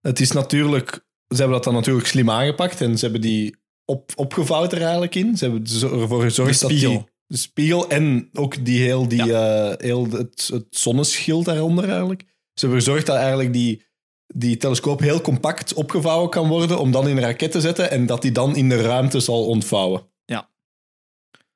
Het 0.01 0.19
is 0.19 0.31
natuurlijk, 0.31 1.05
ze 1.27 1.35
hebben 1.35 1.55
dat 1.55 1.63
dan 1.63 1.73
natuurlijk 1.73 2.07
slim 2.07 2.29
aangepakt 2.29 2.81
en 2.81 2.97
ze 2.97 3.03
hebben 3.03 3.21
die 3.21 3.55
op, 3.85 4.11
opgevouwd 4.15 4.73
er 4.73 4.81
eigenlijk 4.81 5.15
in. 5.15 5.37
Ze 5.37 5.43
hebben 5.45 5.99
ervoor 6.01 6.21
gezorgd 6.21 6.61
dat 6.61 6.69
die 6.69 7.03
de 7.27 7.37
spiegel 7.37 7.89
en 7.89 8.29
ook 8.33 8.65
die 8.65 8.81
heel, 8.81 9.07
die, 9.07 9.33
eh, 9.33 9.73
heel 9.77 10.09
het, 10.09 10.49
het 10.53 10.65
zonneschild 10.69 11.45
daaronder 11.45 11.89
eigenlijk. 11.89 12.21
Ze 12.53 12.65
hebben 12.65 12.79
gezorgd 12.83 13.05
dat 13.05 13.15
eigenlijk 13.15 13.53
die, 13.53 13.85
die 14.27 14.57
telescoop 14.57 14.99
heel 14.99 15.21
compact 15.21 15.73
opgevouwen 15.73 16.29
kan 16.29 16.47
worden 16.47 16.79
om 16.79 16.91
dan 16.91 17.07
in 17.07 17.17
een 17.17 17.23
raket 17.23 17.51
te 17.51 17.61
zetten 17.61 17.91
en 17.91 18.05
dat 18.05 18.21
die 18.21 18.31
dan 18.31 18.55
in 18.55 18.69
de 18.69 18.81
ruimte 18.81 19.19
zal 19.19 19.45
ontvouwen. 19.45 20.09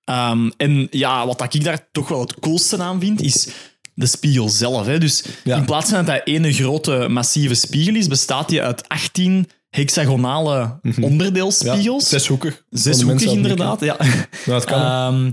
Ehm, 0.05 0.49
en 0.57 0.87
ja, 0.91 1.25
wat 1.25 1.53
ik 1.53 1.63
daar 1.63 1.87
toch 1.91 2.07
wel 2.07 2.21
het 2.21 2.39
coolste 2.39 2.77
aan 2.77 2.99
vind, 2.99 3.21
is 3.21 3.49
de 3.97 4.05
spiegel 4.05 4.49
zelf. 4.49 4.85
Hè. 4.85 4.97
Dus 4.97 5.23
Ja. 5.43 5.57
in 5.57 5.65
plaats 5.65 5.89
van 5.89 6.05
dat 6.05 6.15
dat 6.15 6.27
ene 6.27 6.53
grote 6.53 7.07
massieve 7.09 7.53
spiegel 7.53 7.95
is, 7.95 8.07
bestaat 8.07 8.49
die 8.49 8.61
uit 8.61 8.89
18 8.89 9.47
hexagonale 9.69 10.79
Mhm. 10.81 11.03
Onderdeelspiegels. 11.03 12.09
zeshoekig. 12.09 12.63
Zeshoekig 12.69 13.31
inderdaad. 13.31 13.79
Ja. 13.79 13.95
Nou, 13.99 14.11
dat 14.45 14.63
kan. 14.63 14.81
Ehm, 14.81 15.31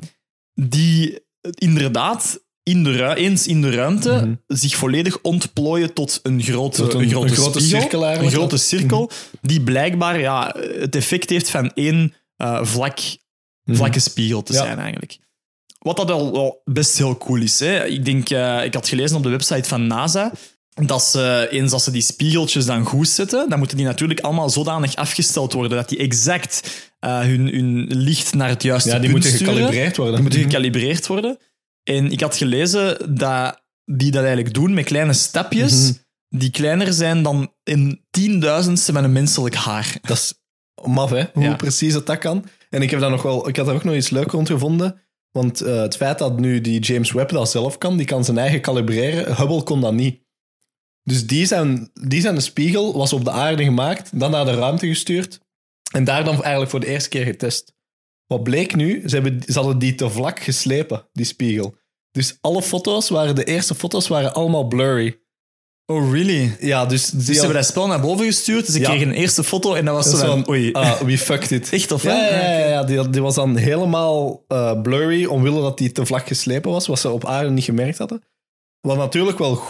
die 0.55 1.21
inderdaad 1.59 2.41
in 2.63 2.85
de 2.85 2.93
ru- 2.93 3.13
eens 3.13 3.47
in 3.47 3.61
de 3.63 3.71
ruimte 3.71 4.11
Mhm. 4.13 4.35
zich 4.47 4.77
volledig 4.77 5.19
ontplooien 5.23 5.93
tot 5.93 6.21
een 6.23 6.43
grote, 6.43 6.83
Tot 6.83 6.95
een- 6.95 7.01
een 7.01 7.09
grote, 7.09 7.29
een 7.29 7.35
grote 7.37 7.59
spiegel, 7.61 7.81
cirkel 7.81 8.07
Een 8.07 8.31
grote 8.31 8.57
cirkel, 8.57 9.11
die 9.41 9.61
blijkbaar 9.63 10.21
ja, 10.21 10.57
het 10.79 10.97
effect 10.97 11.31
heeft 11.31 11.51
van 11.51 11.71
één 11.75 12.15
eh, 12.37 12.65
vlak, 12.65 12.99
vlakke 13.65 14.01
spiegel 14.01 14.43
te 14.43 14.53
Mhm. 14.53 14.61
Ja. 14.61 14.67
zijn 14.67 14.79
eigenlijk. 14.79 15.19
Wat 15.83 15.97
dat 15.97 16.11
al 16.11 16.33
wel 16.33 16.61
best 16.65 16.99
heel 16.99 17.17
cool 17.19 17.43
is. 17.43 17.61
Hè. 17.61 17.85
Ik 17.87 18.05
denk, 18.05 18.31
eh, 18.31 18.65
ik 18.65 18.75
had 18.75 18.89
gelezen 18.89 19.17
op 19.17 19.23
de 19.23 19.29
website 19.29 19.69
van 19.69 19.87
NASA 19.87 20.33
dat 20.87 21.03
ze, 21.05 21.47
eens 21.51 21.73
als 21.73 21.85
ze 21.85 21.91
die 21.91 22.03
spiegeltjes 22.03 22.67
dan 22.67 22.85
goed 22.85 23.09
zetten, 23.09 23.49
dan 23.49 23.59
moeten 23.59 23.77
die 23.77 23.87
natuurlijk 23.87 24.21
allemaal 24.21 24.51
zodanig 24.51 24.95
afgesteld 24.97 25.53
worden 25.53 25.77
dat 25.77 25.89
die 25.89 25.99
exact 25.99 26.91
eh, 26.99 27.21
hun, 27.21 27.49
hun 27.49 27.87
licht 27.89 28.35
naar 28.35 28.49
het 28.49 28.63
juiste 28.63 28.89
ja, 28.89 28.95
die 28.99 29.11
punt 29.11 29.13
moeten 29.13 29.31
sturen. 29.39 29.55
gecalibreerd 29.55 29.97
worden. 29.97 30.15
Die 30.15 30.23
moeten 30.23 30.41
Mhm. 30.41 30.49
gecalibreerd 30.51 31.07
worden. 31.07 31.39
En 31.83 32.11
ik 32.11 32.21
had 32.21 32.37
gelezen 32.37 33.15
dat 33.19 33.63
die 33.85 34.11
dat 34.11 34.25
eigenlijk 34.25 34.55
doen 34.55 34.75
met 34.75 34.85
kleine 34.85 35.13
stapjes 35.13 35.73
Mhm. 35.83 35.93
die 36.29 36.51
kleiner 36.51 36.93
zijn 36.93 37.23
dan 37.23 37.53
een 37.65 38.05
tienduizendste 38.11 38.93
met 38.93 39.05
een 39.05 39.13
menselijk 39.13 39.55
haar. 39.55 39.97
Dat 40.03 40.17
is 40.17 40.35
maf, 40.85 41.11
hè? 41.11 41.25
Hoe 41.33 41.43
Ja. 41.43 41.55
precies 41.57 41.93
dat, 41.93 42.07
dat 42.07 42.19
kan. 42.19 42.45
En 42.71 42.83
ik, 42.83 42.91
heb 42.91 43.01
daar 43.01 43.11
nog 43.11 43.23
wel, 43.23 43.49
ik 43.49 43.57
had 43.57 43.67
daar 43.67 43.75
ook 43.75 43.85
nog 43.85 43.95
iets 43.95 44.11
leuk 44.11 44.31
rond 44.31 44.49
gevonden. 44.49 45.01
Want 45.33 45.61
eh, 45.61 45.81
het 45.81 45.97
feit 45.97 46.19
dat 46.19 46.41
nu 46.41 46.61
die 46.61 46.81
James 46.81 47.13
Webb 47.13 47.31
dat 47.31 47.51
zelf 47.51 47.79
kan, 47.79 47.97
die 47.97 48.07
kan 48.07 48.25
zijn 48.25 48.39
eigen 48.39 48.61
kalibreren. 48.61 49.37
Hubble 49.37 49.63
kon 49.63 49.81
dat 49.81 49.93
niet. 49.93 50.21
Dus 51.03 51.27
die 51.27 51.47
zijn, 51.47 51.91
die 51.93 52.21
zijn 52.21 52.35
de 52.35 52.41
spiegel, 52.41 52.97
was 52.97 53.13
op 53.13 53.25
de 53.25 53.31
aarde 53.31 53.65
gemaakt, 53.65 54.19
dan 54.19 54.31
naar 54.31 54.45
de 54.45 54.55
ruimte 54.55 54.87
gestuurd. 54.87 55.41
En 55.93 56.05
daar 56.05 56.25
dan 56.25 56.43
eigenlijk 56.43 56.71
voor 56.71 56.81
de 56.81 56.87
eerste 56.87 57.09
keer 57.09 57.25
getest. 57.25 57.75
Wat 58.27 58.43
bleek 58.43 58.75
nu? 58.75 59.09
Ze, 59.09 59.15
hebben, 59.15 59.43
ze 59.47 59.53
hadden 59.53 59.79
die 59.79 59.95
te 59.95 60.11
vlak 60.11 60.41
geslepen, 60.41 61.09
die 61.13 61.25
spiegel. 61.25 61.75
Dus 62.11 62.39
alle 62.41 62.63
foto's 62.63 63.09
waren, 63.09 63.35
de 63.35 63.45
eerste 63.45 63.75
foto's 63.75 64.09
waren 64.09 64.35
allemaal 64.35 64.67
blurry. 64.67 65.22
Oh, 65.87 66.13
really? 66.13 66.57
Ja, 66.61 66.87
dus, 66.87 67.11
Dus 67.11 67.25
ze 67.25 67.33
hebben 67.33 67.55
dat 67.55 67.65
spel 67.65 67.87
naar 67.87 68.01
boven 68.01 68.25
gestuurd, 68.25 68.67
dus 68.67 68.75
ik 68.75 68.83
kreeg 68.83 69.03
een 69.03 69.13
eerste 69.13 69.45
foto 69.45 69.75
en 69.75 69.85
dat 69.85 69.95
was 69.95 70.11
zo 70.11 70.27
van, 70.27 70.49
oei. 70.49 70.73
ah, 70.73 71.01
we 71.01 71.19
fucked 71.19 71.51
it. 71.51 71.73
Echt 71.73 71.93
of 71.93 72.03
Ja, 72.03 72.17
ja, 72.29 72.59
ja, 72.59 72.67
ja, 72.69 72.85
die, 72.85 73.11
die 73.11 73.23
was 73.23 73.35
dan 73.35 73.57
helemaal 73.57 74.45
eh, 74.49 74.81
blurry, 74.83 75.25
omwille 75.25 75.61
dat 75.61 75.79
die 75.79 75.93
te 75.93 76.07
vlak 76.07 76.27
geslepen 76.27 76.71
was, 76.71 76.87
wat 76.87 76.99
ze 76.99 77.11
op 77.11 77.27
aarde 77.27 77.51
niet 77.51 77.65
gemerkt 77.65 77.99
hadden. 77.99 78.23
Wat 78.81 78.97
natuurlijk 78.97 79.39
wel 79.39 79.63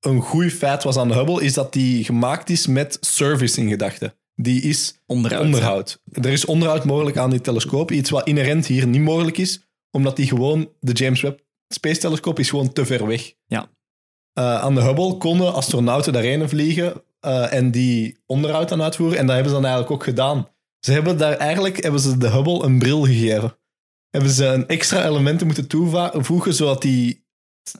een 0.00 0.20
goed 0.20 0.52
feit 0.52 0.82
was 0.82 0.96
aan 0.96 1.08
de 1.08 1.14
Hubble, 1.14 1.42
is 1.42 1.52
dat 1.52 1.72
die 1.72 2.04
gemaakt 2.04 2.50
is 2.50 2.66
met 2.66 2.98
service 3.00 3.60
in 3.60 3.68
gedachten. 3.68 4.14
Die 4.36 4.62
is 4.62 4.98
Onderhoud. 5.06 5.44
onderhoud. 5.44 6.00
Er 6.12 6.26
is 6.32 6.44
onderhoud 6.44 6.84
mogelijk 6.84 7.16
aan 7.16 7.30
die 7.30 7.40
telescoop, 7.40 7.90
iets 7.90 8.10
wat 8.10 8.26
inherent 8.26 8.66
hier 8.66 8.86
niet 8.86 9.00
mogelijk 9.00 9.38
is, 9.38 9.60
omdat 9.90 10.16
die 10.16 10.26
gewoon, 10.26 10.68
de 10.80 10.92
James 10.92 11.20
Webb 11.20 11.42
Space 11.68 12.00
Telescoop 12.00 12.38
is 12.38 12.50
gewoon 12.50 12.72
te 12.72 12.86
ver 12.86 13.06
weg. 13.06 13.32
Ja. 13.46 13.70
Eh, 14.34 14.58
aan 14.60 14.74
de 14.74 14.80
Hubble 14.82 15.16
konden 15.16 15.54
astronauten 15.54 16.12
daarheen 16.12 16.48
vliegen 16.48 16.92
eh, 17.20 17.52
en 17.52 17.70
die 17.70 18.18
onderhoud 18.26 18.72
aan 18.72 18.82
uitvoeren. 18.82 19.18
En 19.18 19.26
dat 19.26 19.34
hebben 19.34 19.52
ze 19.54 19.60
dan 19.60 19.66
eigenlijk 19.70 19.94
ook 19.94 20.04
gedaan. 20.04 20.48
Ze 20.80 20.92
hebben 20.92 21.18
daar 21.18 21.32
eigenlijk 21.36 21.82
hebben 21.82 22.00
ze 22.00 22.18
de 22.18 22.28
Hubble 22.30 22.64
een 22.64 22.78
bril 22.78 23.04
gegeven. 23.04 23.56
Hebben 24.10 24.30
ze 24.30 24.44
een 24.46 24.68
extra 24.68 25.04
elementen 25.06 25.46
moeten 25.46 25.66
toevoegen, 25.66 26.54
zodat 26.54 26.82
die 26.82 27.24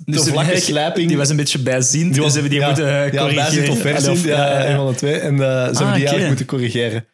Dus 0.05 0.29
vlakke 0.29 0.51
die- 0.53 0.61
slijping... 0.61 1.09
Die 1.09 1.17
was 1.17 1.29
een 1.29 1.37
beetje 1.37 1.59
bijziend, 1.59 2.15
dus 2.15 2.33
hebben 2.33 2.51
die 2.51 2.61
ja, 2.61 2.67
moeten 2.67 2.87
eh, 2.87 2.93
Ja, 3.13 3.19
corrigeren. 3.21 3.35
bijzien 3.35 3.71
of 3.71 3.81
Allee, 3.81 3.93
verzien, 3.95 4.13
of- 4.13 4.25
ja, 4.25 4.67
een 4.69 4.77
van 4.77 4.87
de 4.87 4.95
twee. 4.95 5.15
En 5.19 5.37
ze 5.39 5.43
hebben 5.45 5.73
die 5.75 5.87
oké. 5.87 5.93
eigenlijk 5.95 6.27
moeten 6.29 6.47
corrigeren. 6.47 7.07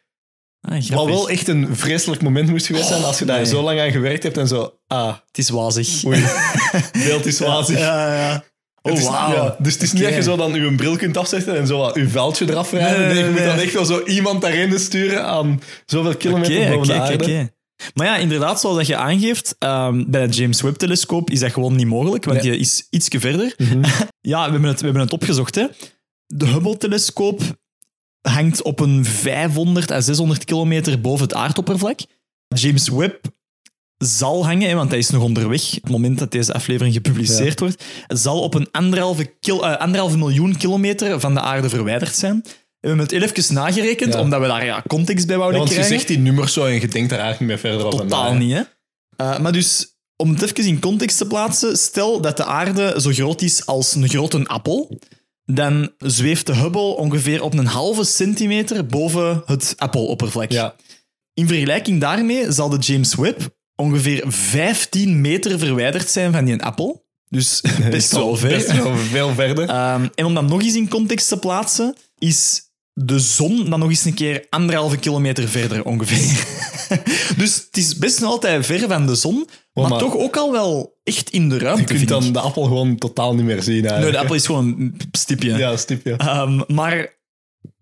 Ah, 0.60 0.88
Wat 0.88 1.06
wel 1.06 1.30
echt 1.30 1.48
een 1.48 1.76
vreselijk 1.76 2.22
moment 2.22 2.48
moest 2.50 2.66
geweest 2.66 2.86
zijn 2.88 3.02
als 3.04 3.18
je 3.18 3.24
daar 3.24 3.36
nee. 3.36 3.46
zo 3.46 3.62
lang 3.62 3.80
aan 3.80 3.90
gewerkt 3.90 4.22
hebt 4.22 4.36
en 4.36 4.48
zo... 4.48 4.78
Ah, 4.86 5.14
Het 5.26 5.38
is 5.38 5.48
wazig. 5.48 6.04
oei, 6.06 6.24
beeld 7.04 7.26
is 7.26 7.38
wazig. 7.38 7.78
Ja, 7.78 8.14
ja. 8.14 8.44
Oh, 8.82 8.92
is- 8.92 9.02
ja, 9.04 9.56
dus 9.58 9.72
het 9.72 9.82
is 9.82 9.92
niet 9.92 10.02
dat 10.02 10.14
je 10.14 10.22
zo 10.22 10.36
dan 10.36 10.54
je 10.54 10.74
bril 10.74 10.96
kunt 10.96 11.16
afzetten 11.16 11.56
en 11.58 11.66
zo 11.66 11.78
wat 11.78 11.94
je 11.94 12.08
vuiltje 12.08 12.48
eraf 12.50 12.72
rijden. 12.72 13.00
Nee, 13.06 13.14
Nee, 13.14 13.24
je 13.24 13.30
moet 13.30 13.38
dan 13.44 13.58
echt 13.58 13.72
wel 13.72 13.84
zo 13.84 14.04
iemand 14.04 14.40
daarheen 14.42 14.78
sturen 14.80 15.24
aan 15.24 15.60
zoveel 15.86 16.16
kilometer 16.16 16.58
Oké, 16.60 16.68
boven 16.70 16.86
de 16.86 16.92
oké, 16.94 17.02
aarde. 17.02 17.24
oké. 17.24 17.50
Maar 17.94 18.06
ja, 18.06 18.16
inderdaad, 18.16 18.60
zoals 18.60 18.76
dat 18.76 18.86
je 18.86 18.96
aangeeft, 18.96 19.56
ehm, 19.58 20.04
bij 20.06 20.20
het 20.20 20.36
James 20.36 20.60
Webb-telescoop 20.60 21.30
is 21.30 21.40
dat 21.40 21.52
gewoon 21.52 21.76
niet 21.76 21.86
mogelijk, 21.86 22.24
want 22.24 22.36
Nee. 22.36 22.46
Mhm. 22.46 22.56
die 22.56 22.66
is 22.66 22.86
ietsje 22.90 23.20
verder. 23.20 23.54
ja, 24.20 24.44
we 24.46 24.50
hebben, 24.52 24.68
het, 24.70 24.78
we 24.78 24.84
hebben 24.84 25.02
het 25.02 25.12
opgezocht. 25.12 25.54
Hè. 25.54 25.66
De 26.26 26.46
Hubble-telescoop 26.46 27.40
hangt 28.20 28.62
op 28.62 28.80
een 28.80 29.04
500 29.04 29.90
à 29.90 30.00
600 30.00 30.44
kilometer 30.44 31.00
boven 31.00 31.24
het 31.24 31.34
aardoppervlak. 31.34 31.98
James 32.48 32.88
Webb 32.88 33.24
zal 34.04 34.46
hangen, 34.46 34.76
want 34.76 34.90
hij 34.90 34.98
is 34.98 35.10
nog 35.10 35.22
onderweg, 35.22 35.66
op 35.76 35.82
het 35.82 35.90
moment 35.90 36.18
dat 36.18 36.30
deze 36.30 36.52
aflevering 36.52 36.94
gepubliceerd 36.94 37.60
wordt, 37.60 37.84
zal 38.08 38.40
op 38.40 38.54
een 38.54 38.68
anderhalve, 38.70 39.24
kil, 39.40 39.66
eh, 39.66 39.76
anderhalve 39.76 40.18
miljoen 40.18 40.56
kilometer 40.56 41.20
van 41.20 41.34
de 41.34 41.40
aarde 41.40 41.68
verwijderd 41.68 42.14
zijn. 42.14 42.40
We 42.80 42.88
hebben 42.88 43.06
het 43.06 43.36
even 43.36 43.54
nagerekend, 43.54 44.14
Ja. 44.14 44.20
omdat 44.20 44.40
we 44.40 44.46
daar 44.46 44.64
ja, 44.64 44.82
context 44.86 45.26
bij 45.26 45.34
Ja, 45.34 45.40
wouden 45.40 45.60
want 45.60 45.70
je 45.72 45.76
krijgen. 45.78 45.96
zegt 45.98 46.08
die 46.08 46.18
nummers 46.18 46.52
zo 46.52 46.64
en 46.64 46.72
je 46.72 46.88
denkt 46.88 47.10
daar 47.10 47.18
eigenlijk 47.18 47.38
niet 47.40 47.48
meer 47.48 47.58
verder 47.58 47.86
over 47.86 47.98
Totaal 48.00 48.24
na, 48.24 48.32
hè. 48.32 48.38
niet, 48.44 48.52
hè? 48.52 48.62
Eh, 49.16 49.38
maar 49.38 49.52
dus, 49.52 49.94
om 50.16 50.30
het 50.30 50.42
even 50.42 50.64
in 50.64 50.80
context 50.80 51.16
te 51.18 51.26
plaatsen, 51.26 51.76
stel 51.76 52.20
dat 52.20 52.36
de 52.36 52.44
aarde 52.44 52.94
zo 53.00 53.10
groot 53.10 53.42
is 53.42 53.66
als 53.66 53.94
een 53.94 54.08
grote 54.08 54.46
appel, 54.46 54.98
dan 55.44 55.90
zweeft 55.98 56.46
de 56.46 56.54
Hubble 56.54 56.96
ongeveer 56.96 57.42
op 57.42 57.54
een 57.54 57.66
halve 57.66 58.04
centimeter 58.04 58.86
boven 58.86 59.42
het 59.46 59.74
appeloppervlak. 59.76 60.50
Ja, 60.52 60.74
In 61.34 61.46
vergelijking 61.48 62.00
daarmee 62.00 62.52
zal 62.52 62.68
de 62.68 62.78
James 62.78 63.14
Webb 63.14 63.58
ongeveer 63.80 64.24
15 64.26 65.20
meter 65.20 65.58
verwijderd 65.58 66.10
zijn 66.10 66.32
van 66.32 66.44
die 66.44 66.62
appel. 66.62 67.08
Dus 67.28 67.62
best 67.90 68.12
wel 68.12 68.36
ver. 68.36 68.48
Best 68.48 68.82
wel 68.82 68.96
veel 68.96 69.34
verder. 69.34 69.68
Ehm, 69.68 70.06
en 70.14 70.24
om 70.24 70.34
dat 70.34 70.48
nog 70.48 70.62
eens 70.62 70.74
in 70.74 70.88
context 70.88 71.28
te 71.28 71.38
plaatsen, 71.38 71.94
is 72.18 72.62
de 72.92 73.18
zon 73.18 73.70
dan 73.70 73.78
nog 73.78 73.88
eens 73.88 74.04
een 74.04 74.14
keer 74.14 74.46
anderhalve 74.50 74.96
kilometer 74.96 75.48
verder 75.48 75.84
ongeveer. 75.84 76.46
dus 77.42 77.54
het 77.54 77.76
is 77.76 77.96
best 77.96 78.20
nog 78.20 78.30
altijd 78.30 78.66
ver 78.66 78.88
van 78.88 79.06
de 79.06 79.14
zon, 79.14 79.48
maar, 79.72 79.88
maar- 79.88 79.98
toch 79.98 80.16
ook 80.16 80.36
al 80.36 80.52
wel 80.52 80.98
echt 81.02 81.30
in 81.30 81.48
de 81.48 81.58
ruimte. 81.58 81.80
je 81.80 81.86
kunt 81.86 82.00
ik. 82.00 82.08
dan 82.08 82.32
de 82.32 82.40
appel 82.40 82.62
gewoon 82.62 82.96
totaal 82.96 83.34
niet 83.34 83.44
meer 83.44 83.62
zien. 83.62 83.74
Nee, 83.74 83.82
Eigenlijk. 83.82 84.12
de 84.12 84.18
appel 84.18 84.34
is 84.34 84.46
gewoon 84.46 84.66
een 84.78 85.00
stipje. 85.12 85.56
Ja, 85.56 85.76
stipje. 85.76 86.16
Ehm, 86.16 86.60
maar 86.66 87.18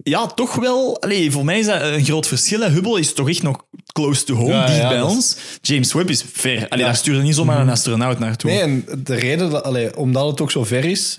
ja, 0.09 0.27
toch 0.27 0.55
wel. 0.55 1.01
Allee, 1.03 1.31
voor 1.31 1.45
mij 1.45 1.59
is 1.59 1.67
dat 1.67 1.83
een 1.83 2.05
groot 2.05 2.27
verschil. 2.27 2.61
hè. 2.61 2.69
Hubble 2.69 2.99
is 3.01 3.13
toch 3.15 3.29
echt 3.29 3.43
nog 3.43 3.65
close 3.93 4.25
to 4.25 4.35
home, 4.35 4.53
Ja, 4.53 4.67
dicht 4.67 4.79
ja, 4.79 4.89
bij 4.89 5.03
ons. 5.03 5.37
James 5.61 5.93
Webb 5.93 6.11
is 6.11 6.25
ver. 6.33 6.57
Allee, 6.69 6.79
Ja. 6.85 6.85
daar 6.91 6.97
stuurde 6.97 7.23
niet 7.23 7.35
zomaar 7.35 7.61
een 7.61 7.69
astronaut 7.71 8.19
naartoe. 8.19 8.51
Nee, 8.51 8.61
en 8.61 8.85
de 9.03 9.15
reden, 9.15 9.51
dat, 9.51 9.63
allee, 9.65 9.97
omdat 9.97 10.27
het 10.27 10.41
ook 10.41 10.51
zo 10.51 10.65
ver 10.65 10.85
is, 10.85 11.19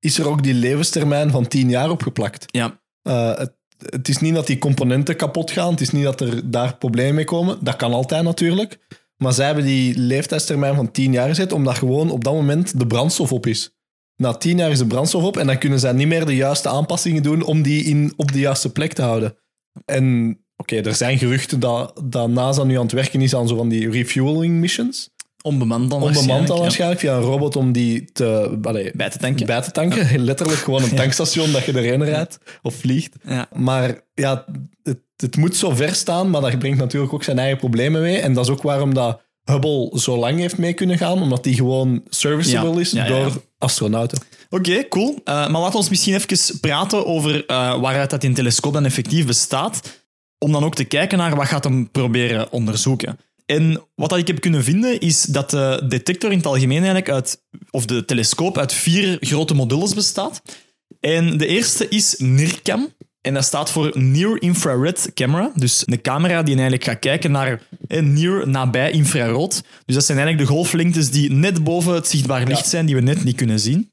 is 0.00 0.18
er 0.18 0.28
ook 0.28 0.42
die 0.42 0.54
levenstermijn 0.54 1.30
van 1.30 1.46
10 1.48 1.68
jaar 1.70 1.90
opgeplakt. 1.90 2.44
Ja, 2.46 2.80
Eh, 3.02 3.34
het, 3.36 3.52
het 3.78 4.08
is 4.08 4.18
niet 4.18 4.34
dat 4.34 4.46
die 4.46 4.58
componenten 4.58 5.16
kapot 5.16 5.50
gaan. 5.50 5.70
Het 5.70 5.80
is 5.80 5.90
niet 5.90 6.04
dat 6.04 6.20
er 6.20 6.50
daar 6.50 6.76
problemen 6.76 7.14
mee 7.14 7.24
komen. 7.24 7.58
Dat 7.60 7.76
kan 7.76 7.92
altijd 7.92 8.22
natuurlijk. 8.22 8.78
Maar 9.16 9.32
zij 9.32 9.46
hebben 9.46 9.64
die 9.64 9.98
leeftijdstermijn 9.98 10.74
van 10.74 10.90
10 10.90 11.12
jaar 11.12 11.28
gezet, 11.28 11.52
omdat 11.52 11.78
gewoon 11.78 12.10
op 12.10 12.24
dat 12.24 12.32
moment 12.34 12.78
de 12.78 12.86
brandstof 12.86 13.32
op 13.32 13.46
is. 13.46 13.70
Na 14.18 14.32
10 14.32 14.56
jaar 14.56 14.70
is 14.70 14.78
de 14.78 14.86
brandstof 14.86 15.22
op 15.22 15.36
en 15.36 15.46
dan 15.46 15.58
kunnen 15.58 15.80
zij 15.80 15.92
niet 15.92 16.06
meer 16.06 16.26
de 16.26 16.36
juiste 16.36 16.68
aanpassingen 16.68 17.22
doen 17.22 17.42
om 17.42 17.62
die 17.62 17.84
in, 17.84 18.12
op 18.16 18.32
de 18.32 18.38
juiste 18.38 18.72
plek 18.72 18.92
te 18.92 19.02
houden. 19.02 19.36
En 19.84 20.38
oké, 20.56 20.76
er 20.76 20.94
zijn 20.94 21.18
geruchten 21.18 21.60
dat, 21.60 22.00
dat 22.04 22.28
NASA 22.28 22.64
nu 22.64 22.76
aan 22.76 22.82
het 22.82 22.92
werken 22.92 23.20
is 23.20 23.34
aan 23.34 23.48
zo 23.48 23.56
van 23.56 23.68
die 23.68 23.90
refueling 23.90 24.54
missions. 24.54 25.10
onbemand 25.42 25.90
dan 25.90 26.02
Onbemand 26.02 26.46
dan 26.46 26.58
waarschijnlijk, 26.58 27.00
ja. 27.00 27.08
via 27.08 27.16
een 27.18 27.30
robot 27.30 27.56
om 27.56 27.72
die 27.72 28.12
te, 28.12 28.58
allee, 28.62 28.90
Bij 28.94 29.10
te 29.10 29.18
tanken. 29.18 29.46
bij 29.46 29.62
te 29.62 29.70
tanken. 29.70 30.18
Letterlijk 30.24 30.60
gewoon 30.60 30.82
een 30.82 30.96
tankstation 31.02 31.52
dat 31.52 31.64
je 31.64 31.72
erheen 31.72 32.04
rijdt 32.04 32.38
of 32.62 32.74
vliegt. 32.74 33.14
Maar 33.52 34.00
ja, 34.14 34.44
het, 34.82 35.00
het 35.16 35.36
moet 35.36 35.56
zo 35.56 35.70
ver 35.70 35.94
staan, 35.94 36.30
maar 36.30 36.40
dat 36.40 36.58
brengt 36.58 36.78
natuurlijk 36.78 37.12
ook 37.12 37.24
zijn 37.24 37.38
eigen 37.38 37.58
problemen 37.58 38.00
mee. 38.00 38.18
En 38.18 38.32
dat 38.32 38.44
is 38.44 38.50
ook 38.50 38.62
waarom 38.62 38.94
dat 38.94 39.20
Hubble 39.44 39.90
zo 39.94 40.16
lang 40.16 40.38
heeft 40.38 40.58
mee 40.58 40.72
kunnen 40.72 40.98
gaan, 40.98 41.22
omdat 41.22 41.44
die 41.44 41.54
gewoon 41.54 42.02
serviceable 42.08 42.80
is 42.80 42.90
door 42.90 43.42
astronauten. 43.58 44.18
Oké, 44.50 44.88
cool. 44.88 45.20
Eh, 45.24 45.34
maar 45.34 45.60
laten 45.60 45.80
we 45.80 45.86
misschien 45.88 46.14
even 46.14 46.60
praten 46.60 47.06
over 47.06 47.46
eh, 47.46 47.80
waaruit 47.80 48.10
dat 48.10 48.20
die 48.20 48.32
telescoop 48.32 48.72
dan 48.72 48.84
effectief 48.84 49.26
bestaat. 49.26 50.02
Om 50.38 50.52
dan 50.52 50.64
ook 50.64 50.74
te 50.74 50.84
kijken 50.84 51.18
naar 51.18 51.36
wat 51.36 51.46
gaat 51.46 51.64
hem 51.64 51.90
proberen 51.90 52.52
onderzoeken. 52.52 53.18
En 53.46 53.82
wat 53.94 54.10
dat 54.10 54.18
ik 54.18 54.26
heb 54.26 54.40
kunnen 54.40 54.64
vinden, 54.64 55.00
is 55.00 55.22
dat 55.22 55.50
de 55.50 55.84
detector 55.88 56.30
in 56.30 56.36
het 56.36 56.46
algemeen 56.46 56.76
eigenlijk 56.76 57.10
uit, 57.10 57.42
of 57.70 57.86
de 57.86 58.04
telescoop 58.04 58.58
uit 58.58 58.72
vier 58.72 59.16
grote 59.20 59.54
modules 59.54 59.94
bestaat. 59.94 60.42
En 61.00 61.36
de 61.36 61.46
eerste 61.46 61.88
is 61.88 62.14
NIRCam. 62.18 62.88
En 63.20 63.34
dat 63.34 63.44
staat 63.44 63.70
voor 63.70 63.90
Near 63.94 64.42
Infrared 64.42 65.10
Camera. 65.14 65.52
Dus 65.54 65.82
een 65.84 66.00
camera 66.00 66.42
die 66.42 66.54
eigenlijk 66.54 66.84
gaat 66.84 66.98
kijken 66.98 67.30
naar 67.30 67.62
near, 67.88 68.48
nabij 68.48 68.90
infrarood. 68.90 69.62
Dus 69.84 69.94
dat 69.94 70.04
zijn 70.04 70.18
eigenlijk 70.18 70.48
de 70.48 70.54
golflengtes 70.54 71.10
die 71.10 71.30
net 71.32 71.64
boven 71.64 71.94
het 71.94 72.08
zichtbaar 72.08 72.46
licht 72.46 72.68
zijn, 72.68 72.86
die 72.86 72.94
we 72.94 73.00
net 73.00 73.24
niet 73.24 73.36
kunnen 73.36 73.60
zien. 73.60 73.92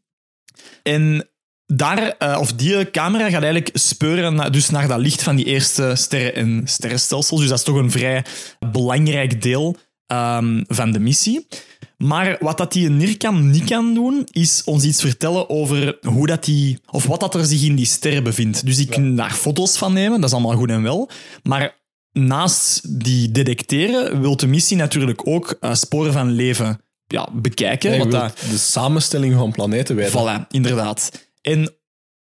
En 0.84 1.30
daar, 1.66 2.16
eh, 2.18 2.38
of 2.40 2.54
die 2.54 2.92
camera 2.92 3.24
gaat 3.30 3.44
eigenlijk 3.44 3.70
speuren 3.74 4.36
naar, 4.36 4.52
dus 4.52 4.70
naar 4.70 4.88
dat 4.88 5.00
licht 5.00 5.24
van 5.24 5.36
die 5.36 5.46
eerste 5.46 5.92
sterren 5.96 6.34
en 6.34 6.62
sterrenstelsels. 6.66 7.40
Dus 7.40 7.50
dat 7.50 7.58
is 7.58 7.64
toch 7.64 7.76
een 7.76 7.92
vrij 7.92 8.26
belangrijk 8.72 9.42
deel 9.42 9.78
ehm, 10.06 10.64
van 10.68 10.92
de 10.92 11.00
missie. 11.00 11.48
Maar 11.98 12.38
wat 12.40 12.58
dat 12.58 12.72
die 12.72 12.90
NIRCam 12.90 13.50
niet 13.50 13.64
kan 13.64 13.94
doen, 13.94 14.28
is 14.32 14.64
ons 14.64 14.84
iets 14.84 15.02
vertellen 15.02 15.50
over 15.50 15.98
hoe 16.02 16.28
dat 16.28 16.44
die, 16.44 16.80
of 16.92 17.06
wat 17.06 17.20
dat 17.20 17.36
er 17.36 17.46
zich 17.46 17.64
in 17.64 17.76
die 17.76 17.86
sterren 17.86 18.24
bevindt. 18.24 18.66
Dus 18.66 18.78
die 18.78 18.88
kunnen 18.88 19.16
daar 19.16 19.34
foto's 19.34 19.78
van 19.78 19.94
nemen, 19.94 20.22
dat 20.22 20.30
is 20.30 20.36
allemaal 20.36 20.58
goed 20.58 20.70
en 20.70 20.84
wel. 20.84 21.10
Maar 21.44 21.76
naast 22.12 22.82
die 23.06 23.32
detecteren, 23.32 24.22
wil 24.22 24.36
de 24.36 24.48
missie 24.48 24.78
natuurlijk 24.78 25.28
ook 25.28 25.58
eh, 25.60 25.74
sporen 25.74 26.14
van 26.14 26.32
leven 26.32 26.80
ja, 27.08 27.30
bekijken. 27.34 27.90
Ja, 27.92 27.96
je 27.96 28.10
wat 28.10 28.38
de 28.50 28.58
samenstelling 28.58 29.34
van 29.34 29.52
planeten 29.52 29.96
weten. 29.96 30.20
Voilà, 30.20 30.48
inderdaad. 30.50 31.12
En 31.42 31.74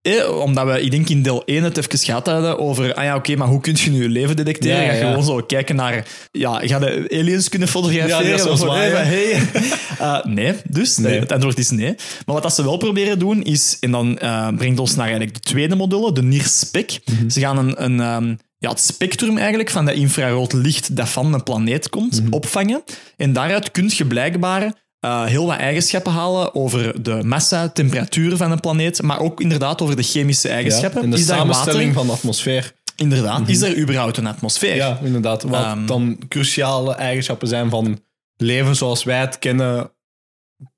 eh, 0.03 0.39
omdat 0.41 0.67
we, 0.67 0.81
ik 0.83 0.91
denk 0.91 1.09
in 1.09 1.23
deel 1.23 1.43
1 1.45 1.63
het 1.63 1.77
even 1.77 1.99
gehad 1.99 2.27
hadden 2.27 2.59
over, 2.59 2.95
ah 2.95 3.05
ja, 3.05 3.17
oké, 3.17 3.37
maar 3.37 3.49
hoe 3.49 3.61
kun 3.61 3.77
je 3.79 3.91
nu 3.91 4.09
leven 4.09 4.37
detecteren? 4.37 4.77
Ja, 4.81 4.87
Ga 4.87 4.93
je 4.93 4.99
ja. 5.01 5.07
gewoon 5.09 5.25
zo 5.25 5.37
kijken 5.47 5.77
naar, 5.77 6.07
ja, 6.31 6.61
ga 6.67 6.79
de 6.79 7.07
aliens 7.13 7.49
kunnen 7.49 7.69
fotograferen? 7.69 8.27
Ja, 8.27 9.03
hey. 9.03 9.41
Eh, 10.01 10.25
nee, 10.25 10.55
dus 10.69 10.97
Nee. 10.97 11.19
het 11.21 11.33
antwoord 11.33 11.59
is 11.59 11.71
nee. 11.71 11.95
Maar 12.27 12.35
wat 12.35 12.43
dat 12.43 12.55
ze 12.55 12.63
wel 12.63 12.77
proberen 12.77 13.19
doen 13.19 13.43
is, 13.43 13.77
en 13.81 13.91
dan 13.91 14.19
eh, 14.19 14.49
brengt 14.57 14.79
ons 14.81 14.95
naar 14.95 15.07
eigenlijk 15.07 15.35
de 15.35 15.41
tweede 15.41 15.75
module, 15.77 16.13
de 16.13 16.23
NIRSPEC. 16.23 16.99
Mhm. 17.05 17.29
Ze 17.31 17.41
gaan 17.41 17.59
een, 17.59 17.85
een, 17.85 18.01
ehm, 18.01 18.35
ja, 18.59 18.69
het 18.71 18.81
spectrum 18.81 19.37
eigenlijk 19.39 19.71
van 19.71 19.85
dat 19.85 19.95
infrarood 19.95 20.53
licht 20.53 20.97
dat 20.97 21.09
van 21.09 21.35
een 21.35 21.43
planeet 21.43 21.89
komt 21.89 22.23
Mhm. 22.23 22.33
opvangen. 22.33 22.83
En 23.17 23.33
daaruit 23.33 23.71
kun 23.71 23.91
je 23.97 24.05
blijkbaar 24.07 24.73
eh, 25.01 25.25
heel 25.25 25.47
wat 25.47 25.57
eigenschappen 25.59 26.13
halen 26.13 26.55
over 26.55 27.03
de 27.03 27.23
massa, 27.25 27.69
temperatuur 27.69 28.37
van 28.37 28.51
een 28.51 28.61
planeet, 28.61 29.03
maar 29.03 29.21
ook 29.21 29.41
inderdaad 29.41 29.83
over 29.83 29.97
de 29.97 30.03
chemische 30.03 30.49
Ja, 30.49 30.55
eigenschappen. 30.55 31.03
en 31.03 31.11
de 31.11 31.17
is 31.19 31.27
samenstelling 31.27 31.95
van 31.95 32.07
de 32.07 32.13
atmosfeer. 32.13 32.73
Inderdaad. 32.97 33.49
Is 33.49 33.61
er 33.63 33.79
überhaupt 33.79 34.17
een 34.17 34.27
atmosfeer? 34.27 34.75
Ja, 34.77 34.99
inderdaad. 35.03 35.43
Wat 35.43 35.61
Ehm. 35.65 35.87
dan 35.87 36.19
cruciale 36.29 36.95
eigenschappen 36.95 37.49
zijn 37.49 37.71
van 37.71 38.01
leven 38.37 38.77
zoals 38.77 39.05
wij 39.05 39.21
het 39.21 39.39
kennen 39.39 39.93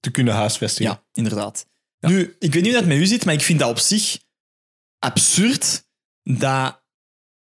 te 0.01 0.11
kunnen 0.11 0.35
huisvestigen. 0.35 0.93
Ja, 0.93 1.03
inderdaad. 1.13 1.67
Nu, 2.01 2.37
ik 2.39 2.53
weet 2.53 2.63
niet 2.63 2.73
hoe 2.73 2.81
dat 2.81 2.89
met 2.91 2.99
u 2.99 3.07
zit, 3.07 3.25
maar 3.25 3.35
ik 3.35 3.41
vind 3.43 3.59
dat 3.59 3.69
op 3.71 3.79
zich 3.79 4.19
absurd 4.99 5.85
dat... 6.23 6.81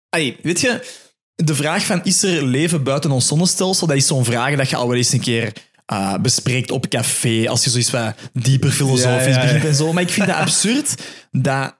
Allee, 0.09 0.37
weet 0.41 0.61
je, 0.61 0.87
de 1.35 1.55
vraag 1.55 1.85
van 1.85 2.03
is 2.03 2.23
er 2.23 2.43
leven 2.43 2.83
buiten 2.83 3.11
ons 3.11 3.27
zonnestelsel, 3.27 3.87
dat 3.87 3.95
is 3.97 4.07
zo'n 4.07 4.25
vraag 4.25 4.55
dat 4.55 4.69
je 4.69 4.75
al 4.75 4.87
wel 4.87 4.97
eens 4.97 5.11
een 5.11 5.19
keer 5.19 5.53
eh, 5.87 6.15
bespreekt 6.21 6.71
op 6.71 6.87
café, 6.89 7.49
als 7.49 7.63
je 7.63 7.69
zoiets 7.69 7.89
wat 7.91 8.15
dieper 8.33 8.71
filosofisch 8.71 9.35
Ja, 9.35 9.41
begint 9.41 9.65
en 9.65 9.75
zo. 9.75 9.93
Maar 9.93 10.03
ik 10.03 10.09
vind 10.09 10.27
dat 10.27 10.35
absurd 10.35 10.95
dat 11.31 11.75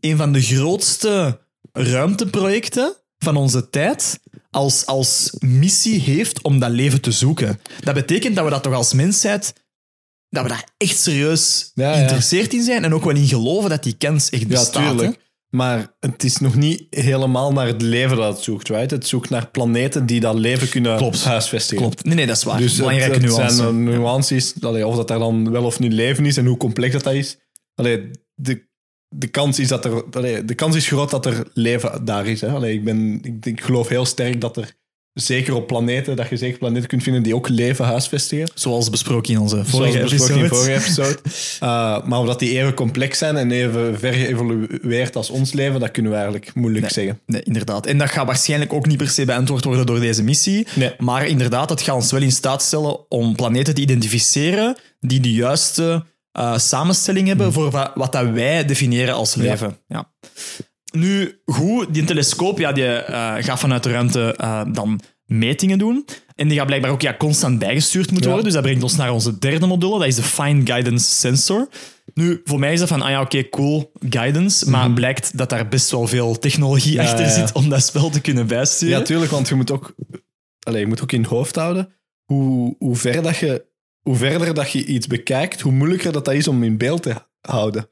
een 0.00 0.16
van 0.16 0.32
de 0.32 0.40
grootste 0.42 1.40
ruimteprojecten 1.72 2.94
van 3.18 3.36
onze 3.36 3.70
tijd 3.70 4.18
als, 4.50 4.86
als 4.86 5.34
missie 5.38 6.00
heeft 6.00 6.42
om 6.42 6.58
dat 6.58 6.70
leven 6.70 7.00
te 7.00 7.10
zoeken. 7.12 7.60
Dat 7.80 7.94
betekent 7.94 8.34
dat 8.36 8.44
we 8.44 8.50
dat 8.50 8.62
toch 8.62 8.74
als 8.74 8.92
mensheid 8.92 9.52
dat 10.30 10.42
we 10.42 10.48
daar 10.48 10.68
echt 10.76 10.98
serieus 10.98 11.70
Ja, 11.74 11.88
ja. 11.88 11.94
geïnteresseerd 11.94 12.52
in 12.52 12.62
zijn 12.62 12.84
en 12.84 12.94
ook 12.94 13.04
wel 13.04 13.14
in 13.14 13.26
geloven 13.28 13.70
dat 13.70 13.82
die 13.82 13.94
kans 13.98 14.30
echt 14.30 14.42
Ja, 14.42 14.48
bestaat. 14.48 15.00
hè? 15.00 15.10
Maar 15.50 15.94
het 16.00 16.24
is 16.24 16.38
nog 16.38 16.54
niet 16.54 16.86
helemaal 16.90 17.52
naar 17.52 17.66
het 17.66 17.82
leven 17.82 18.16
dat 18.16 18.34
het 18.34 18.44
zoekt. 18.44 18.68
Right? 18.68 18.90
Het 18.90 19.06
zoekt 19.06 19.30
naar 19.30 19.50
planeten 19.50 20.06
die 20.06 20.20
dat 20.20 20.34
leven 20.34 20.68
kunnen 20.68 20.96
Klopt. 20.96 21.24
huisvestigen. 21.24 21.84
Klopt. 21.84 22.04
Nee, 22.04 22.14
nee, 22.14 22.26
dat 22.26 22.36
is 22.36 22.44
waar. 22.44 22.58
Dus 22.58 22.76
Belangrijke 22.76 23.26
het 23.26 23.52
zijn 23.54 23.84
nuances. 23.84 24.54
Allee, 24.60 24.86
of 24.86 24.96
dat 24.96 25.10
er 25.10 25.18
dan 25.18 25.50
wel 25.50 25.64
of 25.64 25.78
niet 25.78 25.92
leven 25.92 26.26
is 26.26 26.36
en 26.36 26.46
hoe 26.46 26.56
complex 26.56 26.92
dat, 26.92 27.02
dat 27.02 27.14
is. 27.14 27.38
Allee, 27.74 28.10
de, 28.34 28.68
de, 29.08 29.26
kans 29.26 29.58
is 29.58 29.68
dat 29.68 29.84
er, 29.84 30.04
allee, 30.10 30.44
de 30.44 30.54
kans 30.54 30.76
is 30.76 30.86
groot 30.86 31.10
dat 31.10 31.26
er 31.26 31.50
leven 31.52 32.04
daar 32.04 32.26
is. 32.26 32.40
Hè? 32.40 32.68
Ik, 32.68 32.84
ben, 32.84 33.20
ik, 33.22 33.46
ik 33.46 33.60
geloof 33.60 33.88
heel 33.88 34.04
sterk 34.04 34.40
dat 34.40 34.56
er 34.56 34.76
zeker 35.12 35.54
op 35.54 35.66
planeten, 35.66 36.16
dat 36.16 36.28
je 36.28 36.36
zeker 36.36 36.58
planeten 36.58 36.88
kunt 36.88 37.02
vinden 37.02 37.22
die 37.22 37.34
ook 37.34 37.48
leven 37.48 37.84
huisvestigen. 37.84 38.50
Zoals 38.54 38.90
besproken 38.90 39.32
in 39.34 39.40
onze 39.40 39.64
vorige 39.64 39.98
besproken 39.98 40.34
in 40.34 40.44
episode. 40.44 40.54
vorige 40.54 40.72
episode. 40.80 41.18
Uh, 41.62 42.06
maar 42.06 42.18
of 42.20 42.26
dat 42.26 42.38
die 42.38 42.58
even 42.58 42.74
complex 42.74 43.18
zijn 43.18 43.36
en 43.36 43.50
even 43.50 43.98
ver 43.98 44.12
geëvolueerd 44.12 45.16
als 45.16 45.30
ons 45.30 45.52
leven, 45.52 45.80
dat 45.80 45.90
kunnen 45.90 46.10
we 46.10 46.16
eigenlijk 46.18 46.54
moeilijk 46.54 46.82
Nee. 46.84 46.92
zeggen. 46.92 47.20
Nee, 47.26 47.42
inderdaad. 47.42 47.86
En 47.86 47.98
dat 47.98 48.10
gaat 48.10 48.26
waarschijnlijk 48.26 48.72
ook 48.72 48.86
niet 48.86 48.96
per 48.96 49.08
se 49.08 49.24
beantwoord 49.24 49.64
worden 49.64 49.86
door 49.86 50.00
deze 50.00 50.22
missie. 50.22 50.66
Nee. 50.74 50.92
Maar 50.98 51.26
inderdaad, 51.26 51.70
het 51.70 51.80
gaat 51.82 51.94
ons 51.94 52.10
wel 52.12 52.22
in 52.22 52.32
staat 52.32 52.62
stellen 52.62 53.10
om 53.10 53.34
planeten 53.36 53.74
te 53.74 53.80
identificeren 53.80 54.76
die 55.00 55.20
de 55.20 55.32
juiste 55.32 56.04
eh, 56.32 56.58
samenstelling 56.58 57.26
hebben 57.26 57.46
Hmm. 57.46 57.54
voor 57.54 57.70
wat, 57.70 57.90
wat 57.94 58.12
dat 58.12 58.30
wij 58.30 58.64
definiëren 58.64 59.14
als 59.14 59.34
leven. 59.34 59.76
Ja. 59.88 60.10
Nu, 60.92 61.40
goed, 61.46 61.94
die 61.94 62.04
telescoop 62.04 62.58
ja, 62.58 62.72
die, 62.72 62.84
eh, 62.84 63.34
gaat 63.44 63.58
vanuit 63.58 63.82
de 63.82 63.90
ruimte 63.90 64.34
eh, 64.36 64.62
dan 64.72 65.00
metingen 65.26 65.78
doen. 65.78 66.04
En 66.34 66.48
die 66.48 66.56
gaat 66.58 66.66
blijkbaar 66.66 66.90
ook 66.90 67.00
ja, 67.02 67.14
constant 67.18 67.58
bijgestuurd 67.58 68.10
moeten 68.10 68.30
Ja. 68.30 68.34
worden. 68.34 68.44
Dus 68.44 68.52
dat 68.54 68.62
brengt 68.62 68.82
ons 68.82 68.96
naar 68.96 69.12
onze 69.12 69.38
derde 69.38 69.66
module. 69.66 69.98
Dat 69.98 70.06
is 70.08 70.14
de 70.14 70.22
Fine 70.22 70.66
Guidance 70.66 71.10
Sensor. 71.10 71.68
Nu, 72.14 72.40
voor 72.44 72.58
mij 72.58 72.72
is 72.72 72.78
dat 72.78 72.88
van, 72.88 73.02
ah 73.02 73.10
ja, 73.10 73.20
oké, 73.20 73.48
cool, 73.48 73.92
guidance. 74.08 74.70
Maar 74.70 74.90
blijkt 74.90 75.38
dat 75.38 75.50
daar 75.50 75.68
best 75.68 75.90
wel 75.90 76.06
veel 76.06 76.38
technologie 76.38 76.94
Mhm. 76.96 77.02
Ja, 77.02 77.10
achter 77.10 77.28
zit 77.30 77.52
om 77.52 77.68
dat 77.68 77.82
spel 77.84 78.10
te 78.10 78.20
kunnen 78.20 78.46
bijsturen. 78.46 78.98
Ja, 78.98 79.04
tuurlijk, 79.04 79.30
want 79.30 79.48
je 79.48 79.54
moet 79.54 79.70
ook, 79.70 79.94
allez, 80.62 80.80
je 80.80 80.86
moet 80.86 81.02
ook 81.02 81.12
in 81.12 81.20
het 81.20 81.30
hoofd 81.30 81.54
houden 81.56 81.92
hoe, 82.24 82.74
hoe, 82.78 82.96
ver 82.96 83.22
dat 83.22 83.36
je, 83.36 83.64
hoe 84.02 84.16
verder 84.16 84.54
dat 84.54 84.70
je 84.70 84.84
iets 84.84 85.06
bekijkt, 85.06 85.60
hoe 85.60 85.72
moeilijker 85.72 86.12
dat, 86.12 86.24
dat 86.24 86.34
is 86.34 86.48
om 86.48 86.62
in 86.62 86.76
beeld 86.78 87.02
te 87.02 87.14
houden. 87.40 87.88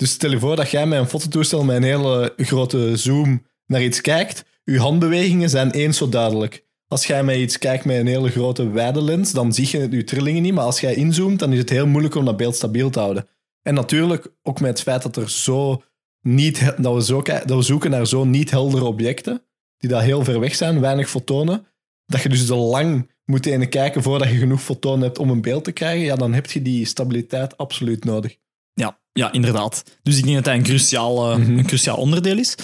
Dus 0.00 0.10
stel 0.10 0.30
je 0.30 0.38
voor 0.38 0.56
dat 0.56 0.70
jij 0.70 0.86
met 0.86 0.98
een 0.98 1.08
fototoestel 1.08 1.64
met 1.64 1.76
een 1.76 1.82
hele 1.82 2.32
grote 2.36 2.96
zoom 2.96 3.46
naar 3.66 3.82
iets 3.82 4.00
kijkt, 4.00 4.44
je 4.64 4.78
handbewegingen 4.78 5.50
zijn 5.50 5.70
eens 5.70 5.96
zo 5.96 6.08
duidelijk. 6.08 6.64
Als 6.88 7.06
jij 7.06 7.24
met 7.24 7.36
iets 7.36 7.58
kijkt 7.58 7.84
met 7.84 7.96
een 7.96 8.06
hele 8.06 8.30
grote 8.30 8.70
wijde 8.70 9.02
lens, 9.02 9.32
dan 9.32 9.52
zie 9.52 9.68
je 9.70 9.90
je 9.90 10.04
trillingen 10.04 10.42
niet, 10.42 10.54
maar 10.54 10.64
als 10.64 10.80
jij 10.80 10.94
inzoomt, 10.94 11.38
dan 11.38 11.52
is 11.52 11.58
het 11.58 11.70
heel 11.70 11.86
moeilijk 11.86 12.14
om 12.14 12.24
dat 12.24 12.36
beeld 12.36 12.56
stabiel 12.56 12.90
te 12.90 12.98
houden. 12.98 13.28
En 13.62 13.74
natuurlijk 13.74 14.32
ook 14.42 14.60
met 14.60 14.70
het 14.70 14.80
feit 14.80 15.02
dat, 15.02 15.16
er 15.16 15.30
zo 15.30 15.82
niet, 16.20 16.74
dat, 16.82 16.94
we 16.94 17.04
zo, 17.04 17.22
dat 17.22 17.56
we 17.56 17.62
zoeken 17.62 17.90
naar 17.90 18.06
zo 18.06 18.24
niet 18.24 18.50
heldere 18.50 18.84
objecten, 18.84 19.42
die 19.76 19.90
daar 19.90 20.02
heel 20.02 20.24
ver 20.24 20.40
weg 20.40 20.54
zijn, 20.54 20.80
weinig 20.80 21.10
fotonen, 21.10 21.66
dat 22.06 22.22
je 22.22 22.28
dus 22.28 22.46
zo 22.46 22.56
lang 22.56 23.10
moet 23.24 23.68
kijken 23.68 24.02
voordat 24.02 24.28
je 24.28 24.36
genoeg 24.36 24.62
fotonen 24.62 25.02
hebt 25.02 25.18
om 25.18 25.30
een 25.30 25.42
beeld 25.42 25.64
te 25.64 25.72
krijgen, 25.72 26.04
ja, 26.04 26.16
dan 26.16 26.34
heb 26.34 26.50
je 26.50 26.62
die 26.62 26.84
stabiliteit 26.84 27.56
absoluut 27.56 28.04
nodig. 28.04 28.36
Ja, 29.12 29.32
inderdaad. 29.32 29.82
Dus 30.02 30.16
ik 30.18 30.22
denk 30.24 30.34
dat 30.36 30.44
dat 30.44 30.54
een 30.54 30.62
cruciaal, 30.62 31.30
eh, 31.30 31.36
Mhm. 31.38 31.58
een 31.58 31.66
cruciaal 31.66 31.96
onderdeel 31.96 32.38
is. 32.38 32.54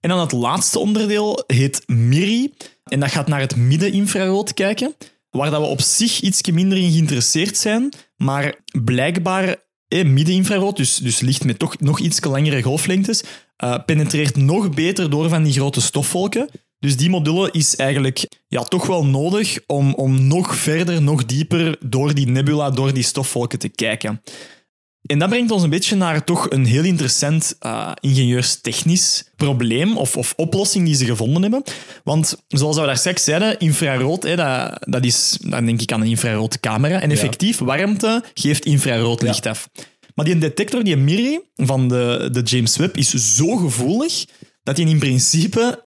En 0.00 0.08
dan 0.10 0.20
het 0.20 0.32
laatste 0.32 0.78
onderdeel 0.78 1.44
heet 1.46 1.82
MIRI. 1.86 2.54
En 2.84 3.00
dat 3.00 3.10
gaat 3.10 3.28
naar 3.28 3.40
het 3.40 3.56
middeninfrarood 3.56 4.54
kijken, 4.54 4.94
waar 5.30 5.50
dat 5.50 5.60
we 5.60 5.66
op 5.66 5.80
zich 5.80 6.20
iets 6.20 6.50
minder 6.50 6.78
in 6.78 6.90
geïnteresseerd 6.90 7.56
zijn. 7.56 7.92
Maar 8.16 8.54
blijkbaar, 8.84 9.56
eh, 9.88 10.04
middeninfrarood, 10.04 10.76
dus, 10.76 10.96
dus 10.96 11.20
licht 11.20 11.44
met 11.44 11.58
toch 11.58 11.78
nog 11.80 12.00
iets 12.00 12.24
langere 12.24 12.62
golflengtes, 12.62 13.22
eh, 13.56 13.78
penetreert 13.86 14.36
nog 14.36 14.70
beter 14.70 15.10
door 15.10 15.28
van 15.28 15.42
die 15.42 15.52
grote 15.52 15.80
stofwolken. 15.80 16.48
Dus 16.78 16.96
die 16.96 17.10
module 17.10 17.48
is 17.50 17.76
eigenlijk 17.76 18.26
ja, 18.48 18.62
toch 18.62 18.86
wel 18.86 19.06
nodig 19.06 19.58
om, 19.66 19.94
om 19.94 20.26
nog 20.26 20.56
verder, 20.56 21.02
nog 21.02 21.24
dieper 21.26 21.76
door 21.86 22.14
die 22.14 22.26
nebula, 22.28 22.70
door 22.70 22.92
die 22.92 23.02
stofwolken 23.02 23.58
te 23.58 23.68
kijken. 23.68 24.22
En 25.06 25.18
dat 25.18 25.28
brengt 25.28 25.50
ons 25.50 25.62
een 25.62 25.70
beetje 25.70 25.96
naar 25.96 26.24
toch 26.24 26.50
een 26.50 26.64
heel 26.64 26.84
interessant 26.84 27.56
eh, 27.58 27.92
ingenieurstechnisch 28.00 29.24
probleem 29.36 29.96
of, 29.96 30.16
of 30.16 30.32
oplossing 30.36 30.86
die 30.86 30.94
ze 30.94 31.04
gevonden 31.04 31.42
hebben. 31.42 31.62
Want 32.04 32.36
zoals 32.48 32.78
we 32.78 32.86
daar 32.86 32.96
straks 32.96 33.24
zeiden, 33.24 33.58
infrarood, 33.58 34.22
hè, 34.22 34.36
dat, 34.36 34.86
dat 34.88 35.04
is, 35.04 35.38
dan 35.40 35.66
denk 35.66 35.80
ik 35.80 35.92
aan 35.92 36.00
een 36.00 36.06
infraroodcamera. 36.06 37.00
En 37.00 37.10
effectief, 37.10 37.58
warmte 37.58 38.24
geeft 38.34 38.64
infrarood 38.64 39.22
licht 39.22 39.46
af. 39.46 39.68
Maar 40.14 40.24
die 40.24 40.38
detector, 40.38 40.84
die 40.84 40.96
MIRI 40.96 41.40
van 41.54 41.88
de, 41.88 42.28
de 42.32 42.42
James 42.42 42.76
Webb, 42.76 42.96
is 42.96 43.10
zo 43.10 43.56
gevoelig 43.56 44.24
dat 44.62 44.76
hij 44.76 44.86
in 44.86 44.98
principe 44.98 45.84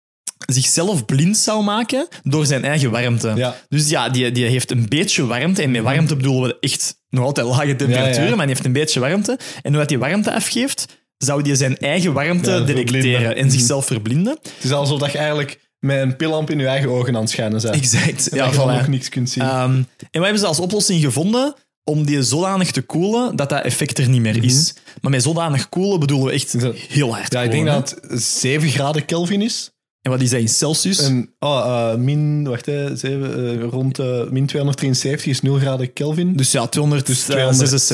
zichzelf 0.47 1.05
blind 1.05 1.37
zou 1.37 1.65
maken 1.65 2.09
door 2.23 2.47
zijn 2.47 2.65
eigen 2.65 2.91
warmte. 2.91 3.33
Ja. 3.37 3.57
Dus 3.69 3.89
ja, 3.89 4.09
die, 4.09 4.33
die 4.33 4.45
heeft 4.45 4.71
een 4.71 4.89
beetje 4.89 5.27
warmte. 5.27 5.63
En 5.63 5.71
met 5.71 5.83
warmte 5.83 6.17
bedoelen 6.17 6.49
we 6.49 6.57
echt 6.61 6.98
nog 7.11 7.25
altijd 7.25 7.47
lage 7.47 7.77
temperaturen, 7.77 8.23
Ja, 8.23 8.29
ja. 8.29 8.37
maar 8.37 8.47
die 8.47 8.55
heeft 8.55 8.66
een 8.66 8.73
beetje 8.73 9.01
warmte. 9.01 9.38
En 9.62 9.73
doordat 9.73 9.90
hij 9.90 9.99
warmte 9.99 10.33
afgeeft, 10.35 10.87
zou 11.18 11.42
die 11.42 11.55
zijn 11.57 11.79
eigen 11.79 12.12
warmte 12.12 12.51
Ja, 12.51 12.61
detecteren 12.61 13.37
en 13.37 13.51
zichzelf 13.51 13.87
verblinden. 13.87 14.38
Het 14.42 14.64
is 14.64 14.73
alsof 14.73 14.99
dat 14.99 15.12
je 15.12 15.18
eigenlijk 15.18 15.61
met 15.79 16.01
een 16.01 16.16
pillamp 16.16 16.51
in 16.51 16.59
je 16.59 16.66
eigen 16.66 16.88
ogen 16.90 17.14
aan 17.14 17.21
het 17.21 17.31
schijnen 17.31 17.62
bent. 17.62 17.75
Exact. 17.75 18.29
En 18.29 18.37
Ja, 18.37 18.44
dat 18.44 18.55
je 18.55 18.61
voilà. 18.61 18.64
nog 18.64 18.88
niks 18.88 19.09
kunt 19.09 19.31
zien. 19.31 19.42
Ehm, 19.42 19.73
en 19.73 19.87
wat 20.11 20.23
hebben 20.23 20.38
ze 20.38 20.47
als 20.47 20.61
oplossing 20.61 21.03
gevonden? 21.03 21.55
Om 21.85 22.05
die 22.07 22.23
zodanig 22.23 22.71
te 22.71 22.83
koelen 22.83 23.37
dat 23.37 23.49
dat 23.49 23.64
effect 23.64 23.99
er 23.99 24.09
niet 24.09 24.21
meer 24.21 24.44
is. 24.44 24.75
Maar 25.01 25.11
met 25.11 25.23
zodanig 25.23 25.68
koelen 25.68 26.01
bedoelen 26.01 26.27
we 26.27 26.33
echt 26.33 26.55
Mhm. 26.55 26.71
heel 26.88 27.14
hard 27.14 27.33
ja, 27.33 27.42
ik 27.42 27.51
denk 27.51 27.66
hè. 27.66 27.73
dat 27.73 27.99
het 28.09 28.23
7 28.23 28.68
graden 28.68 29.05
Kelvin 29.05 29.42
is. 29.42 29.71
En 30.03 30.11
wat 30.11 30.21
is 30.21 30.31
dat 30.31 30.41
in 30.41 30.49
Celsius? 30.49 30.99
En, 31.03 31.35
oh, 31.39 31.91
eh, 31.93 31.99
min, 31.99 32.45
wacht, 32.49 32.67
hè, 32.67 32.97
zeven, 32.97 33.61
eh, 33.61 33.69
rond 33.71 33.99
eh, 33.99 34.29
min 34.31 34.47
273 34.47 35.27
is 35.27 35.41
0 35.41 35.59
graden 35.59 35.93
Kelvin. 35.93 36.37
dus 36.37 36.53
ja, 36.53 36.67
266. 36.67 37.35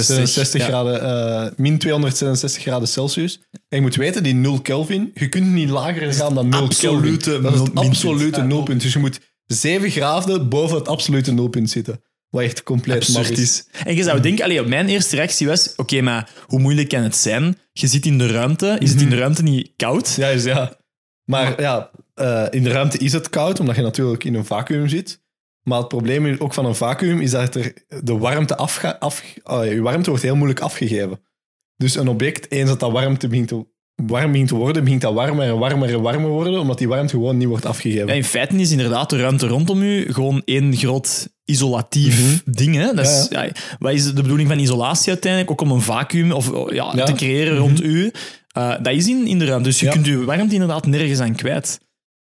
266 0.04 0.60
Ja. 0.60 0.66
graden, 0.66 1.02
eh, 1.02 1.50
min 1.56 1.78
266 1.78 2.62
graden 2.62 2.88
Celsius. 2.88 3.40
En 3.52 3.60
je 3.76 3.80
moet 3.80 3.96
weten, 3.96 4.22
die 4.22 4.34
0 4.34 4.60
Kelvin, 4.60 5.10
je 5.14 5.28
kunt 5.28 5.46
niet 5.46 5.68
lager 5.68 6.12
gaan 6.12 6.34
dan 6.34 6.48
0 6.48 6.60
absolute 6.62 7.30
Kelvin. 7.30 7.42
Dat 7.42 7.54
is 7.54 7.60
het 7.60 7.74
absolute 7.74 8.42
nulpunt. 8.42 8.82
Dus 8.82 8.92
je 8.92 8.98
moet 8.98 9.20
7 9.46 9.90
graden 9.90 10.48
boven 10.48 10.76
het 10.76 10.88
absolute 10.88 11.32
nulpunt 11.32 11.70
zitten. 11.70 12.02
Wat 12.30 12.42
echt 12.42 12.62
compleet 12.62 12.96
absurd 12.96 13.16
maf 13.28 13.30
is. 13.30 13.38
is. 13.38 13.66
En 13.84 13.94
je 13.96 14.02
zou 14.02 14.20
denken, 14.20 14.44
allee, 14.44 14.62
mijn 14.62 14.88
eerste 14.88 15.16
reactie 15.16 15.46
was, 15.46 15.72
oké, 15.76 16.00
maar 16.00 16.30
hoe 16.46 16.58
moeilijk 16.60 16.88
kan 16.88 17.02
het 17.02 17.16
zijn? 17.16 17.58
Je 17.72 17.86
zit 17.86 18.06
in 18.06 18.18
de 18.18 18.26
ruimte, 18.26 18.76
is 18.78 18.90
het 18.90 19.00
in 19.00 19.10
de 19.10 19.16
ruimte 19.16 19.42
niet 19.42 19.70
koud? 19.76 20.14
Ja, 20.16 20.28
is, 20.28 20.44
ja. 20.44 20.76
Maar 21.24 21.60
ja, 21.60 21.90
eh, 22.14 22.44
in 22.50 22.62
de 22.62 22.70
ruimte 22.70 22.98
is 22.98 23.12
het 23.12 23.28
koud, 23.30 23.60
omdat 23.60 23.76
je 23.76 23.82
natuurlijk 23.82 24.24
in 24.24 24.34
een 24.34 24.44
vacuüm 24.44 24.88
zit. 24.88 25.22
Maar 25.62 25.78
het 25.78 25.88
probleem 25.88 26.36
ook 26.38 26.54
van 26.54 26.64
een 26.64 26.74
vacuüm 26.74 27.20
is 27.20 27.30
dat 27.30 27.54
er 27.54 27.72
de 28.02 28.18
warmte, 28.18 28.56
afga 28.56 28.96
af, 28.98 29.22
je 29.44 29.80
warmte 29.82 30.08
wordt 30.10 30.24
heel 30.24 30.36
moeilijk 30.36 30.60
afgegeven. 30.60 31.20
Dus 31.76 31.96
een 31.96 32.08
object, 32.08 32.50
eens 32.50 32.68
dat 32.68 32.80
dat 32.80 32.92
warmte 32.92 33.28
begint 33.28 33.48
te, 33.48 33.66
warm 33.94 34.30
begint 34.30 34.48
te 34.48 34.54
worden, 34.54 34.84
begint 34.84 35.00
dat 35.00 35.14
warmer 35.14 35.48
en 35.48 35.58
warmer 35.58 35.92
en 35.92 36.00
warmer 36.02 36.30
worden, 36.30 36.60
omdat 36.60 36.78
die 36.78 36.88
warmte 36.88 37.14
gewoon 37.14 37.36
niet 37.36 37.48
wordt 37.48 37.66
afgegeven. 37.66 38.06
Ja, 38.06 38.12
in 38.12 38.24
feite 38.24 38.56
is 38.56 38.70
inderdaad 38.70 39.10
de 39.10 39.18
ruimte 39.18 39.46
rondom 39.46 39.82
u 39.82 40.12
gewoon 40.12 40.42
één 40.44 40.76
groot 40.76 41.28
isolatief 41.44 42.42
ding. 42.44 42.74
Hè? 42.74 42.94
Dat 42.94 43.06
is, 43.06 43.26
ja. 43.30 43.48
wat 43.78 43.92
is 43.92 44.04
de 44.04 44.22
bedoeling 44.22 44.48
van 44.48 44.58
isolatie 44.58 45.12
uiteindelijk? 45.12 45.50
Ook 45.50 45.60
om 45.60 45.70
een 45.70 45.80
vacuüm 45.80 46.32
of, 46.32 46.50
ja, 46.72 46.92
Ja. 46.94 47.04
te 47.04 47.12
creëren 47.12 47.56
rond 47.56 47.82
u. 47.82 48.12
Uh, 48.58 48.74
dat 48.82 48.92
is 48.92 49.08
in, 49.08 49.26
in 49.26 49.38
de 49.38 49.44
ruimte. 49.44 49.68
Dus 49.68 49.80
je 49.80 49.86
Ja. 49.86 49.92
kunt 49.92 50.06
je 50.06 50.24
warmte 50.24 50.52
inderdaad 50.54 50.86
nergens 50.86 51.20
aan 51.20 51.34
kwijt. 51.34 51.80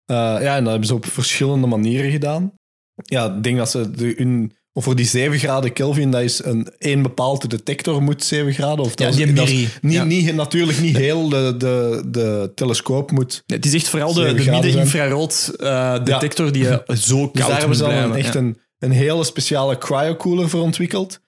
Eh, 0.04 0.16
ja, 0.16 0.56
en 0.56 0.60
dat 0.62 0.70
hebben 0.70 0.86
ze 0.88 0.94
op 0.94 1.06
verschillende 1.06 1.66
manieren 1.66 2.10
gedaan. 2.10 2.52
Ja, 2.94 3.34
ik 3.36 3.42
denk 3.42 3.56
dat 3.56 3.70
ze 3.70 3.90
de, 3.90 4.14
hun, 4.16 4.52
voor 4.72 4.96
die 4.96 5.06
7 5.06 5.38
graden 5.38 5.72
Kelvin, 5.72 6.10
dat 6.10 6.22
is 6.22 6.44
een 6.44 6.68
één 6.78 7.02
bepaalde 7.02 7.48
detector 7.48 8.02
moet 8.02 8.24
7 8.24 8.52
graden. 8.52 8.84
Of 8.84 8.94
dat 8.94 8.98
Ja, 8.98 9.08
is- 9.08 9.16
die 9.26 9.32
dat 9.34 9.48
is 9.48 9.52
MIRI. 9.52 9.68
Niet, 9.80 9.92
Ja. 9.94 10.04
niet, 10.04 10.34
natuurlijk 10.34 10.80
niet 10.80 10.96
heel 10.96 11.28
de, 11.28 11.54
de, 11.58 12.02
de 12.06 12.52
telescoop 12.54 13.10
moet. 13.10 13.42
Ja, 13.46 13.56
het 13.56 13.64
is 13.64 13.74
echt 13.74 13.88
vooral 13.88 14.12
de, 14.14 14.20
7 14.20 14.44
de 14.44 14.50
midden-infrarood 14.50 15.52
uh, 15.56 16.04
detector 16.04 16.52
die 16.52 16.62
je 16.62 16.82
zo 16.96 17.16
koud 17.16 17.34
Dus 17.34 17.46
daar 17.46 17.58
hebben 17.58 17.76
ze 17.76 17.82
dan 17.82 18.16
echt 18.16 18.34
een, 18.34 18.58
een 18.78 18.90
hele 18.90 19.24
speciale 19.24 19.78
cryocooler 19.78 20.48
voor 20.48 20.60
ontwikkeld. 20.60 21.20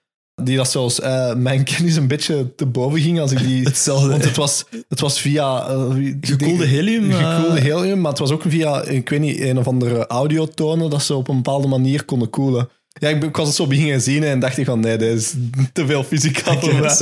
Die 0.43 0.57
dat 0.57 0.71
zelfs 0.71 0.99
eh, 0.99 1.33
mijn 1.33 1.63
kennis 1.75 1.95
een 1.95 2.07
beetje 2.07 2.55
te 2.55 2.65
boven 2.65 2.99
ging 2.99 3.19
als 3.19 3.31
ik 3.31 3.39
die... 3.39 3.63
Hetzelfde. 3.63 4.09
Want 4.09 4.23
het 4.23 4.35
was, 4.35 4.65
het 4.89 4.99
was 4.99 5.19
via... 5.19 5.67
eh, 5.67 6.13
Gekoelde 6.21 6.65
helium, 6.65 7.11
eh. 7.11 7.35
Gekoelde 7.35 7.59
helium, 7.59 8.01
maar 8.01 8.11
het 8.11 8.19
was 8.19 8.31
ook 8.31 8.43
via, 8.47 8.81
ik 8.83 9.09
weet 9.09 9.19
niet, 9.19 9.39
een 9.39 9.57
of 9.57 9.67
andere 9.67 10.07
audiotonen 10.07 10.89
dat 10.89 11.03
ze 11.03 11.15
op 11.15 11.27
een 11.27 11.35
bepaalde 11.35 11.67
manier 11.67 12.05
konden 12.05 12.29
koelen. 12.29 12.69
Ja, 12.93 13.09
ik, 13.09 13.35
was 13.35 13.47
het 13.47 13.55
zo 13.55 13.67
beginnen 13.67 14.01
zien 14.01 14.23
en 14.23 14.39
dacht 14.39 14.57
ik 14.57 14.65
van, 14.65 14.79
nee, 14.79 14.97
dit 14.97 15.17
is 15.17 15.33
te 15.73 15.85
veel 15.85 16.03
fysica 16.03 16.59
voor 16.59 16.73
mij. 16.73 16.79
ik 16.79 16.93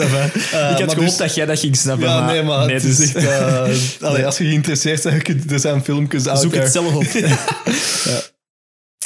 had 0.51 0.75
gehoopt 0.77 0.95
dus- 0.99 1.17
dat 1.17 1.35
jij 1.35 1.45
dat 1.45 1.59
ging 1.59 1.75
snappen. 1.75 2.07
Ja, 2.07 2.19
maar 2.19 2.33
nee, 2.33 2.43
maar 2.43 2.69
het 2.69 2.83
is 2.83 2.97
dus- 2.97 3.13
echt... 3.13 4.01
allee, 4.03 4.25
als 4.25 4.37
je 4.37 4.43
geïnteresseerd 4.43 5.03
bent, 5.03 5.51
er 5.51 5.59
zijn 5.59 5.83
filmpjes 5.83 6.27
out 6.27 6.39
Zoek 6.41 6.53
het 6.55 6.71
zelf 6.71 6.95
op. 6.95 7.03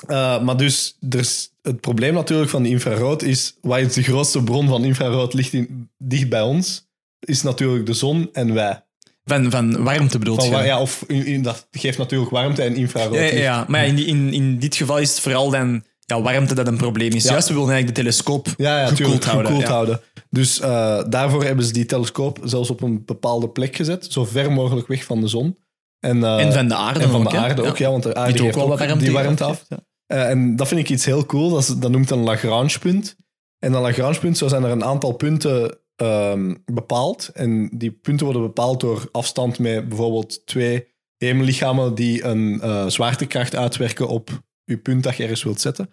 Uh, 0.09 0.41
maar 0.41 0.57
dus, 0.57 0.97
er 1.09 1.19
is 1.19 1.50
het 1.61 1.81
probleem 1.81 2.13
natuurlijk 2.13 2.49
van 2.49 2.65
infrarood 2.65 3.21
is, 3.23 3.57
wat 3.61 3.79
is 3.79 3.93
de 3.93 4.03
grootste 4.03 4.43
bron 4.43 4.67
van 4.67 4.83
infrarood 4.83 5.33
ligt 5.33 5.53
in, 5.53 5.89
dicht 5.97 6.29
bij 6.29 6.41
ons, 6.41 6.89
is 7.19 7.41
natuurlijk 7.41 7.85
de 7.85 7.93
zon 7.93 8.29
en 8.33 8.53
wij. 8.53 8.83
Van, 9.25 9.51
van 9.51 9.83
warmte 9.83 10.17
bedoelt 10.19 10.45
Van, 10.45 10.59
je? 10.59 10.65
ja, 10.65 10.81
of 10.81 11.03
in, 11.07 11.25
in- 11.25 11.41
dat 11.41 11.67
geeft 11.71 11.97
natuurlijk 11.97 12.31
warmte 12.31 12.61
en 12.61 12.75
infrarood. 12.75 13.13
Ja, 13.15 13.21
ja, 13.21 13.65
maar 13.67 13.85
in, 13.85 14.05
in, 14.05 14.33
in 14.33 14.59
dit 14.59 14.75
geval 14.75 14.97
is 14.99 15.09
het 15.09 15.19
vooral 15.19 15.49
dan 15.49 15.83
ja, 16.05 16.21
warmte 16.21 16.55
dat 16.55 16.67
een 16.67 16.77
probleem 16.77 17.11
is. 17.11 17.23
Ja. 17.23 17.31
Juist, 17.31 17.47
we 17.47 17.53
willen 17.53 17.69
eigenlijk 17.69 17.97
de 17.97 18.03
telescoop 18.03 18.47
ja, 18.57 18.79
ja, 18.79 18.87
gekoeld 18.87 19.25
houden. 19.25 19.45
gekoeld 19.51 19.67
houden. 19.67 20.01
Dus 20.29 20.61
uh, 20.61 21.03
daarvoor 21.09 21.43
hebben 21.43 21.65
ze 21.65 21.73
die 21.73 21.85
telescoop 21.85 22.39
zelfs 22.43 22.69
op 22.69 22.81
een 22.81 23.05
bepaalde 23.05 23.49
plek 23.49 23.75
gezet, 23.75 24.07
zo 24.09 24.25
ver 24.25 24.51
mogelijk 24.51 24.87
weg 24.87 25.03
van 25.03 25.21
de 25.21 25.27
zon. 25.27 25.57
En, 25.99 26.17
uh, 26.17 26.45
En 26.45 26.53
van 26.53 26.67
de 26.67 26.75
aarde 26.75 26.99
en 26.99 27.09
van 27.09 27.25
ook, 27.25 27.31
de 27.31 27.37
aarde 27.37 27.61
ook, 27.63 27.77
ja, 27.77 27.89
want 27.89 28.03
de 28.03 28.15
aarde 28.15 28.33
Die 28.33 28.41
geeft 28.41 28.55
ook 28.55 28.67
wel 28.67 28.77
warmte, 28.77 29.03
die 29.03 29.13
warmte 29.13 29.43
af. 29.43 29.65
Uh, 30.11 30.29
en 30.29 30.55
dat 30.55 30.67
vind 30.67 30.79
ik 30.79 30.89
iets 30.89 31.05
heel 31.05 31.25
cool. 31.25 31.49
Dat, 31.49 31.61
is, 31.61 31.67
dat 31.67 31.91
noemt 31.91 32.09
een 32.09 32.23
Lagrange-punt. 32.23 33.15
En 33.59 33.73
een 33.73 33.81
Lagrange-punt, 33.81 34.37
zo 34.37 34.47
zijn 34.47 34.63
er 34.63 34.71
een 34.71 34.83
aantal 34.83 35.13
punten 35.13 35.77
um, 35.95 36.63
bepaald. 36.65 37.29
En 37.33 37.69
die 37.73 37.91
punten 37.91 38.25
worden 38.25 38.43
bepaald 38.43 38.79
door 38.79 39.09
afstand 39.11 39.59
met 39.59 39.87
bijvoorbeeld 39.87 40.45
twee 40.45 40.87
hemellichamen 41.17 41.95
die 41.95 42.23
een 42.23 42.59
uh, 42.63 42.87
zwaartekracht 42.87 43.55
uitwerken 43.55 44.07
op 44.07 44.29
je 44.63 44.77
punt 44.77 45.03
dat 45.03 45.15
je 45.15 45.23
ergens 45.23 45.43
wilt 45.43 45.61
zetten. 45.61 45.89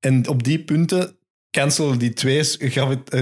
En 0.00 0.28
op 0.28 0.42
die 0.42 0.64
punten 0.64 1.18
cancelen 1.50 1.98
die 1.98 2.12
twee, 2.12 2.44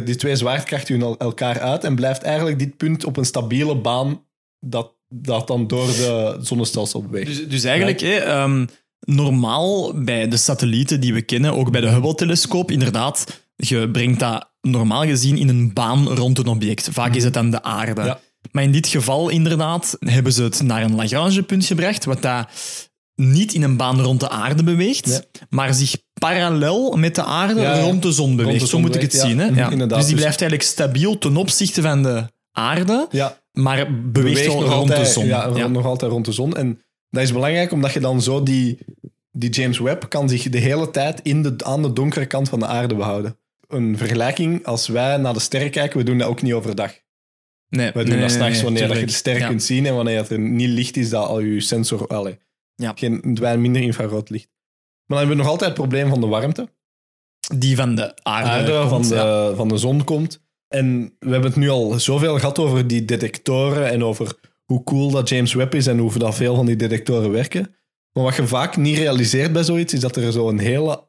die 0.04 0.16
twee 0.16 0.36
zwaartekrachten 0.36 1.18
elkaar 1.18 1.60
uit 1.60 1.84
en 1.84 1.94
blijft 1.94 2.22
eigenlijk 2.22 2.58
dit 2.58 2.76
punt 2.76 3.04
op 3.04 3.16
een 3.16 3.24
stabiele 3.24 3.76
baan 3.76 4.24
dat, 4.58 4.94
dat 5.08 5.46
dan 5.46 5.66
door 5.66 5.86
de 5.86 6.38
zonnestelsel 6.40 7.02
beweegt. 7.02 7.26
Dus, 7.26 7.48
dus 7.48 7.64
eigenlijk, 7.64 8.00
ja. 8.00 8.08
hè, 8.08 8.42
um, 8.42 8.68
normaal 9.06 9.92
bij 10.02 10.28
de 10.28 10.36
satellieten 10.36 11.00
die 11.00 11.14
we 11.14 11.22
kennen, 11.22 11.54
ook 11.54 11.70
bij 11.70 11.80
de 11.80 11.88
Hubble-telescoop, 11.88 12.70
inderdaad, 12.70 13.42
je 13.56 13.90
brengt 13.90 14.20
dat 14.20 14.50
normaal 14.60 15.04
gezien 15.04 15.36
in 15.36 15.48
een 15.48 15.72
baan 15.72 16.08
rond 16.08 16.38
een 16.38 16.46
object. 16.46 16.88
Vaak 16.92 17.14
is 17.14 17.24
het 17.24 17.34
dan 17.34 17.50
de 17.50 17.62
aarde. 17.62 18.02
Ja. 18.02 18.20
Maar 18.52 18.62
in 18.62 18.72
dit 18.72 18.86
geval, 18.86 19.28
inderdaad, 19.28 19.96
hebben 20.00 20.32
ze 20.32 20.42
het 20.42 20.62
naar 20.62 20.82
een 20.82 20.94
Lagrange-punt 20.94 21.64
gebracht, 21.64 22.04
wat 22.04 22.22
dat 22.22 22.46
niet 23.14 23.54
in 23.54 23.62
een 23.62 23.76
baan 23.76 24.00
rond 24.00 24.20
de 24.20 24.28
aarde 24.28 24.62
beweegt, 24.62 25.28
maar 25.50 25.74
zich 25.74 25.96
parallel 26.20 26.96
met 26.96 27.14
de 27.14 27.22
aarde 27.24 27.60
Ja, 27.60 27.80
rond 27.80 28.02
de 28.02 28.12
zon 28.12 28.36
beweegt. 28.36 28.60
de 28.60 28.66
Zo 28.66 28.78
moet 28.80 28.94
ik 28.94 29.00
het 29.02 29.14
zien. 29.14 29.38
Hè? 29.38 29.50
Mhm, 29.50 29.70
inderdaad. 29.72 29.98
Dus 29.98 30.06
die 30.06 30.14
Dus- 30.14 30.24
blijft 30.24 30.40
eigenlijk 30.40 30.62
stabiel 30.70 31.18
ten 31.18 31.36
opzichte 31.36 31.82
van 31.82 32.02
de 32.02 32.24
aarde, 32.52 33.08
maar 33.52 34.10
beweegt, 34.12 34.46
rond 34.46 34.68
altijd, 34.68 35.06
de 35.06 35.12
zon. 35.12 35.26
Ja, 35.26 35.50
Ja. 35.54 35.66
nog 35.66 35.84
altijd 35.86 36.12
rond 36.12 36.24
de 36.24 36.32
zon. 36.32 36.56
En 36.56 36.80
dat 37.12 37.22
is 37.22 37.32
belangrijk 37.32 37.72
omdat 37.72 37.92
je 37.92 38.00
dan 38.00 38.22
zo 38.22 38.42
die, 38.42 38.78
die 39.30 39.50
James 39.50 39.78
Webb 39.78 40.08
kan 40.08 40.28
zich 40.28 40.48
de 40.48 40.58
hele 40.58 40.90
tijd 40.90 41.20
in 41.22 41.42
de, 41.42 41.54
aan 41.64 41.82
de 41.82 41.92
donkere 41.92 42.26
kant 42.26 42.48
van 42.48 42.58
de 42.58 42.66
aarde 42.66 42.94
behouden. 42.94 43.36
Een 43.68 43.96
vergelijking, 43.96 44.66
als 44.66 44.88
wij 44.88 45.16
naar 45.16 45.32
de 45.32 45.40
sterren 45.40 45.70
kijken, 45.70 45.98
we 45.98 46.04
doen 46.04 46.18
dat 46.18 46.28
ook 46.28 46.42
niet 46.42 46.52
overdag. 46.52 47.00
Nee, 47.68 47.90
Wij 47.92 48.04
doen 48.04 48.12
nee, 48.12 48.22
dat 48.22 48.30
s'nachts 48.30 48.54
nee, 48.54 48.64
wanneer 48.64 48.88
dat 48.88 48.98
je 48.98 49.06
de 49.06 49.12
sterren 49.12 49.42
Ja. 49.42 49.48
kunt 49.48 49.62
zien 49.62 49.86
en 49.86 49.94
wanneer 49.94 50.16
het 50.16 50.30
er 50.30 50.38
niet 50.38 50.68
licht 50.68 50.96
is, 50.96 51.10
dat 51.10 51.26
al 51.26 51.40
je 51.40 51.60
sensor... 51.60 52.06
Allee, 52.06 52.38
Ja. 52.74 52.92
geen, 52.96 53.20
minder 53.60 53.82
infrarood 53.82 54.30
licht. 54.30 54.48
Maar 55.06 55.18
dan 55.18 55.18
hebben 55.18 55.36
we 55.36 55.42
nog 55.42 55.50
altijd 55.50 55.70
het 55.70 55.78
probleem 55.78 56.08
van 56.08 56.20
de 56.20 56.26
warmte. 56.26 56.68
Die 57.56 57.76
van 57.76 57.94
de 57.94 58.14
aarde, 58.22 58.50
aarde 58.50 58.78
komt, 58.78 58.88
van, 58.88 59.02
de, 59.02 59.14
ja. 59.14 59.54
van 59.54 59.68
de 59.68 59.76
zon 59.76 60.04
komt. 60.04 60.40
En 60.68 61.16
we 61.18 61.30
hebben 61.30 61.50
het 61.50 61.58
nu 61.58 61.68
al 61.68 62.00
zoveel 62.00 62.38
gehad 62.38 62.58
over 62.58 62.86
die 62.86 63.04
detectoren 63.04 63.90
en 63.90 64.04
over 64.04 64.38
hoe 64.72 64.82
cool 64.82 65.10
dat 65.10 65.28
James 65.28 65.54
Webb 65.54 65.74
is 65.74 65.86
en 65.86 65.98
hoe 65.98 66.18
dat 66.18 66.34
veel 66.34 66.54
van 66.54 66.66
die 66.66 66.76
detectoren 66.76 67.30
werken. 67.30 67.74
Maar 68.12 68.24
wat 68.24 68.36
je 68.36 68.46
vaak 68.46 68.76
niet 68.76 68.96
realiseert 68.96 69.52
bij 69.52 69.62
zoiets, 69.62 69.92
is 69.92 70.00
dat 70.00 70.16
er 70.16 70.32
zo'n 70.32 70.58
hele 70.58 71.08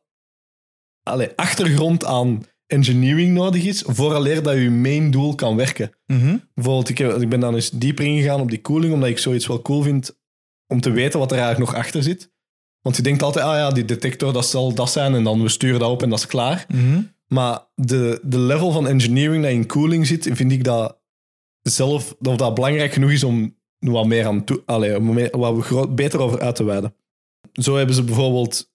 allee, 1.03 1.29
achtergrond 1.35 2.05
aan 2.05 2.43
engineering 2.67 3.33
nodig 3.33 3.63
is, 3.63 3.83
vooraleer 3.87 4.43
dat 4.43 4.55
je 4.55 4.69
main 4.69 5.11
doel 5.11 5.35
kan 5.35 5.55
werken. 5.55 5.91
Mhm. 6.05 6.37
Bijvoorbeeld, 6.53 6.89
ik, 6.89 6.97
heb, 6.97 7.21
ik 7.21 7.29
ben 7.29 7.39
dan 7.39 7.55
eens 7.55 7.69
dieper 7.69 8.05
ingegaan 8.05 8.41
op 8.41 8.49
die 8.49 8.61
koeling, 8.61 8.93
omdat 8.93 9.09
ik 9.09 9.17
zoiets 9.17 9.47
wel 9.47 9.61
cool 9.61 9.81
vind 9.81 10.17
om 10.67 10.81
te 10.81 10.91
weten 10.91 11.19
wat 11.19 11.31
er 11.31 11.37
eigenlijk 11.37 11.71
nog 11.71 11.79
achter 11.79 12.03
zit. 12.03 12.31
Want 12.81 12.95
je 12.95 13.01
denkt 13.01 13.23
altijd, 13.23 13.45
ah 13.45 13.55
ja, 13.55 13.69
die 13.69 13.85
detector, 13.85 14.33
dat 14.33 14.45
zal 14.45 14.73
dat 14.73 14.91
zijn, 14.91 15.15
en 15.15 15.23
dan 15.23 15.41
we 15.41 15.49
sturen 15.49 15.79
dat 15.79 15.89
op 15.89 16.03
en 16.03 16.09
dat 16.09 16.19
is 16.19 16.25
klaar. 16.25 16.65
Mhm. 16.67 17.01
Maar 17.27 17.67
de, 17.75 18.19
de 18.23 18.39
level 18.39 18.71
van 18.71 18.87
engineering 18.87 19.43
dat 19.43 19.51
in 19.51 19.67
cooling 19.67 20.07
zit, 20.07 20.29
vind 20.31 20.51
ik 20.51 20.63
dat 20.63 21.01
zelf 21.63 22.15
of 22.21 22.35
dat 22.37 22.53
belangrijk 22.53 22.93
genoeg 22.93 23.11
is 23.11 23.23
om 23.23 23.55
wat 23.79 24.05
meer 24.05 24.25
aan 24.25 24.43
toe, 24.43 24.61
allee, 24.65 24.97
om 24.97 25.15
wat 25.31 25.55
we 25.55 25.61
groot, 25.61 25.95
beter 25.95 26.19
over 26.19 26.39
uit 26.39 26.55
te 26.55 26.63
wijden. 26.63 26.95
Zo 27.53 27.75
hebben 27.75 27.95
ze 27.95 28.03
bijvoorbeeld, 28.03 28.71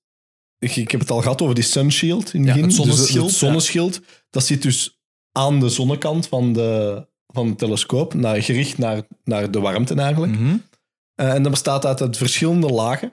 ik, 0.59 0.77
ik 0.77 0.91
heb 0.91 1.01
het 1.01 1.11
al 1.11 1.21
gehad 1.21 1.43
over 1.43 1.55
die 1.55 1.65
sunshield 1.65 2.35
in 2.35 2.41
het 2.41 2.49
Ja, 2.49 2.55
begin. 2.55 2.69
het 2.69 2.75
zonneschild, 2.77 3.23
Dus 3.23 3.31
het 3.31 3.41
zonneschild, 3.41 4.01
dat 4.31 4.45
zit 4.45 4.63
dus 4.63 5.01
aan 5.33 5.61
de 5.61 5.69
zonnekant 5.69 6.27
van 6.27 6.53
de, 6.53 7.07
van 7.27 7.49
de 7.49 7.55
telescoop, 7.55 8.15
naar, 8.15 8.43
gericht 8.43 8.79
naar, 8.79 9.03
naar 9.25 9.51
de 9.51 9.61
warmte 9.61 9.95
eigenlijk. 9.95 10.33
Mhm. 10.33 10.57
Eh, 11.15 11.35
en 11.35 11.43
dat 11.43 11.53
bestaat 11.53 11.87
uit, 11.87 12.01
uit 12.01 12.17
verschillende 12.17 12.69
lagen. 12.69 13.13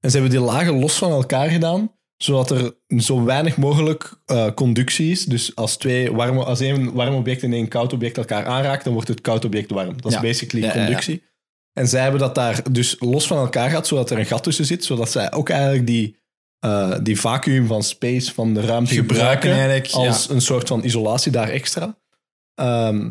En 0.00 0.10
ze 0.10 0.18
hebben 0.18 0.36
die 0.38 0.46
lagen 0.46 0.78
los 0.78 0.94
van 0.94 1.10
elkaar 1.10 1.48
gedaan, 1.50 1.92
zodat 2.18 2.50
er 2.50 2.74
zo 2.98 3.24
weinig 3.24 3.56
mogelijk 3.56 4.20
eh, 4.26 4.50
conductie 4.54 5.10
is. 5.10 5.24
Dus 5.24 5.54
als, 5.54 5.76
twee 5.76 6.12
warme, 6.12 6.44
als 6.44 6.60
één 6.60 6.92
warm 6.92 7.14
object 7.14 7.42
en 7.42 7.52
één 7.52 7.68
koud 7.68 7.92
object 7.92 8.16
elkaar 8.16 8.44
aanraakt, 8.46 8.84
dan 8.84 8.92
wordt 8.92 9.08
het 9.08 9.20
koud 9.20 9.44
object 9.44 9.70
warm. 9.70 10.02
Dat 10.02 10.10
is 10.10 10.16
Ja. 10.16 10.20
basically 10.20 10.64
Ja, 10.66 10.72
ja, 10.72 10.78
ja. 10.78 10.84
conductie. 10.84 11.22
En 11.72 11.88
zij 11.88 12.02
hebben 12.02 12.20
dat 12.20 12.34
daar 12.34 12.72
dus 12.72 12.96
los 12.98 13.26
van 13.26 13.38
elkaar 13.38 13.68
gehad, 13.68 13.86
zodat 13.86 14.10
er 14.10 14.18
een 14.18 14.26
gat 14.26 14.42
tussen 14.42 14.64
zit, 14.64 14.84
zodat 14.84 15.10
zij 15.10 15.32
ook 15.32 15.48
eigenlijk 15.48 15.86
die, 15.86 16.16
eh, 16.58 16.98
die 17.02 17.20
vacuüm 17.20 17.66
van 17.66 17.82
space, 17.82 18.34
van 18.34 18.54
de 18.54 18.60
ruimte 18.60 18.94
Gebruiken 18.94 19.50
gebruiken 19.50 19.92
als 19.92 20.28
een 20.28 20.40
soort 20.40 20.68
van 20.68 20.84
isolatie 20.84 21.32
daar 21.32 21.48
extra. 21.48 21.98
Ehm, 22.54 23.10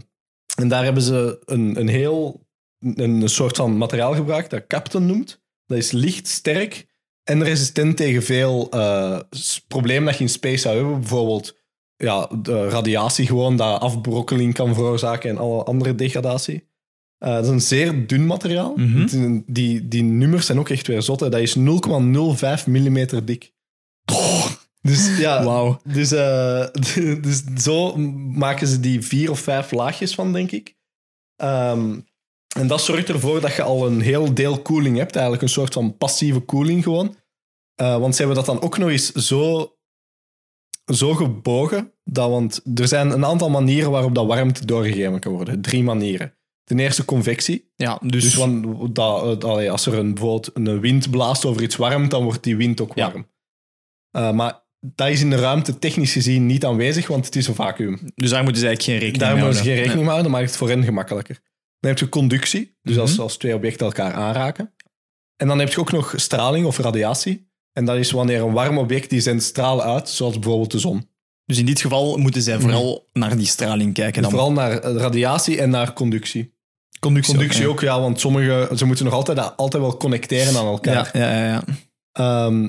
en 0.55 0.67
daar 0.67 0.83
hebben 0.83 1.03
ze 1.03 1.41
een, 1.45 1.79
een 1.79 1.87
heel 1.87 2.47
een, 2.79 3.21
een 3.21 3.29
soort 3.29 3.55
van 3.55 3.77
materiaal 3.77 4.13
gebruikt 4.13 4.49
dat 4.49 4.67
Captain 4.67 5.05
noemt. 5.05 5.41
Dat 5.65 5.77
is 5.77 5.91
licht, 5.91 6.27
sterk 6.27 6.86
en 7.27 7.43
resistent 7.43 7.97
tegen 7.97 8.23
veel 8.23 8.69
s- 9.29 9.59
problemen 9.67 10.05
dat 10.05 10.17
je 10.17 10.23
in 10.23 10.29
space 10.29 10.57
zou 10.57 10.75
hebben. 10.75 10.99
Bijvoorbeeld 10.99 11.55
ja, 11.95 12.29
de 12.41 12.69
radiatie 12.69 13.25
gewoon, 13.25 13.55
dat 13.55 13.81
afbrokkeling 13.81 14.53
kan 14.53 14.73
veroorzaken 14.73 15.29
en 15.29 15.37
alle 15.37 15.63
andere 15.63 15.95
degradatie. 15.95 16.67
Eh, 17.17 17.33
dat 17.33 17.43
is 17.43 17.49
een 17.49 17.61
zeer 17.61 18.07
dun 18.07 18.25
materiaal. 18.25 18.73
Mhm. 18.75 19.39
Die, 19.47 19.87
die 19.87 20.03
nummers 20.03 20.45
zijn 20.45 20.59
ook 20.59 20.69
echt 20.69 20.87
weer 20.87 21.01
zot. 21.01 21.19
hè. 21.19 21.29
Dat 21.29 21.39
is 21.41 21.55
0,05 21.55 22.67
mm 22.67 23.25
dik. 23.25 23.53
Dus 24.81 25.17
ja, 25.17 25.77
dus, 25.83 26.11
eh, 26.11 26.65
dus 27.21 27.43
zo 27.57 27.97
maken 28.33 28.67
ze 28.67 28.79
die 28.79 29.01
vier 29.01 29.31
of 29.31 29.39
vijf 29.39 29.71
laagjes 29.71 30.15
van, 30.15 30.33
denk 30.33 30.51
ik. 30.51 30.75
Ehm, 31.35 31.99
en 32.55 32.67
dat 32.67 32.81
zorgt 32.81 33.09
ervoor 33.09 33.41
dat 33.41 33.55
je 33.55 33.61
al 33.61 33.87
een 33.87 34.01
heel 34.01 34.33
deel 34.33 34.61
koeling 34.61 34.97
hebt. 34.97 35.13
Eigenlijk 35.13 35.43
een 35.43 35.49
soort 35.49 35.73
van 35.73 35.97
passieve 35.97 36.39
koeling 36.39 36.83
gewoon. 36.83 37.15
Eh, 37.75 37.97
want 37.97 38.15
ze 38.15 38.17
hebben 38.23 38.37
dat 38.45 38.55
dan 38.55 38.61
ook 38.61 38.77
nog 38.77 38.89
eens 38.89 39.11
zo, 39.11 39.75
zo 40.93 41.13
gebogen. 41.13 41.91
Dat, 42.03 42.29
want 42.29 42.61
er 42.75 42.87
zijn 42.87 43.09
een 43.11 43.25
aantal 43.25 43.49
manieren 43.49 43.91
waarop 43.91 44.15
dat 44.15 44.25
warmte 44.25 44.65
doorgegeven 44.65 45.19
kan 45.19 45.31
worden. 45.31 45.61
Drie 45.61 45.83
manieren. 45.83 46.35
Ten 46.63 46.79
eerste 46.79 47.05
convectie. 47.05 47.71
Ja, 47.75 47.99
dus, 48.03 48.23
Dus 48.23 48.35
want 48.35 48.65
dat, 48.95 49.43
eh, 49.43 49.71
als 49.71 49.85
er 49.85 49.93
een, 49.93 50.13
bijvoorbeeld 50.13 50.49
een 50.53 50.79
wind 50.79 51.09
blaast 51.11 51.45
over 51.45 51.61
iets 51.61 51.75
warm, 51.75 52.09
dan 52.09 52.23
wordt 52.23 52.43
die 52.43 52.55
wind 52.57 52.81
ook 52.81 52.95
Ja. 52.95 53.11
warm. 53.11 53.27
Eh, 54.11 54.31
maar 54.31 54.65
dat 54.79 55.07
is 55.09 55.21
in 55.21 55.29
de 55.29 55.35
ruimte 55.35 55.79
technisch 55.79 56.11
gezien 56.13 56.45
niet 56.45 56.65
aanwezig, 56.65 57.07
want 57.07 57.25
het 57.25 57.35
is 57.35 57.47
een 57.47 57.55
vacuüm. 57.55 57.99
dus 58.15 58.29
daar 58.29 58.43
moeten 58.43 58.61
ze 58.61 58.67
eigenlijk 58.67 58.81
geen 58.81 59.09
rekening 59.09 59.17
Daar 59.17 59.33
mee 59.35 59.43
moeten 59.43 59.57
ze 59.57 59.63
geen 59.63 59.71
houden. 59.71 59.93
rekening 59.93 60.05
mee 60.07 60.13
houden, 60.15 60.31
dat 60.31 60.39
maakt 60.41 60.49
het 60.49 60.57
voor 60.59 60.69
hen 60.69 60.83
gemakkelijker. 60.83 61.39
Dan 61.79 61.89
heb 61.91 61.99
je 61.99 62.09
conductie, 62.09 62.77
dus 62.81 62.97
als, 62.97 63.11
Mhm. 63.11 63.21
als 63.21 63.37
twee 63.37 63.55
objecten 63.55 63.85
elkaar 63.85 64.13
aanraken. 64.13 64.73
En 65.35 65.47
dan 65.47 65.59
heb 65.59 65.69
je 65.73 65.79
ook 65.79 65.91
nog 65.91 66.13
straling 66.15 66.65
of 66.65 66.77
radiatie. 66.77 67.49
En 67.73 67.85
dat 67.85 67.95
is 67.97 68.11
wanneer 68.11 68.41
een 68.41 68.53
warm 68.53 68.77
object 68.77 69.09
die 69.09 69.19
zendt 69.21 69.43
stralen 69.43 69.85
uit, 69.85 70.09
zoals 70.09 70.39
bijvoorbeeld 70.39 70.71
de 70.71 70.79
zon. 70.79 71.09
Dus 71.45 71.57
in 71.57 71.65
dit 71.65 71.81
geval 71.81 72.17
moeten 72.17 72.41
zij 72.41 72.59
vooral 72.59 73.07
naar 73.13 73.37
die 73.37 73.45
straling 73.45 73.93
kijken. 73.93 74.21
Dan. 74.21 74.31
Vooral 74.31 74.51
naar 74.51 74.71
eh, 74.79 74.95
radiatie 74.95 75.61
en 75.61 75.69
naar 75.69 75.93
conductie. 75.93 76.55
conductie, 76.99 77.67
ook, 77.67 77.81
ja, 77.81 77.99
want 77.99 78.19
sommige, 78.19 78.69
ze 78.75 78.85
moeten 78.85 79.05
nog 79.05 79.13
altijd, 79.13 79.57
altijd 79.57 79.83
wel 79.83 79.97
connecteren 79.97 80.57
aan 80.57 80.65
elkaar. 80.65 81.09
Ja, 81.13 81.29
ja, 81.29 81.37
ja, 81.37 81.45
ja. 81.45 81.63
Ehm, 82.11 82.61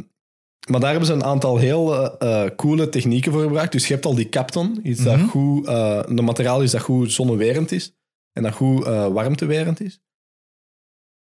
maar 0.70 0.80
daar 0.80 0.90
hebben 0.90 1.06
ze 1.06 1.12
een 1.12 1.24
aantal 1.24 1.56
heel 1.56 1.94
eh, 2.18 2.44
eh, 2.44 2.50
coole 2.56 2.88
technieken 2.88 3.32
voor 3.32 3.42
gebruikt. 3.42 3.72
Dus 3.72 3.86
je 3.86 3.92
hebt 3.92 4.06
al 4.06 4.14
die 4.14 4.28
Kapton, 4.28 4.80
iets 4.82 5.00
Mhm. 5.00 5.08
dat 5.18 5.28
goed, 5.30 5.66
eh, 5.66 6.00
een 6.04 6.24
materiaal 6.24 6.62
is 6.62 6.70
dat 6.70 6.80
goed 6.80 7.12
zonnewerend 7.12 7.72
is 7.72 7.92
en 8.38 8.44
dat 8.44 8.52
goed 8.54 8.84
eh, 8.84 9.06
warmtewerend 9.08 9.80
is. 9.80 10.00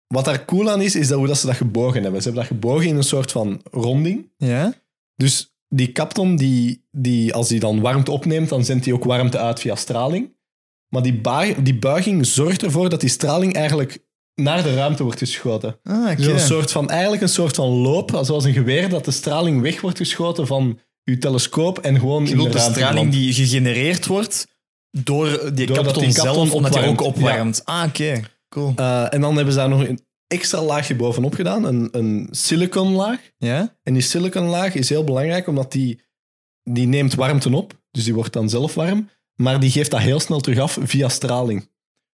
Wat 0.07 0.25
daar 0.25 0.45
cool 0.45 0.69
aan 0.71 0.81
is, 0.81 0.95
is 0.95 1.07
dat 1.07 1.17
hoe 1.17 1.27
dat 1.27 1.37
ze 1.37 1.45
dat 1.45 1.55
gebogen 1.55 2.01
hebben. 2.03 2.21
Ze 2.21 2.27
hebben 2.29 2.47
dat 2.47 2.57
gebogen 2.59 2.87
in 2.87 2.95
een 2.95 3.03
soort 3.03 3.31
van 3.31 3.61
ronding. 3.71 4.31
ja? 4.37 4.73
Dus 5.15 5.55
die 5.67 5.91
Kapton, 5.91 6.35
die, 6.35 6.85
die, 6.91 7.33
als 7.33 7.47
die 7.47 7.59
dan 7.59 7.81
warmte 7.81 8.11
opneemt, 8.11 8.49
dan 8.49 8.65
zendt 8.65 8.85
hij 8.85 8.93
ook 8.93 9.03
warmte 9.03 9.37
uit 9.37 9.59
via 9.59 9.75
straling. 9.75 10.35
Maar 10.87 11.01
die, 11.01 11.21
die 11.61 11.79
buiging 11.79 12.25
zorgt 12.25 12.63
ervoor 12.63 12.89
dat 12.89 12.99
die 12.99 13.09
straling 13.09 13.53
eigenlijk 13.53 14.05
naar 14.35 14.63
de 14.63 14.75
ruimte 14.75 15.03
wordt 15.03 15.17
geschoten. 15.19 15.79
Ah, 15.83 16.17
Dus 16.17 16.25
een 16.25 16.39
soort 16.39 16.71
van, 16.71 16.89
eigenlijk 16.89 17.21
een 17.21 17.29
soort 17.29 17.55
van 17.55 17.67
loop, 17.69 18.19
zoals 18.21 18.43
een 18.43 18.53
geweer, 18.53 18.89
dat 18.89 19.05
de 19.05 19.11
straling 19.11 19.61
weg 19.61 19.81
wordt 19.81 19.97
geschoten 19.97 20.47
van 20.47 20.79
je 21.03 21.17
telescoop 21.17 21.79
en 21.79 21.99
gewoon 21.99 22.27
in 22.27 22.37
de 22.37 22.49
de 22.49 22.59
straling 22.59 23.11
die 23.11 23.33
gegenereerd 23.33 24.05
wordt 24.05 24.47
door 24.91 25.52
die 25.54 25.65
Doordat 25.65 25.86
kapton 25.86 26.04
die 26.04 26.13
kapton 26.13 26.34
zelf, 26.34 26.54
omdat 26.54 26.76
hij 26.76 26.88
ook 26.88 27.02
opwarmt. 27.02 27.17
opwarmt. 27.17 27.65
Ah, 27.65 27.84
oké. 27.88 28.21
Cool. 28.50 28.73
Eh, 28.76 29.13
en 29.13 29.21
dan 29.21 29.36
hebben 29.36 29.54
ze 29.54 29.60
daar 29.60 29.69
nog 29.69 29.88
een 29.88 30.00
extra 30.28 30.62
laagje 30.62 30.95
bovenop 30.95 31.34
gedaan, 31.34 31.63
een, 31.63 31.89
een 31.91 32.28
siliconlaag. 32.32 33.32
Ja? 33.38 33.76
En 33.84 33.93
die 33.93 34.02
siliconlaag 34.02 34.76
is 34.76 34.89
heel 34.89 35.04
belangrijk, 35.04 35.47
omdat 35.47 35.71
die, 35.71 36.02
die 36.63 36.88
neemt 36.88 37.15
warmte 37.15 37.56
op, 37.56 37.82
dus 37.91 38.04
die 38.04 38.13
wordt 38.13 38.34
dan 38.34 38.50
zelf 38.50 38.73
warm, 38.73 39.10
maar 39.36 39.60
die 39.60 39.71
geeft 39.71 39.91
dat 39.91 40.00
heel 40.00 40.19
snel 40.19 40.39
terug 40.39 40.60
af 40.60 40.78
via 40.82 41.10
straling. 41.10 41.69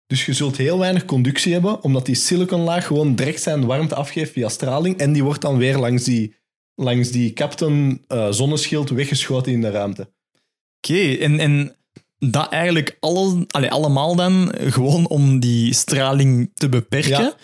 Dus 0.07 0.27
je 0.27 0.33
zult 0.33 0.57
heel 0.57 0.79
weinig 0.79 1.05
conductie 1.05 1.53
hebben, 1.53 1.83
omdat 1.83 2.07
die 2.07 2.15
siliconlaag 2.15 2.87
gewoon 2.87 3.15
direct 3.15 3.43
zijn 3.43 3.67
warmte 3.67 3.95
afgeeft 3.95 4.33
via 4.33 4.49
straling 4.49 4.97
en 4.97 5.13
die 5.13 5.25
wordt 5.25 5.41
dan 5.41 5.57
weer 5.57 5.79
langs 5.79 6.05
die, 6.05 6.35
langs 6.75 7.11
die 7.11 7.33
Captain 7.33 8.05
eh, 8.09 8.31
zonneschild 8.31 8.91
weggeschoten 8.91 9.53
in 9.53 9.61
de 9.61 9.71
ruimte. 9.71 10.13
Oké, 10.77 11.15
en, 11.15 11.39
en 11.39 11.77
dat 12.31 12.49
eigenlijk 12.49 12.97
alle, 13.01 13.45
allee, 13.49 13.71
allemaal 13.71 14.15
dan 14.17 14.53
gewoon 14.59 15.09
om 15.09 15.41
die 15.41 15.75
straling 15.75 16.51
te 16.55 16.69
beperken. 16.69 17.11
Ja. 17.11 17.35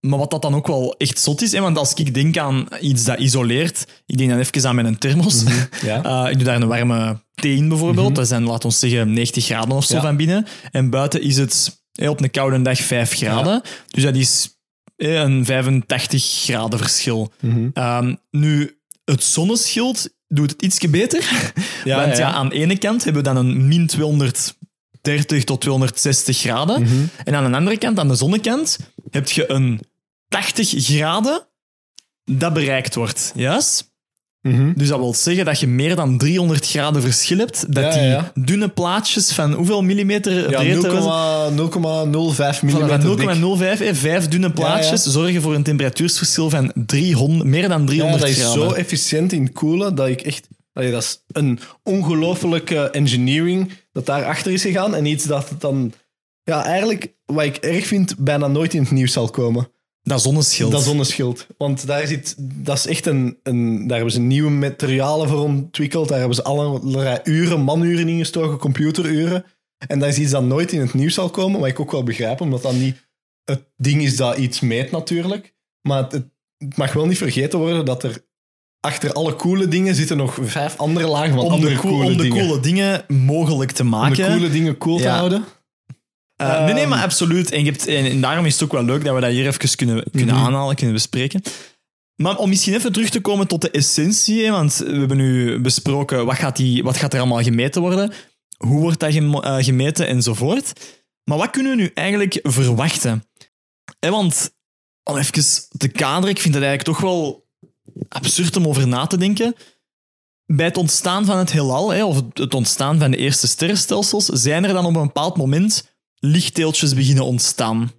Maar 0.00 0.18
wat 0.18 0.30
dat 0.30 0.42
dan 0.42 0.54
ook 0.54 0.66
wel 0.66 0.94
echt 0.98 1.18
zot 1.18 1.42
is, 1.42 1.52
hè, 1.52 1.60
want 1.60 1.78
als 1.78 1.94
ik 1.94 2.14
denk 2.14 2.38
aan 2.38 2.66
iets 2.80 3.04
dat 3.04 3.18
isoleert, 3.18 3.86
ik 4.06 4.18
denk 4.18 4.30
dan 4.30 4.38
even 4.38 4.68
aan 4.68 4.74
mijn 4.74 4.98
thermos. 4.98 5.42
Ja. 5.82 6.02
Eh, 6.24 6.30
ik 6.30 6.36
doe 6.36 6.44
daar 6.44 6.62
een 6.62 6.68
warme 6.68 7.20
thee 7.34 7.56
in 7.56 7.68
bijvoorbeeld. 7.68 8.06
Mhm. 8.06 8.14
Dat 8.14 8.28
zijn, 8.28 8.44
laten 8.44 8.68
we 8.68 8.74
zeggen, 8.74 9.12
90 9.12 9.44
graden 9.44 9.76
of 9.76 9.84
zo 9.84 9.94
Ja. 9.94 10.00
van 10.00 10.16
binnen. 10.16 10.46
En 10.70 10.90
buiten 10.90 11.22
is 11.22 11.36
het 11.36 11.82
op 11.96 12.20
een 12.20 12.30
koude 12.30 12.62
dag 12.62 12.78
5 12.78 13.12
graden. 13.12 13.62
Dus 13.88 14.02
dat 14.02 14.14
is 14.14 14.58
een 14.96 15.44
85 15.44 16.24
graden 16.44 16.78
verschil. 16.78 17.32
Mhm. 17.40 17.68
Ehm, 17.72 18.14
nu, 18.30 18.78
het 19.04 19.24
zonneschild 19.24 20.08
doet 20.36 20.50
het 20.50 20.62
ietsje 20.62 20.88
beter. 20.88 21.24
Ja, 21.84 21.96
Want 21.96 22.16
ja, 22.16 22.28
ja. 22.28 22.32
aan 22.32 22.48
de 22.48 22.54
ene 22.54 22.78
kant 22.78 23.04
hebben 23.04 23.22
we 23.22 23.28
dan 23.28 23.36
een 23.36 23.68
min 23.68 23.86
230 23.86 25.44
tot 25.44 25.60
260 25.60 26.38
graden. 26.38 26.82
Mhm. 26.82 27.04
En 27.24 27.34
aan 27.34 27.50
de 27.50 27.56
andere 27.56 27.78
kant, 27.78 27.98
aan 27.98 28.08
de 28.08 28.14
zonnekant, 28.14 28.78
heb 29.10 29.28
je 29.28 29.50
een 29.50 29.80
80 30.28 30.74
graden 30.76 31.46
dat 32.24 32.52
bereikt 32.52 32.94
wordt. 32.94 33.32
Juist? 33.34 33.92
Mhm. 34.48 34.72
Dus 34.76 34.88
dat 34.88 34.98
wil 34.98 35.14
zeggen 35.14 35.44
dat 35.44 35.60
je 35.60 35.66
meer 35.66 35.96
dan 35.96 36.18
300 36.18 36.66
graden 36.68 37.02
verschil 37.02 37.38
hebt. 37.38 37.74
Dat 37.74 37.84
Ja, 37.84 37.90
die 37.90 38.02
ja. 38.02 38.32
dunne 38.34 38.68
plaatjes 38.68 39.32
van 39.32 39.52
hoeveel 39.52 39.82
millimeter 39.82 40.50
Ja, 40.50 40.58
breedte 40.60 40.90
was 40.92 41.04
het? 41.04 41.54
0,05 41.54 42.70
Van 42.70 42.82
mm 42.82 43.16
dik. 43.16 43.34
0,05, 43.74 43.78
hè, 43.78 43.94
vijf 43.94 44.28
dunne 44.28 44.50
plaatjes, 44.52 45.02
zorgen 45.02 45.42
voor 45.42 45.54
een 45.54 45.62
temperatuursverschil 45.62 46.50
van 46.50 46.72
300, 46.86 47.48
meer 47.48 47.68
dan 47.68 47.80
Ja, 47.80 47.86
300 47.86 48.20
dat 48.20 48.30
is 48.30 48.36
graden. 48.42 48.62
zo 48.68 48.72
efficiënt 48.72 49.32
in 49.32 49.52
koelen 49.52 49.94
dat 49.94 50.08
ik 50.08 50.20
echt... 50.20 50.48
Allee, 50.72 50.90
dat 50.90 51.02
is 51.02 51.24
een 51.32 51.58
ongelofelijke 51.82 52.90
engineering 52.90 53.72
dat 53.92 54.06
daarachter 54.06 54.52
is 54.52 54.62
gegaan. 54.62 54.94
En 54.94 55.06
iets 55.06 55.24
dat 55.24 55.50
dan... 55.58 55.92
Ja, 56.42 56.64
eigenlijk, 56.64 57.14
wat 57.26 57.44
ik 57.44 57.56
erg 57.56 57.86
vind, 57.86 58.14
bijna 58.18 58.46
nooit 58.46 58.74
in 58.74 58.82
het 58.82 58.90
nieuws 58.90 59.12
zal 59.12 59.28
komen. 59.30 59.68
Dat 60.04 60.22
zonneschild. 60.22 60.72
Dat 60.72 60.82
zonneschild. 60.82 61.46
Want 61.58 61.86
daar 61.86 62.06
zit, 62.06 62.34
dat 62.38 62.76
is 62.76 62.86
echt 62.86 63.06
een, 63.06 63.38
een... 63.42 63.86
Daar 63.86 63.96
hebben 63.96 64.14
ze 64.14 64.20
nieuwe 64.20 64.50
materialen 64.50 65.28
voor 65.28 65.38
ontwikkeld. 65.40 66.08
Daar 66.08 66.18
hebben 66.18 66.36
ze 66.36 66.42
allerlei 66.42 67.18
uren, 67.24 67.64
manuren 67.64 68.08
in 68.08 68.18
gestoken, 68.18 68.58
computeruren. 68.58 69.44
En 69.86 69.98
dat 69.98 70.08
is 70.08 70.18
iets 70.18 70.30
dat 70.30 70.44
nooit 70.44 70.72
in 70.72 70.80
het 70.80 70.94
nieuws 70.94 71.14
zal 71.14 71.30
komen. 71.30 71.60
Wat 71.60 71.68
ik 71.68 71.80
ook 71.80 71.90
wel 71.92 72.02
begrijp, 72.02 72.40
omdat 72.40 72.62
dat 72.62 72.72
niet 72.72 73.08
het 73.44 73.64
ding 73.76 74.02
is 74.02 74.16
dat 74.16 74.36
iets 74.36 74.60
meet 74.60 74.90
natuurlijk. 74.90 75.54
Maar 75.88 76.02
het, 76.02 76.12
het 76.58 76.76
mag 76.76 76.92
wel 76.92 77.06
niet 77.06 77.18
vergeten 77.18 77.58
worden 77.58 77.84
dat 77.84 78.02
er 78.02 78.24
achter 78.80 79.12
alle 79.12 79.36
coole 79.36 79.68
dingen 79.68 79.94
zitten 79.94 80.16
nog 80.16 80.38
vijf 80.42 80.76
andere 80.76 81.06
lagen 81.06 81.34
van 81.34 81.44
om 81.44 81.52
andere 81.52 81.74
de, 81.74 81.80
cool- 81.80 81.92
coole 81.92 82.10
om 82.10 82.16
de 82.16 82.22
dingen. 82.22 82.46
coole 82.46 82.60
dingen 82.60 83.04
mogelijk 83.08 83.70
te 83.70 83.82
om 83.82 83.88
maken. 83.88 84.16
de 84.16 84.26
coole 84.26 84.50
dingen 84.50 84.78
cool 84.78 84.96
te 84.96 85.02
Ja. 85.02 85.44
Eh, 86.36 86.64
nee, 86.64 86.72
nee, 86.72 86.82
Ehm. 86.82 86.88
maar 86.88 87.02
absoluut. 87.02 87.50
En, 87.50 87.64
je 87.64 87.70
hebt, 87.70 87.86
en, 87.86 88.04
en 88.04 88.20
daarom 88.20 88.46
is 88.46 88.52
het 88.52 88.62
ook 88.62 88.72
wel 88.72 88.84
leuk 88.84 89.04
dat 89.04 89.14
we 89.14 89.20
dat 89.20 89.30
hier 89.30 89.46
even 89.46 89.76
kunnen, 89.76 90.04
kunnen 90.12 90.34
Mhm. 90.34 90.44
aanhalen, 90.44 90.74
kunnen 90.74 90.94
bespreken. 90.94 91.42
Maar 92.22 92.36
om 92.36 92.48
misschien 92.48 92.74
even 92.74 92.92
terug 92.92 93.08
te 93.10 93.20
komen 93.20 93.46
tot 93.46 93.60
de 93.60 93.70
essentie, 93.70 94.44
hè, 94.44 94.50
want 94.50 94.76
we 94.76 94.96
hebben 94.98 95.16
nu 95.16 95.60
besproken 95.60 96.26
wat 96.26 96.36
gaat, 96.36 96.56
die, 96.56 96.82
wat 96.82 96.96
gaat 96.96 97.12
er 97.12 97.20
allemaal 97.20 97.42
gemeten 97.42 97.80
worden, 97.80 98.12
hoe 98.56 98.80
wordt 98.80 99.00
dat 99.00 99.14
eh, 99.14 99.56
gemeten 99.58 100.06
enzovoort. 100.06 100.72
Maar 101.24 101.38
wat 101.38 101.50
kunnen 101.50 101.76
we 101.76 101.82
nu 101.82 101.90
eigenlijk 101.94 102.38
verwachten? 102.42 103.24
Hè, 104.00 104.10
want 104.10 104.54
om 105.02 105.16
even 105.16 105.68
te 105.78 105.88
kaderen, 105.88 106.30
ik 106.34 106.40
vind 106.40 106.54
het 106.54 106.62
eigenlijk 106.64 106.82
toch 106.82 107.00
wel 107.10 107.46
absurd 108.08 108.56
om 108.56 108.68
over 108.68 108.88
na 108.88 109.06
te 109.06 109.18
denken. 109.18 109.54
Bij 110.46 110.66
het 110.66 110.76
ontstaan 110.76 111.24
van 111.24 111.38
het 111.38 111.52
heelal, 111.52 111.90
hè, 111.90 112.04
of 112.04 112.20
het 112.34 112.54
ontstaan 112.54 112.98
van 112.98 113.10
de 113.10 113.16
eerste 113.16 113.46
sterrenstelsels, 113.46 114.26
zijn 114.26 114.64
er 114.64 114.72
dan 114.72 114.86
op 114.86 114.96
een 114.96 115.02
bepaald 115.02 115.36
moment 115.36 115.93
lichtdeeltjes 116.24 116.94
beginnen 116.94 117.24
ontstaan. 117.24 117.92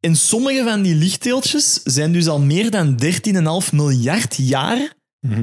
En 0.00 0.16
sommige 0.16 0.62
van 0.62 0.82
die 0.82 0.94
lichtdeeltjes 0.94 1.82
zijn 1.82 2.12
dus 2.12 2.28
al 2.28 2.40
meer 2.40 2.70
dan 2.70 2.98
13,5 3.66 3.72
miljard 3.72 4.36
jaar 4.36 4.92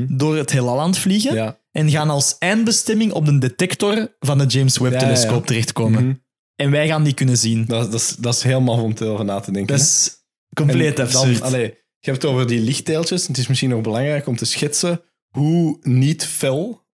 door 0.07 0.37
het 0.37 0.51
heelal 0.51 0.79
aan 0.79 0.89
het 0.89 0.97
vliegen 0.97 1.33
Ja. 1.33 1.59
en 1.71 1.89
gaan 1.89 2.09
als 2.09 2.35
eindbestemming 2.39 3.11
op 3.11 3.25
de 3.25 3.37
detector 3.37 4.15
van 4.19 4.37
de 4.37 4.45
James 4.45 4.75
Ja, 4.75 4.83
ja, 4.83 4.89
Webb-telescoop 4.89 5.39
ja. 5.39 5.45
terechtkomen. 5.45 6.03
Mhm. 6.05 6.13
En 6.55 6.71
wij 6.71 6.87
gaan 6.87 7.03
die 7.03 7.13
kunnen 7.13 7.37
zien. 7.37 7.65
dat, 7.65 7.91
dat, 7.91 8.01
is, 8.01 8.15
dat 8.15 8.33
is 8.35 8.43
helemaal 8.43 8.83
om 8.83 8.93
te 8.93 9.05
over 9.05 9.25
na 9.25 9.39
te 9.39 9.51
denken. 9.51 9.75
Dat 9.77 9.85
is 9.85 10.11
compleet 10.53 10.99
En 10.99 11.05
absurd. 11.05 11.37
Dan, 11.37 11.47
allee, 11.47 11.65
je 11.99 12.09
hebt 12.09 12.21
het 12.21 12.31
over 12.31 12.47
die 12.47 12.59
lichtdeeltjes. 12.59 13.27
Het 13.27 13.37
is 13.37 13.47
misschien 13.47 13.69
nog 13.69 13.81
belangrijk 13.81 14.27
om 14.27 14.35
te 14.35 14.45
schetsen 14.45 15.01
hoe 15.29 15.77
niet 15.81 16.25
fel 16.25 16.85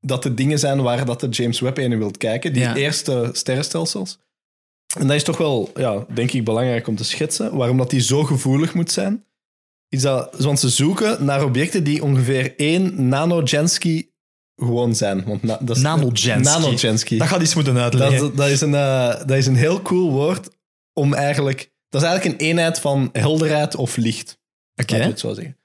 dat 0.00 0.22
de 0.22 0.34
dingen 0.34 0.58
zijn 0.58 0.82
waar 0.82 1.04
dat 1.04 1.20
de 1.20 1.28
James 1.28 1.60
Webb 1.60 1.78
in 1.78 1.98
wilt 1.98 2.16
kijken. 2.16 2.52
Die 2.52 2.76
eerste 2.76 3.30
sterrenstelsels. 3.32 4.18
En 4.98 5.06
dat 5.06 5.16
is 5.16 5.24
toch 5.24 5.36
wel, 5.38 5.70
ja, 5.74 6.06
denk 6.14 6.32
ik, 6.32 6.44
belangrijk 6.44 6.86
om 6.86 6.96
te 6.96 7.04
schetsen. 7.04 7.56
Waarom 7.56 7.76
dat 7.78 7.90
die 7.90 8.00
zo 8.00 8.22
gevoelig 8.24 8.74
moet 8.74 8.90
zijn. 8.92 9.24
Is 9.88 10.02
dat, 10.02 10.34
want 10.38 10.60
ze 10.60 10.68
zoeken 10.68 11.24
naar 11.24 11.44
objecten 11.44 11.84
die 11.84 12.02
ongeveer 12.02 12.54
1 12.56 13.08
nanogensky 13.08 14.06
gewoon 14.56 14.94
zijn. 14.94 15.24
Want 15.24 15.42
na, 15.42 15.58
dat 15.62 15.76
is. 15.76 15.82
Dat 17.18 17.28
gaat 17.28 17.42
iets 17.42 17.54
moeten 17.54 17.78
uitleggen. 17.78 18.18
Dat, 18.18 18.36
dat, 18.36 18.48
is 18.48 18.60
een, 18.60 18.74
eh, 18.74 19.08
dat 19.26 19.36
is 19.36 19.46
een 19.46 19.56
heel 19.56 19.82
cool 19.82 20.10
woord 20.10 20.48
om 20.92 21.14
eigenlijk... 21.14 21.70
Dat 21.88 22.02
is 22.02 22.08
eigenlijk 22.08 22.40
een 22.40 22.46
eenheid 22.46 22.80
van 22.80 23.08
helderheid 23.12 23.74
of 23.74 23.96
licht. 23.96 24.38
Oké. 24.74 24.96
Het 24.96 25.18
zo 25.20 25.34
zeggen. 25.34 25.56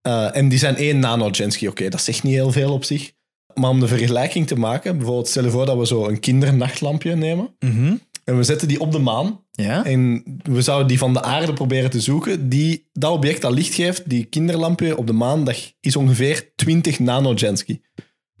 Eh, 0.00 0.36
en 0.36 0.48
die 0.48 0.58
zijn 0.58 0.76
één 0.76 0.98
nanogensky. 0.98 1.66
Oké, 1.66 1.88
dat 1.88 2.00
zegt 2.00 2.22
niet 2.22 2.34
heel 2.34 2.52
veel 2.52 2.72
op 2.72 2.84
zich. 2.84 3.12
Maar 3.54 3.70
om 3.70 3.80
de 3.80 3.88
vergelijking 3.88 4.46
te 4.46 4.56
maken, 4.56 4.96
bijvoorbeeld 4.96 5.28
stel 5.28 5.44
je 5.44 5.50
voor 5.50 5.66
dat 5.66 5.78
we 5.78 5.86
zo 5.86 6.06
een 6.06 6.20
kindernachtlampje 6.20 7.16
nemen 7.16 7.56
Mhm. 7.58 7.94
En 8.26 8.36
we 8.36 8.42
zetten 8.42 8.68
die 8.68 8.80
op 8.80 8.92
de 8.92 8.98
maan 8.98 9.44
Ja? 9.52 9.84
en 9.84 10.22
we 10.42 10.62
zouden 10.62 10.88
die 10.88 10.98
van 10.98 11.12
de 11.12 11.22
aarde 11.22 11.52
proberen 11.52 11.90
te 11.90 12.00
zoeken. 12.00 12.48
Die, 12.48 12.88
dat 12.92 13.12
object 13.12 13.42
dat 13.42 13.52
licht 13.52 13.74
geeft, 13.74 14.08
die 14.10 14.24
kinderlampje 14.24 14.96
op 14.96 15.06
de 15.06 15.12
maan, 15.12 15.44
dat 15.44 15.74
is 15.80 15.96
ongeveer 15.96 16.52
20 16.56 16.98
nanogensky. 16.98 17.80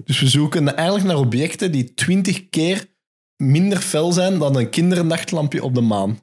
Dus 0.04 0.20
we 0.20 0.28
zoeken 0.28 0.76
eigenlijk 0.76 1.06
naar 1.06 1.16
objecten 1.16 1.72
die 1.72 1.94
20 1.94 2.48
keer 2.48 2.86
minder 3.36 3.78
fel 3.78 4.12
zijn 4.12 4.38
dan 4.38 4.56
een 4.56 4.70
kindernachtlampje 4.70 5.62
op 5.62 5.74
de 5.74 5.80
maan. 5.80 6.20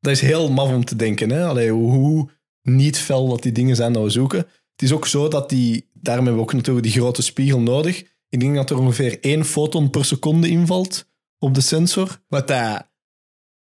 Dat 0.00 0.12
is 0.12 0.20
heel 0.20 0.50
maf 0.50 0.68
om 0.68 0.84
te 0.84 0.96
denken. 0.96 1.30
Hè? 1.30 1.46
Allee, 1.46 1.70
hoe 1.70 2.28
niet 2.62 2.98
fel 2.98 3.28
dat 3.28 3.42
die 3.42 3.52
dingen 3.52 3.76
zijn 3.76 3.92
dat 3.92 4.02
we 4.02 4.10
zoeken. 4.10 4.38
Het 4.72 4.82
is 4.82 4.92
ook 4.92 5.06
zo 5.06 5.28
dat 5.28 5.48
die, 5.48 5.88
daarom 5.92 6.24
hebben 6.24 6.42
we 6.42 6.48
ook 6.48 6.56
natuurlijk 6.56 6.86
die 6.86 6.94
grote 6.94 7.22
spiegel 7.22 7.60
nodig. 7.60 8.04
Ik 8.28 8.40
denk 8.40 8.54
dat 8.54 8.70
er 8.70 8.78
ongeveer 8.78 9.20
één 9.20 9.44
foton 9.44 9.90
per 9.90 10.04
seconde 10.04 10.48
invalt 10.48 11.12
op 11.44 11.54
de 11.54 11.60
sensor. 11.60 12.20
Wat 12.28 12.48
dat 12.48 12.88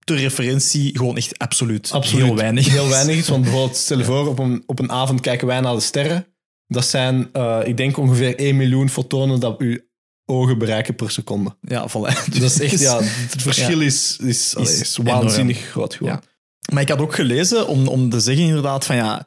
ter 0.05 0.17
referentie 0.17 0.97
gewoon 0.97 1.17
echt 1.17 1.39
absoluut, 1.39 1.91
Absoluut. 1.93 2.25
heel 2.25 2.37
weinig 2.37 2.67
is. 2.67 2.73
Heel 2.73 2.89
weinig 2.89 3.17
is, 3.17 3.29
want 3.29 3.43
bijvoorbeeld, 3.43 3.77
stel 3.77 3.99
je 3.99 4.05
voor, 4.05 4.29
op 4.29 4.39
een, 4.39 4.63
op 4.67 4.79
een 4.79 4.91
avond 4.91 5.21
kijken 5.21 5.47
wij 5.47 5.61
naar 5.61 5.75
de 5.75 5.81
sterren. 5.81 6.27
Dat 6.67 6.87
zijn, 6.87 7.29
eh, 7.33 7.61
ik 7.65 7.77
denk, 7.77 7.97
ongeveer 7.97 8.39
1 8.39 8.57
miljoen 8.57 8.89
fotonen 8.89 9.41
dat 9.41 9.61
uw 9.61 9.79
ogen 10.25 10.59
bereiken 10.59 10.95
per 10.95 11.11
seconde. 11.11 11.57
Ja, 11.61 11.89
voilà. 11.89 12.25
Dat 12.33 12.43
is 12.43 12.61
echt, 12.61 12.81
ja, 12.81 12.99
het 13.03 13.43
verschil 13.43 13.81
is, 13.81 14.17
is, 14.23 14.57
allee, 14.57 14.77
is 14.81 14.97
waanzinnig 15.03 15.59
groot 15.59 15.95
gewoon. 15.95 16.13
Ja. 16.13 16.23
Maar 16.73 16.83
ik 16.83 16.89
had 16.89 16.99
ook 16.99 17.15
gelezen, 17.15 17.67
om, 17.69 17.89
om 17.89 18.11
te 18.11 18.21
zeggen 18.21 18.45
inderdaad 18.45 18.85
van 18.87 18.97
ja, 18.97 19.27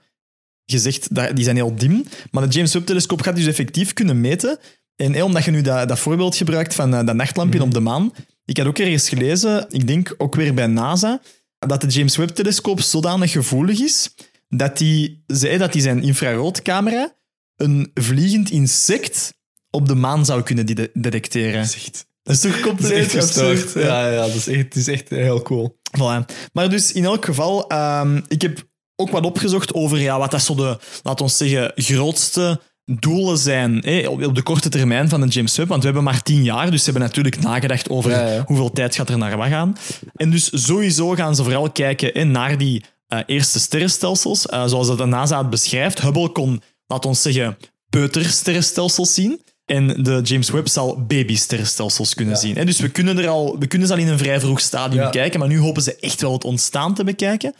je 0.66 0.80
zegt 0.80 1.16
dat 1.16 1.36
die 1.36 1.44
zijn 1.44 1.56
heel 1.56 1.76
dim, 1.76 2.06
maar 2.32 2.44
de 2.50 2.54
James 2.56 2.74
Webb-telescoop 2.74 3.22
gaat 3.22 3.36
dus 3.36 3.46
effectief 3.46 3.94
kunnen 3.94 4.22
meten. 4.22 4.60
En 4.96 5.16
eh, 5.16 5.24
omdat 5.24 5.44
je 5.44 5.52
nu 5.52 5.62
dat, 5.62 5.88
dat 5.88 6.00
voorbeeld 6.00 6.36
gebruikt 6.36 6.76
van 6.76 6.94
eh, 6.96 7.06
dat 7.06 7.16
nachtlampje 7.16 7.60
Mhm. 7.60 7.68
op 7.68 7.74
de 7.74 7.80
maan, 7.80 8.12
ik 8.46 8.58
had 8.58 8.66
ook 8.68 8.78
ergens 8.78 9.10
gelezen, 9.10 9.66
ik 9.70 9.88
denk 9.88 10.14
ook 10.18 10.36
weer 10.36 10.54
bij 10.54 10.68
NASA, 10.68 11.22
dat 11.60 11.82
de 11.82 11.88
James 11.88 12.16
Webb-telescoop 12.18 12.82
zodanig 12.82 13.32
gevoelig 13.32 13.80
is 13.80 14.10
dat 14.50 14.78
die, 14.78 15.24
zei 15.28 15.58
dat 15.58 15.72
die 15.74 15.82
zijn 15.82 16.04
infraroodcamera 16.04 17.14
een 17.56 17.92
vliegend 17.94 18.50
insect 18.50 19.34
op 19.70 19.88
de 19.88 19.96
maan 19.96 20.26
zou 20.26 20.42
kunnen 20.44 20.66
de- 20.66 20.90
detecteren. 20.94 21.54
Dat 21.62 21.66
is 21.66 21.76
echt, 21.76 22.06
Dat 22.24 22.36
is 22.36 22.42
toch 22.42 22.52
dat 22.52 22.60
is 22.60 22.66
compleet 22.68 23.12
gestoord. 23.12 23.74
Ja, 23.74 24.12
ja, 24.12 24.26
dat 24.26 24.36
is 24.36 24.48
echt, 24.48 24.64
het 24.64 24.76
is 24.76 24.88
echt 24.88 25.10
heel 25.10 25.42
cool. 25.42 25.80
Voilà. 25.98 26.26
Maar 26.54 26.70
dus 26.70 26.92
in 26.92 27.04
elk 27.04 27.26
geval, 27.26 27.68
ehm, 27.70 28.22
ik 28.28 28.42
heb 28.42 28.68
ook 28.96 29.10
wat 29.10 29.26
opgezocht 29.26 29.74
over 29.74 30.00
ja, 30.00 30.20
wat 30.20 30.32
dat 30.32 30.42
zo 30.42 30.56
de, 30.56 30.80
laten 31.04 31.26
we 31.26 31.32
zeggen, 31.32 31.72
grootste 31.76 32.62
doelen 32.86 33.38
zijn 33.38 33.88
op, 34.08 34.36
de 34.36 34.42
korte 34.44 34.70
termijn 34.70 35.10
van 35.10 35.22
de 35.22 35.28
James 35.28 35.56
Webb. 35.56 35.70
Want 35.70 35.80
we 35.82 35.86
hebben 35.88 36.04
maar 36.06 36.24
tien 36.24 36.44
jaar, 36.44 36.72
dus 36.72 36.84
ze 36.84 36.90
hebben 36.90 37.02
natuurlijk 37.08 37.42
nagedacht 37.42 37.90
over 37.90 38.12
Ja, 38.12 38.28
ja. 38.28 38.44
hoeveel 38.46 38.72
tijd 38.72 38.96
gaat 38.96 39.10
er 39.10 39.18
naar 39.18 39.38
wat 39.38 39.48
gaan. 39.48 39.78
En 40.16 40.30
dus 40.30 40.50
sowieso 40.66 41.10
gaan 41.10 41.36
ze 41.36 41.44
vooral 41.44 41.72
kijken 41.72 42.32
naar 42.32 42.58
die 42.58 42.84
eh, 43.08 43.20
eerste 43.26 43.60
sterrenstelsels. 43.60 44.46
Eh, 44.48 44.66
zoals 44.66 44.88
dat 44.88 44.98
de 44.98 45.06
NASA 45.06 45.38
het 45.38 45.50
beschrijft. 45.50 46.02
Hubble 46.02 46.30
kon, 46.32 46.62
laten 46.88 47.10
we 47.10 47.16
zeggen, 47.16 47.58
peutersterrenstelsels 47.90 49.14
zien. 49.14 49.42
En 49.66 49.88
de 50.04 50.20
James 50.24 50.50
Webb 50.50 50.68
zal 50.68 51.04
babysterrenstelsels 51.08 52.14
kunnen 52.14 52.34
Ja. 52.34 52.40
zien. 52.40 52.56
hè. 52.56 52.66
Dus 52.66 52.80
we 52.80 52.90
kunnen, 52.90 53.18
er 53.18 53.28
al, 53.28 53.56
we 53.60 53.68
kunnen 53.68 53.88
ze 53.88 53.94
al 53.94 54.00
in 54.00 54.08
een 54.08 54.18
vrij 54.18 54.40
vroeg 54.40 54.60
stadium 54.60 55.10
kijken, 55.12 55.40
maar 55.40 55.48
nu 55.48 55.60
hopen 55.60 55.82
ze 55.82 55.96
echt 56.00 56.22
wel 56.22 56.34
het 56.34 56.44
ontstaan 56.44 56.94
te 56.94 57.04
bekijken. 57.04 57.54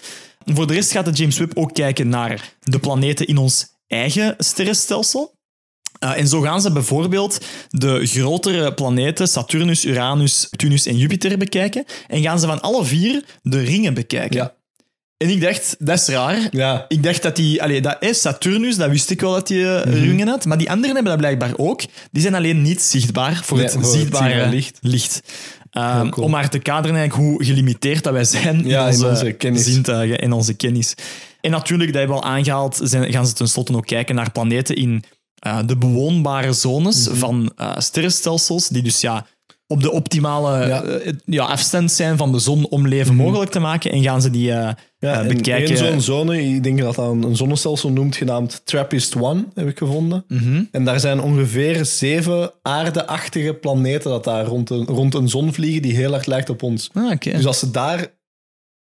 Voor 0.46 0.68
de 0.68 0.74
rest 0.74 0.92
gaat 0.92 1.06
de 1.06 1.12
James 1.12 1.38
Webb 1.38 1.58
ook 1.58 1.74
kijken 1.74 2.10
naar 2.10 2.54
de 2.60 2.80
planeten 2.80 3.28
in 3.28 3.38
ons 3.38 3.68
eigen 3.94 4.36
sterrenstelsel. 4.38 5.32
Uh, 6.04 6.18
en 6.18 6.28
zo 6.28 6.42
gaan 6.42 6.62
ze 6.62 6.72
bijvoorbeeld 6.72 7.38
de 7.70 8.06
grotere 8.06 8.74
planeten 8.74 9.28
Saturnus, 9.28 9.86
Uranus, 9.86 10.48
Neptunus 10.52 10.86
en 10.86 10.98
Jupiter 10.98 11.38
bekijken. 11.38 11.86
En 12.08 12.22
gaan 12.22 12.40
ze 12.40 12.48
van 12.48 12.62
alle 12.62 12.86
vier 12.86 13.24
de 13.42 13.60
ringen 13.60 13.94
bekijken. 13.94 14.38
Ja. 14.38 14.54
En 15.18 15.30
ik 15.30 15.42
dacht, 15.42 15.76
dat 15.80 16.00
is 16.00 16.08
raar. 16.08 16.48
Ja, 16.52 16.86
Ik 16.88 17.04
dacht 17.04 17.22
dat 17.22 17.36
die... 17.36 17.62
Allee, 17.64 17.82
dat 17.82 17.98
is 18.00 18.22
Saturnus, 18.22 18.76
dat 18.76 18.90
wist 18.90 19.10
ik 19.10 19.22
wel 19.22 19.32
dat 19.32 19.48
die 19.48 19.66
eh, 19.76 19.86
Mhm. 19.86 20.00
ringen 20.04 20.28
had. 20.28 20.46
Maar 20.46 20.58
die 20.58 20.70
anderen 20.70 20.94
hebben 20.96 21.12
dat 21.12 21.22
blijkbaar 21.22 21.54
ook. 21.58 21.82
Die 22.12 22.22
zijn 22.22 22.36
alleen 22.36 22.62
niet 22.62 22.82
zichtbaar 22.82 23.42
voor 23.44 23.58
Nee, 23.58 23.66
het 23.66 23.76
voor 23.76 23.86
zichtbare 23.86 24.50
licht. 24.82 25.22
cool. 25.72 26.26
Om 26.26 26.32
maar 26.32 26.50
te 26.50 26.60
kaderen 26.60 26.98
eigenlijk 26.98 27.30
hoe 27.30 27.46
gelimiteerd 27.46 28.04
dat 28.04 28.14
wij 28.14 28.24
zijn 28.24 28.68
Ja, 28.68 28.82
in 28.82 28.88
in 28.88 28.94
onze, 28.94 29.08
onze 29.08 29.32
kennis. 29.32 29.64
zintuigen 29.64 30.20
en 30.20 30.32
onze 30.32 30.54
kennis. 30.54 30.94
En 31.44 31.52
natuurlijk, 31.52 31.90
dat 31.92 32.00
hebben 32.00 32.18
we 32.18 32.24
al 32.24 32.30
aangehaald, 32.30 32.80
zijn, 32.84 33.12
gaan 33.12 33.28
ze 33.28 33.34
tenslotte 33.34 33.76
ook 33.76 33.86
kijken 33.86 34.16
naar 34.16 34.32
planeten 34.32 34.76
in 34.76 35.04
eh, 35.40 35.60
de 35.66 35.78
bewoonbare 35.78 36.54
zones 36.54 37.08
Mhm. 37.10 37.18
van 37.18 37.52
eh, 37.56 37.78
sterrenstelsels, 37.78 38.68
die 38.68 38.84
dus 38.84 39.02
ja, 39.02 39.26
op 39.68 39.82
de 39.82 39.92
optimale 39.92 40.68
Ja. 40.68 40.82
Mhm. 40.82 40.90
eh, 40.92 41.14
ja, 41.26 41.46
afstand 41.46 41.92
zijn 41.92 42.18
van 42.18 42.32
de 42.32 42.40
zon 42.40 42.68
om 42.68 42.88
leven 42.88 43.16
mogelijk 43.16 43.52
te 43.52 43.60
maken. 43.60 43.92
En 43.92 44.02
gaan 44.04 44.22
ze 44.22 44.30
die 44.30 44.44
Ja, 44.46 44.78
en 45.00 45.28
bekijken. 45.28 45.68
één 45.76 45.78
zo'n 45.92 46.02
zone, 46.02 46.42
ik 46.44 46.64
denk 46.64 46.80
dat 46.80 46.96
dat 46.96 47.10
een 47.24 47.36
zonnestelsel 47.36 47.90
noemt, 47.92 48.16
genaamd 48.16 48.62
TRAPPIST-1, 48.66 49.52
heb 49.54 49.68
ik 49.68 49.78
gevonden. 49.78 50.26
Mhm. 50.28 50.64
En 50.72 50.86
daar 50.86 51.00
zijn 51.00 51.22
ongeveer 51.22 51.86
zeven 51.86 52.52
aardeachtige 52.62 53.54
planeten 53.54 54.10
dat 54.12 54.24
daar 54.24 54.46
rond 54.46 54.70
een, 54.70 54.86
rond 54.86 55.14
een 55.14 55.30
zon 55.30 55.54
vliegen 55.54 55.82
die 55.82 55.96
heel 55.96 56.14
erg 56.14 56.26
lijkt 56.26 56.50
op 56.50 56.64
ons. 56.64 56.90
Ah. 56.94 57.20
Dus 57.20 57.46
als 57.46 57.60
ze 57.60 57.72
daar, 57.72 58.08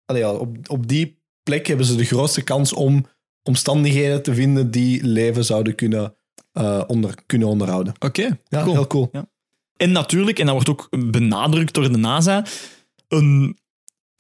allee, 0.06 0.22
ja, 0.22 0.32
op, 0.32 0.58
op 0.68 0.88
die 0.88 1.22
plek 1.44 1.68
hebben 1.68 1.86
ze 1.86 1.96
de 1.96 2.06
grootste 2.06 2.42
kans 2.42 2.74
om 2.74 3.06
omstandigheden 3.44 4.24
te 4.24 4.34
vinden 4.34 4.72
die 4.72 5.04
leven 5.04 5.46
zouden 5.46 5.76
kunnen, 5.76 6.16
eh, 6.52 6.82
onder, 6.88 7.16
kunnen 7.26 7.48
onderhouden. 7.48 7.94
Oké, 8.00 8.40
Ja, 8.48 8.62
cool. 8.64 8.74
heel 8.74 8.88
cool. 8.88 9.12
En 9.78 9.92
natuurlijk, 9.92 10.40
en 10.40 10.46
dat 10.46 10.54
wordt 10.56 10.70
ook 10.70 10.88
benadrukt 11.12 11.74
door 11.74 11.92
de 11.92 11.98
NASA, 11.98 12.46
een, 13.08 13.58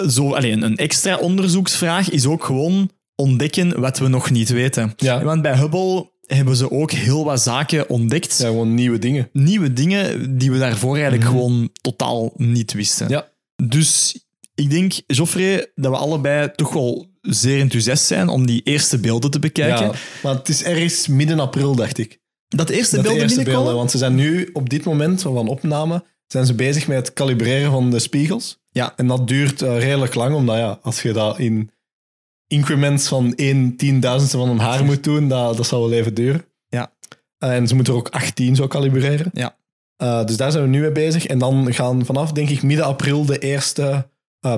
zo, 0.09 0.33
allee, 0.33 0.51
een- 0.51 0.61
een 0.63 0.77
extra 0.77 1.17
onderzoeksvraag 1.17 2.09
is 2.09 2.25
ook 2.25 2.43
gewoon 2.43 2.89
ontdekken 3.15 3.79
wat 3.79 3.97
we 3.99 4.07
nog 4.07 4.29
niet 4.31 4.49
weten. 4.49 4.93
Ja. 4.97 5.23
Want 5.23 5.41
bij 5.41 5.55
Hubble 5.57 6.11
hebben 6.25 6.55
ze 6.55 6.71
ook 6.71 6.91
heel 6.91 7.23
wat 7.25 7.41
zaken 7.41 7.89
ontdekt. 7.89 8.37
Ja, 8.37 8.47
gewoon 8.47 8.73
nieuwe 8.73 8.99
dingen. 8.99 9.29
Nieuwe 9.33 9.73
dingen 9.73 10.37
die 10.37 10.51
we 10.51 10.57
daarvoor 10.57 10.93
eigenlijk 10.93 11.23
Mhm. 11.23 11.31
gewoon 11.33 11.69
totaal 11.81 12.31
niet 12.35 12.73
wisten. 12.73 13.09
Ja. 13.09 13.31
Dus 13.67 14.17
ik 14.55 14.69
denk, 14.69 14.93
Geoffrey, 15.07 15.71
dat 15.75 15.91
we 15.91 15.97
allebei 15.97 16.51
toch 16.55 16.73
wel 16.73 17.07
zeer 17.23 17.59
enthousiast 17.59 18.05
zijn 18.05 18.29
om 18.29 18.45
die 18.45 18.61
eerste 18.63 18.99
beelden 18.99 19.31
te 19.31 19.39
bekijken. 19.39 19.85
Ja, 19.85 19.93
maar 20.23 20.35
het 20.35 20.49
is 20.49 20.63
ergens 20.63 21.07
midden 21.07 21.39
april, 21.39 21.75
dacht 21.75 21.97
ik. 21.97 22.19
Dat 22.47 22.69
eerste 22.69 22.95
Dat 22.95 23.03
de 23.03 23.09
beelden 23.09 23.21
eerste 23.21 23.35
binnenkomen? 23.35 23.63
beelden, 23.63 23.75
want 23.75 23.91
ze 23.91 23.97
zijn 23.97 24.15
nu 24.15 24.49
op 24.53 24.69
dit 24.69 24.85
moment 24.85 25.21
van 25.21 25.47
opname 25.47 26.03
zijn 26.33 26.45
ze 26.45 26.53
bezig 26.53 26.87
met 26.87 26.97
het 26.97 27.13
kalibreren 27.13 27.71
van 27.71 27.91
de 27.91 27.99
spiegels. 27.99 28.61
Ja. 28.69 28.93
En 28.95 29.07
dat 29.07 29.27
duurt 29.27 29.61
eh, 29.61 29.79
redelijk 29.79 30.15
lang, 30.15 30.35
omdat 30.35 30.57
ja, 30.57 30.79
als 30.81 31.01
je 31.01 31.13
dat 31.13 31.39
in 31.39 31.71
increments 32.47 33.07
van 33.07 33.35
1 33.35 33.77
tienduizendste 33.77 34.37
van 34.37 34.49
een 34.49 34.59
haar 34.59 34.85
moet 34.85 35.03
doen, 35.03 35.27
dat, 35.27 35.57
dat 35.57 35.67
zal 35.67 35.89
wel 35.89 35.99
even 35.99 36.13
duren. 36.13 36.45
Ja. 36.69 36.91
Eh, 37.37 37.55
en 37.55 37.67
ze 37.67 37.75
moeten 37.75 37.93
er 37.93 37.99
ook 37.99 38.09
18 38.09 38.55
zo 38.55 38.67
kalibreren. 38.67 39.29
Ja. 39.33 39.55
Eh, 39.95 40.25
dus 40.25 40.37
daar 40.37 40.51
zijn 40.51 40.63
we 40.63 40.69
nu 40.69 40.81
mee 40.81 40.91
bezig. 40.91 41.25
En 41.25 41.37
dan 41.37 41.73
gaan 41.73 42.05
vanaf, 42.05 42.31
denk 42.31 42.49
ik, 42.49 42.63
midden 42.63 42.85
april 42.85 43.25
de 43.25 43.39
eerste 43.39 44.11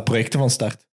projecten 0.04 0.40
van 0.40 0.50
start. 0.50 0.85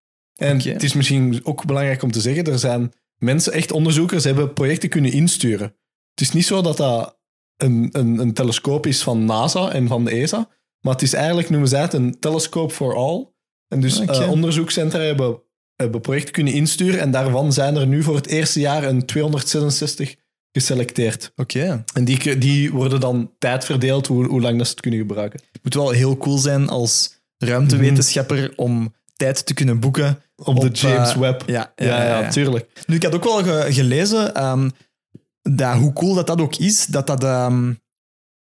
En 0.42 0.62
het 0.62 0.84
is 0.84 0.94
misschien 0.94 1.40
ook 1.44 1.66
belangrijk 1.66 2.02
om 2.02 2.12
te 2.12 2.22
zeggen, 2.22 2.44
er 2.44 2.60
zijn 2.60 2.94
mensen, 3.18 3.54
echt 3.54 3.72
onderzoekers, 3.72 4.24
hebben 4.24 4.54
projecten 4.54 4.90
kunnen 4.90 5.12
insturen. 5.12 5.76
Het 6.12 6.22
is 6.22 6.32
niet 6.32 6.46
zo 6.46 6.62
dat 6.62 6.78
dat 6.78 7.20
een, 7.58 7.90
een, 7.92 8.20
een 8.20 8.34
telescoop 8.34 8.86
is 8.86 9.04
van 9.04 9.26
NASA 9.26 9.72
en 9.72 9.88
van 9.88 10.06
de 10.06 10.12
ESA, 10.12 10.50
maar 10.80 10.94
het 10.94 11.02
is 11.02 11.14
eigenlijk, 11.14 11.50
noemen 11.50 11.70
zij 11.70 11.82
het, 11.82 11.94
een 11.94 12.20
telescope 12.20 12.74
for 12.74 12.96
all. 12.96 13.28
En 13.68 13.82
dus 13.82 14.00
eh, 14.00 14.30
onderzoekscentra 14.30 15.00
hebben, 15.00 15.42
hebben 15.76 16.02
projecten 16.02 16.34
kunnen 16.34 16.54
insturen 16.54 17.00
en 17.00 17.12
daarvan 17.12 17.54
zijn 17.54 17.76
er 17.76 17.88
nu 17.88 18.04
voor 18.04 18.16
het 18.16 18.28
eerste 18.28 18.60
jaar 18.60 18.84
een 18.84 19.06
266 19.06 20.16
geselecteerd. 20.52 21.32
Oké. 21.36 21.84
En 21.94 22.06
die, 22.06 22.38
die 22.38 22.72
worden 22.72 23.00
dan 23.00 23.32
tijdverdeeld 23.38 24.08
hoe, 24.08 24.26
hoe 24.26 24.42
lang 24.42 24.58
dat 24.58 24.66
ze 24.66 24.72
het 24.72 24.82
kunnen 24.82 25.00
gebruiken. 25.00 25.40
Het 25.52 25.64
moet 25.64 25.74
wel 25.74 25.90
heel 25.90 26.18
cool 26.18 26.38
zijn 26.38 26.70
als 26.70 27.20
ruimtewetenschapper 27.38 28.54
om 28.56 28.94
tijd 29.22 29.46
te 29.46 29.54
kunnen 29.54 29.80
boeken 29.80 30.22
Op, 30.36 30.60
de 30.60 30.68
Op, 30.68 30.76
James 30.76 31.12
eh, 31.12 31.18
Webb. 31.18 31.44
Ja, 31.50 31.72
Ja, 31.76 32.04
ja, 32.04 32.30
tuurlijk. 32.30 32.84
Nu, 32.88 32.96
ik 32.96 33.04
had 33.04 33.14
ook 33.16 33.24
wel 33.24 33.44
ge- 33.44 33.74
gelezen 33.74 34.34
ehm, 34.36 34.70
dat, 35.42 35.74
hoe 35.76 35.94
cool 35.94 36.14
dat, 36.14 36.28
dat 36.28 36.42
ook 36.42 36.56
is, 36.56 36.86
dat 36.86 37.08
dat 37.08 37.24
ehm, 37.24 37.74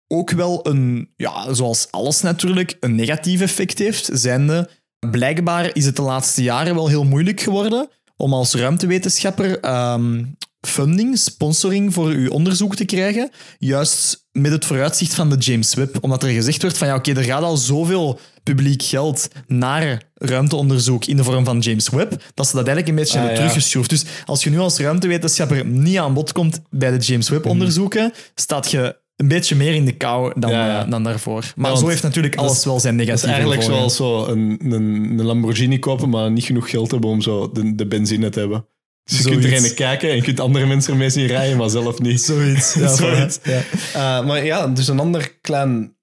ook 0.06 0.30
wel 0.30 0.66
een, 0.66 1.12
ja, 1.16 1.52
zoals 1.54 1.88
alles 1.90 2.20
natuurlijk, 2.22 2.76
een 2.80 2.94
negatief 2.94 3.40
effect 3.40 3.78
heeft. 3.78 4.10
Zijnde, 4.12 4.70
blijkbaar 5.10 5.70
is 5.74 5.84
het 5.86 5.96
de 5.96 6.02
laatste 6.02 6.42
jaren 6.42 6.74
wel 6.74 6.88
heel 6.88 7.04
moeilijk 7.04 7.40
geworden 7.40 7.88
om 8.16 8.32
als 8.32 8.54
ruimtewetenschapper 8.54 9.60
ehm, 9.60 10.24
funding, 10.60 11.18
sponsoring 11.18 11.94
voor 11.94 12.08
uw 12.08 12.30
onderzoek 12.30 12.76
te 12.76 12.84
krijgen. 12.84 13.30
Juist 13.58 14.26
met 14.32 14.52
het 14.52 14.64
vooruitzicht 14.64 15.14
van 15.14 15.30
de 15.30 15.36
James 15.36 15.74
Webb. 15.74 15.96
Omdat 16.00 16.22
er 16.22 16.28
gezegd 16.30 16.62
werd 16.62 16.78
van 16.78 16.88
ja, 16.88 16.94
oké, 16.94 17.12
er 17.12 17.22
gaat 17.22 17.42
al 17.42 17.56
zoveel 17.56 18.18
publiek 18.42 18.82
geld 18.82 19.28
naar 19.46 20.02
ruimteonderzoek 20.14 21.04
in 21.04 21.16
de 21.16 21.24
vorm 21.24 21.44
van 21.44 21.58
James 21.58 21.88
Webb, 21.88 22.10
dat 22.34 22.46
ze 22.46 22.56
dat 22.56 22.66
eigenlijk 22.66 22.88
een 22.88 22.94
beetje 22.94 23.18
Ah, 23.18 23.24
hebben 23.24 23.42
ja. 23.42 23.48
teruggeschroefd. 23.48 23.90
Dus 23.90 24.04
als 24.24 24.44
je 24.44 24.50
nu 24.50 24.58
als 24.58 24.78
ruimtewetenschapper 24.78 25.66
niet 25.66 25.98
aan 25.98 26.14
bod 26.14 26.32
komt 26.32 26.60
bij 26.70 26.90
de 26.98 27.04
James 27.04 27.28
Webb 27.28 27.46
onderzoeken, 27.46 28.12
staat 28.34 28.70
je 28.70 28.96
een 29.16 29.28
beetje 29.28 29.56
meer 29.56 29.74
in 29.74 29.84
de 29.84 29.96
kou 29.96 30.32
dan, 30.40 30.50
Mhm. 30.50 30.58
Ja, 30.60 30.66
ja. 30.66 30.84
eh, 30.84 30.90
dan 30.90 31.02
daarvoor. 31.04 31.52
Maar 31.56 31.76
zo 31.76 31.88
heeft 31.88 32.02
natuurlijk 32.02 32.34
is- 32.34 32.40
alles 32.40 32.64
wel 32.64 32.80
zijn 32.80 32.96
Dat 32.96 33.02
is 33.06 33.12
negatieve 33.12 33.34
eigenlijk 33.34 33.62
gevolgen. 33.64 33.90
zoals 33.90 34.26
zo 34.26 34.32
een, 34.32 34.60
een, 34.72 35.18
een 35.18 35.24
Lamborghini 35.24 35.78
kopen, 35.78 36.08
maar 36.08 36.30
niet 36.30 36.44
genoeg 36.44 36.70
geld 36.70 36.90
hebben 36.90 37.10
om 37.10 37.20
zo 37.20 37.52
de, 37.52 37.74
de 37.74 37.86
benzine 37.86 38.28
te 38.28 38.38
hebben. 38.38 38.66
Dus 39.08 39.18
je 39.18 39.24
kunt 39.30 39.42
Zoiets. 39.42 39.62
er 39.62 39.70
een 39.70 39.74
kijken 39.74 40.10
en 40.10 40.16
je 40.16 40.22
kunt 40.22 40.40
andere 40.40 40.66
mensen 40.66 40.92
ermee 40.92 41.10
zien 41.10 41.26
rijden, 41.26 41.56
maar 41.56 41.70
zelf 41.70 41.98
niet. 41.98 42.20
Zoiets. 42.20 42.74
Ja, 42.74 42.88
Zoiets. 42.96 43.38
Ja. 43.42 43.62
Eh, 43.92 44.26
maar 44.26 44.44
ja, 44.44 44.66
dus 44.66 44.88
een 44.88 45.00
ander 45.00 45.38
klein 45.40 45.96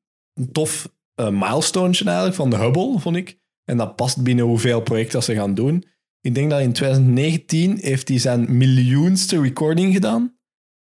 tof 0.51 0.89
uh, 1.15 1.29
milestone 1.29 1.97
eigenlijk 2.03 2.35
van 2.35 2.49
de 2.49 2.57
Hubble, 2.57 2.99
vond 2.99 3.15
ik. 3.15 3.37
En 3.65 3.77
dat 3.77 3.95
past 3.95 4.23
binnen 4.23 4.45
hoeveel 4.45 4.81
projecten 4.81 5.23
ze 5.23 5.33
gaan 5.33 5.53
doen. 5.53 5.85
Ik 6.21 6.35
denk 6.35 6.49
dat 6.49 6.59
in 6.59 6.73
2019 6.73 7.77
heeft 7.81 8.07
hij 8.07 8.19
zijn 8.19 8.57
miljoenste 8.57 9.41
recording 9.41 9.93
gedaan. 9.93 10.37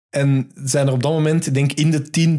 En 0.08 0.50
zijn 0.54 0.86
er 0.86 0.92
op 0.92 1.02
dat 1.02 1.12
moment, 1.12 1.46
ik 1.46 1.54
denk 1.54 1.72
in 1.72 1.90
de 1.90 2.36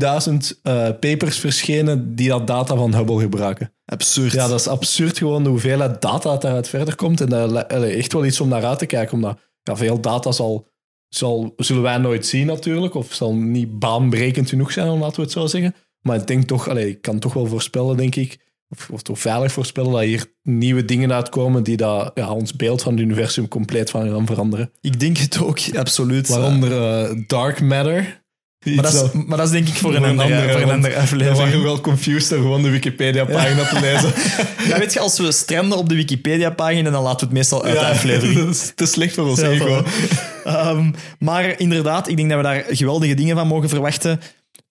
10.000 0.53 0.59
eh, 0.61 0.89
papers 0.99 1.39
verschenen 1.39 2.15
die 2.15 2.29
dat 2.29 2.47
data 2.47 2.75
van 2.75 2.95
Hubble 2.95 3.19
gebruiken. 3.19 3.73
Absurd. 3.85 4.31
Ja, 4.31 4.47
dat 4.47 4.59
is 4.59 4.67
absurd 4.67 5.17
gewoon 5.17 5.43
de 5.43 5.49
hoeveelheid 5.49 6.01
data 6.01 6.29
dat 6.29 6.41
daaruit 6.41 6.69
verder 6.69 6.95
komt. 6.95 7.21
En 7.21 7.29
dat 7.29 7.71
is 7.71 7.95
echt 7.95 8.13
wel 8.13 8.25
iets 8.25 8.41
om 8.41 8.47
naar 8.47 8.65
uit 8.65 8.79
te 8.79 8.85
kijken, 8.85 9.13
omdat 9.13 9.39
ja, 9.63 9.75
veel 9.75 10.01
data 10.01 10.31
zal, 10.31 10.67
zal, 11.09 11.53
zullen 11.57 11.83
wij 11.83 11.97
nooit 11.97 12.25
zien 12.25 12.45
natuurlijk, 12.45 12.93
of 12.93 13.13
zal 13.13 13.33
niet 13.35 13.79
baanbrekend 13.79 14.49
genoeg 14.49 14.71
zijn, 14.71 14.89
om 14.89 14.99
laten 14.99 15.15
we 15.15 15.21
het 15.21 15.31
zo 15.31 15.47
zeggen. 15.47 15.75
Maar 16.01 16.17
ik 16.17 16.27
denk 16.27 16.43
toch, 16.43 16.67
allee, 16.67 16.89
ik 16.89 17.01
kan 17.01 17.19
toch 17.19 17.33
wel 17.33 17.45
voorspellen, 17.45 17.97
denk 17.97 18.15
ik, 18.15 18.47
of, 18.69 18.89
of 18.89 19.01
toch 19.01 19.19
veilig 19.19 19.51
voorspellen, 19.51 19.91
dat 19.91 20.01
hier 20.01 20.33
nieuwe 20.43 20.85
dingen 20.85 21.13
uitkomen 21.13 21.63
die 21.63 21.77
dat, 21.77 22.11
ja, 22.13 22.31
ons 22.31 22.53
beeld 22.53 22.81
van 22.81 22.93
het 22.93 23.01
universum 23.01 23.47
compleet 23.47 23.89
van 23.89 24.09
gaan 24.09 24.25
veranderen. 24.25 24.71
Ik 24.81 24.99
denk 24.99 25.17
het 25.17 25.39
ook, 25.41 25.59
absoluut. 25.75 26.27
Waaronder 26.27 26.71
eh, 26.71 27.21
dark 27.27 27.61
matter. 27.61 28.23
Maar 28.75 28.83
dat, 28.83 28.93
is, 28.93 29.23
maar 29.25 29.37
dat 29.37 29.45
is 29.45 29.51
denk 29.51 29.67
ik 29.67 29.73
voor 29.73 29.95
een, 29.95 30.05
andere, 30.05 30.51
voor 30.51 30.61
een 30.61 30.69
andere 30.69 30.93
Dan 30.93 31.01
aflevering. 31.01 31.37
waren 31.37 31.57
we 31.57 31.63
wel 31.63 31.81
confused 31.81 32.29
door 32.29 32.39
gewoon 32.39 32.61
de 32.61 32.69
Wikipedia-pagina 32.69 33.63
te 33.63 33.79
lezen. 33.79 34.13
Ja, 34.67 34.79
weet 34.79 34.93
je, 34.93 34.99
als 34.99 35.19
we 35.19 35.31
stranden 35.31 35.77
op 35.77 35.89
de 35.89 35.95
Wikipedia-pagina, 35.95 36.89
dan 36.89 37.03
laten 37.03 37.19
we 37.19 37.25
het 37.25 37.33
meestal 37.33 37.63
uit 37.63 37.79
de 37.79 37.85
aflevering. 37.85 38.35
dat 38.45 38.49
is 38.49 38.71
te 38.75 38.85
slecht 38.85 39.15
voor 39.15 39.27
ons 39.27 39.41
ego. 39.41 39.83
Ehm, 40.45 40.91
maar 41.19 41.59
inderdaad, 41.59 42.07
ik 42.07 42.17
denk 42.17 42.29
dat 42.29 42.37
we 42.37 42.43
daar 42.43 42.65
geweldige 42.69 43.13
dingen 43.13 43.35
van 43.35 43.47
mogen 43.47 43.69
verwachten. 43.69 44.19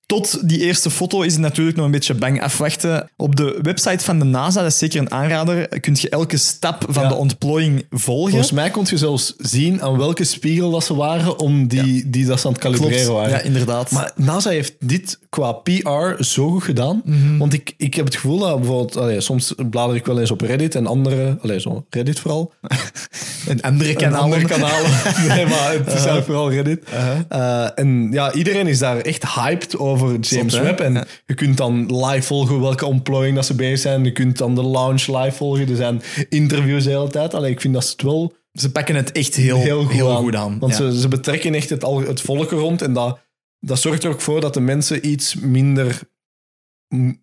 Tot 0.09 0.49
die 0.49 0.61
eerste 0.61 0.91
foto 0.91 1.23
is 1.23 1.33
het 1.33 1.41
natuurlijk 1.41 1.77
nog 1.77 1.87
een 1.87 1.93
beetje 1.93 2.15
bang 2.15 2.43
afwachten. 2.43 3.11
Op 3.17 3.37
de 3.37 3.59
website 3.63 4.05
van 4.05 4.19
de 4.19 4.25
NASA, 4.25 4.63
dat 4.63 4.71
is 4.73 4.79
zeker 4.79 5.01
een 5.01 5.11
aanrader, 5.11 5.81
kun 5.81 5.97
je 6.01 6.09
elke 6.09 6.37
stap 6.37 6.85
van 6.89 7.03
Ja. 7.03 7.09
de 7.09 7.15
ontplooiing 7.15 7.87
volgen. 7.91 8.31
Volgens 8.31 8.51
mij 8.53 8.71
kon 8.71 8.87
je 8.91 8.97
zelfs 8.97 9.35
zien 9.39 9.83
aan 9.83 9.97
welke 9.99 10.25
spiegel 10.25 10.71
dat 10.71 10.85
ze 10.85 10.95
waren 10.95 11.39
om 11.39 11.67
die, 11.67 12.11
die 12.11 12.27
dat 12.27 12.41
ze 12.41 12.47
aan 12.47 12.53
het 12.53 12.63
kalibreren 12.63 13.13
waren. 13.13 13.31
Ja, 13.31 13.41
inderdaad. 13.41 13.91
Maar 13.91 14.13
NASA 14.17 14.51
heeft 14.51 14.75
dit 14.81 15.19
qua 15.29 15.53
PR 15.53 16.23
zo 16.23 16.51
goed 16.51 16.63
gedaan. 16.63 17.03
Want 17.39 17.53
ik, 17.53 17.75
ik 17.77 17.95
heb 17.95 18.05
het 18.05 18.15
gevoel 18.15 18.39
dat 18.39 18.57
bijvoorbeeld... 18.59 18.97
Allee, 18.97 19.21
soms 19.21 19.55
blader 19.71 19.97
ik 19.97 20.07
wel 20.07 20.21
eens 20.21 20.31
op 20.31 20.41
Reddit 20.41 20.75
en 20.75 20.87
andere... 20.87 21.39
Allee, 21.43 21.61
zo 21.61 21.85
Reddit 21.91 22.21
vooral. 22.21 22.53
en 23.49 23.61
andere 23.61 23.91
En 23.91 23.97
kanalen. 23.97 24.21
andere 24.25 24.45
kanalen. 24.45 24.91
nee, 25.29 25.47
maar 25.47 25.73
het 25.73 25.87
is 25.87 25.93
eigenlijk 25.93 26.25
vooral 26.25 26.51
Reddit. 26.53 26.85
Eh, 27.29 27.79
en 27.79 28.09
ja, 28.13 28.33
iedereen 28.33 28.67
is 28.67 28.79
daar 28.79 28.97
echt 28.99 29.25
hyped 29.35 29.79
over 29.79 29.97
James 30.20 30.55
hè? 30.57 30.62
Webb. 30.62 30.80
En 30.80 30.92
Ja. 30.92 31.07
je 31.26 31.34
kunt 31.34 31.57
dan 31.57 32.05
live 32.07 32.22
volgen 32.26 32.61
welke 32.61 32.86
ontplooiing 32.86 33.34
dat 33.36 33.46
ze 33.46 33.55
bezig 33.55 33.78
zijn. 33.78 34.05
Je 34.05 34.12
kunt 34.12 34.38
dan 34.38 34.55
de 34.55 34.64
launch 34.64 35.07
live 35.07 35.36
volgen. 35.36 35.68
Er 35.68 35.76
zijn 35.76 36.03
interviews 36.28 36.84
de 36.84 36.90
hele 36.90 37.09
tijd. 37.09 37.34
Allee, 37.34 37.51
ik 37.51 37.61
vind 37.61 37.74
dat 37.74 37.84
ze 37.84 37.90
het 37.92 38.03
wel 38.03 38.36
Ze 38.53 38.72
pakken 38.72 38.94
het 38.94 39.12
echt 39.12 39.34
heel, 39.34 39.57
heel 39.59 39.84
goed 39.84 40.01
aan. 40.11 40.16
goed 40.16 40.34
aan. 40.34 40.59
Want 40.59 40.72
Ja. 40.76 40.90
ze, 40.90 41.01
ze 41.01 41.09
betrekken 41.09 41.55
echt 41.55 41.70
het, 41.70 41.84
al, 41.84 42.01
het 42.01 42.20
volk 42.20 42.51
rond. 42.51 42.82
En 42.82 42.92
dat, 42.92 43.18
dat 43.61 43.78
zorgt 43.80 44.05
er 44.05 44.11
ook 44.11 44.20
voor 44.20 44.40
dat 44.40 44.55
de 44.55 44.61
mensen 44.61 45.09
iets 45.09 45.34
minder... 45.34 46.01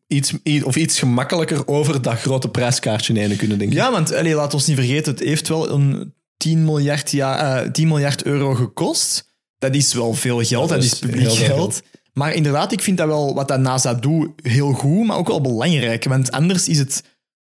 Iets, 0.08 0.34
of 0.64 0.76
iets 0.76 1.00
gemakkelijker 1.00 1.68
over 1.68 2.02
dat 2.02 2.14
grote 2.20 2.50
prijskaartje 2.50 3.20
heen 3.20 3.36
kunnen 3.36 3.58
denken. 3.58 3.78
Ja, 3.78 3.92
want 3.92 4.14
allee, 4.14 4.36
laat 4.36 4.54
ons 4.54 4.68
niet 4.68 4.78
vergeten, 4.78 5.12
het 5.14 5.24
heeft 5.24 5.48
wel 5.48 5.70
een 5.70 6.14
10 6.38 6.66
miljard, 6.66 7.12
ja, 7.12 7.62
eh, 7.64 7.72
10 7.72 7.88
miljard 7.88 8.24
euro 8.24 8.54
gekost. 8.54 9.34
Dat 9.58 9.76
is 9.76 9.94
wel 9.94 10.14
veel 10.14 10.44
geld, 10.44 10.70
dat, 10.70 10.78
dat 10.82 10.84
is 10.92 11.00
publiek 11.00 11.32
geld. 11.32 11.82
Maar 12.16 12.34
inderdaad, 12.34 12.72
ik 12.72 12.82
vind 12.82 12.98
dat 12.98 13.08
wel 13.08 13.34
wat 13.34 13.48
dat 13.48 13.60
NASA 13.60 13.94
doet 13.94 14.30
heel 14.42 14.72
goed, 14.72 15.06
maar 15.06 15.18
ook 15.18 15.28
wel 15.28 15.42
belangrijk. 15.42 16.04
Want 16.04 16.32
anders 16.32 16.68
is 16.68 16.78
het 16.78 17.04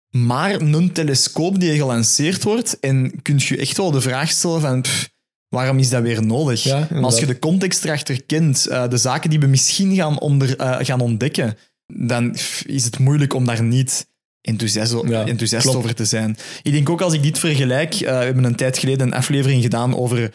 maar 0.10 0.62
een 0.62 0.92
telescoop 0.92 1.60
die 1.60 1.76
gelanceerd 1.76 2.44
wordt. 2.44 2.80
En 2.80 3.22
kun 3.22 3.36
je 3.38 3.58
echt 3.58 3.78
wel 3.78 3.92
de 3.92 4.02
vraag 4.02 4.30
stellen 4.30 4.62
van... 4.62 4.82
pff, 4.82 5.10
waarom 5.50 5.80
is 5.80 5.90
dat 5.90 6.02
weer 6.02 6.26
nodig? 6.26 6.64
Ja, 6.64 6.88
maar 6.92 7.04
als 7.04 7.20
je 7.20 7.26
de 7.26 7.40
context 7.40 7.84
erachter 7.86 8.24
kent, 8.24 8.68
eh, 8.68 8.88
de 8.88 8.98
zaken 8.98 9.30
die 9.30 9.40
we 9.40 9.48
misschien 9.48 9.96
gaan, 9.96 10.20
onder, 10.20 10.58
eh, 10.58 10.78
gaan 10.80 11.02
ontdekken, 11.02 11.58
dan 11.94 12.32
pff, 12.32 12.66
is 12.66 12.86
het 12.86 13.00
moeilijk 13.00 13.34
om 13.34 13.46
daar 13.46 13.64
niet 13.64 14.08
enthousiast, 14.42 14.96
Ja, 15.08 15.26
enthousiast 15.26 15.76
over 15.76 15.96
te 15.96 16.06
zijn. 16.06 16.38
Ik 16.64 16.72
denk 16.72 16.90
ook 16.90 17.02
als 17.02 17.14
ik 17.14 17.24
dit 17.24 17.40
vergelijk, 17.40 17.94
eh, 17.94 18.18
we 18.18 18.24
hebben 18.24 18.44
een 18.44 18.56
tijd 18.56 18.78
geleden 18.78 19.08
een 19.08 19.14
aflevering 19.14 19.62
gedaan 19.62 19.96
over 19.96 20.32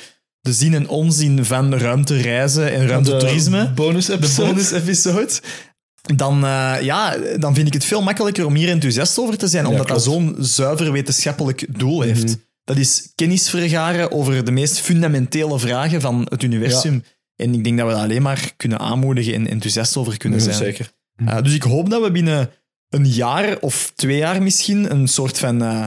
de 0.46 0.52
zin 0.52 0.74
en 0.74 0.88
onzin 0.88 1.44
van 1.44 1.74
ruimtereizen 1.74 2.72
en 2.72 2.86
ruimtetoerisme. 2.86 3.72
bonus 3.74 4.06
De 4.06 4.12
episode. 4.12 4.48
bonus-episode. 4.48 5.30
Dan, 6.16 6.44
eh, 6.44 6.74
ja, 6.80 7.16
dan 7.38 7.54
vind 7.54 7.66
ik 7.66 7.72
het 7.72 7.84
veel 7.84 8.02
makkelijker 8.02 8.46
om 8.46 8.54
hier 8.54 8.68
enthousiast 8.68 9.18
over 9.18 9.36
te 9.38 9.46
zijn, 9.48 9.66
omdat 9.66 9.88
dat 9.88 10.02
zo'n 10.02 10.36
zuiver 10.38 10.92
wetenschappelijk 10.92 11.66
doel 11.78 12.00
heeft. 12.00 12.24
Mhm. 12.24 12.34
Dat 12.64 12.76
is 12.76 13.12
kennis 13.14 13.50
vergaren 13.50 14.12
over 14.12 14.44
de 14.44 14.50
meest 14.50 14.78
fundamentele 14.80 15.58
vragen 15.58 16.00
van 16.00 16.26
het 16.30 16.42
universum. 16.42 17.04
En 17.36 17.54
ik 17.54 17.64
denk 17.64 17.78
dat 17.78 17.86
we 17.86 17.92
dat 17.92 18.02
alleen 18.02 18.22
maar 18.22 18.52
kunnen 18.56 18.78
aanmoedigen 18.78 19.34
en 19.34 19.48
enthousiast 19.48 19.96
over 19.96 20.16
kunnen 20.16 20.38
Ja, 20.38 20.44
zijn. 20.44 20.56
zeker. 20.56 20.90
Uh, 21.22 21.42
dus 21.42 21.54
ik 21.54 21.62
hoop 21.62 21.90
dat 21.90 22.02
we 22.02 22.10
binnen 22.10 22.50
een 22.88 23.06
jaar 23.08 23.58
of 23.58 23.92
twee 23.94 24.16
jaar 24.16 24.42
misschien 24.42 24.90
een 24.90 25.08
soort 25.08 25.38
van 25.38 25.62
uh, 25.62 25.84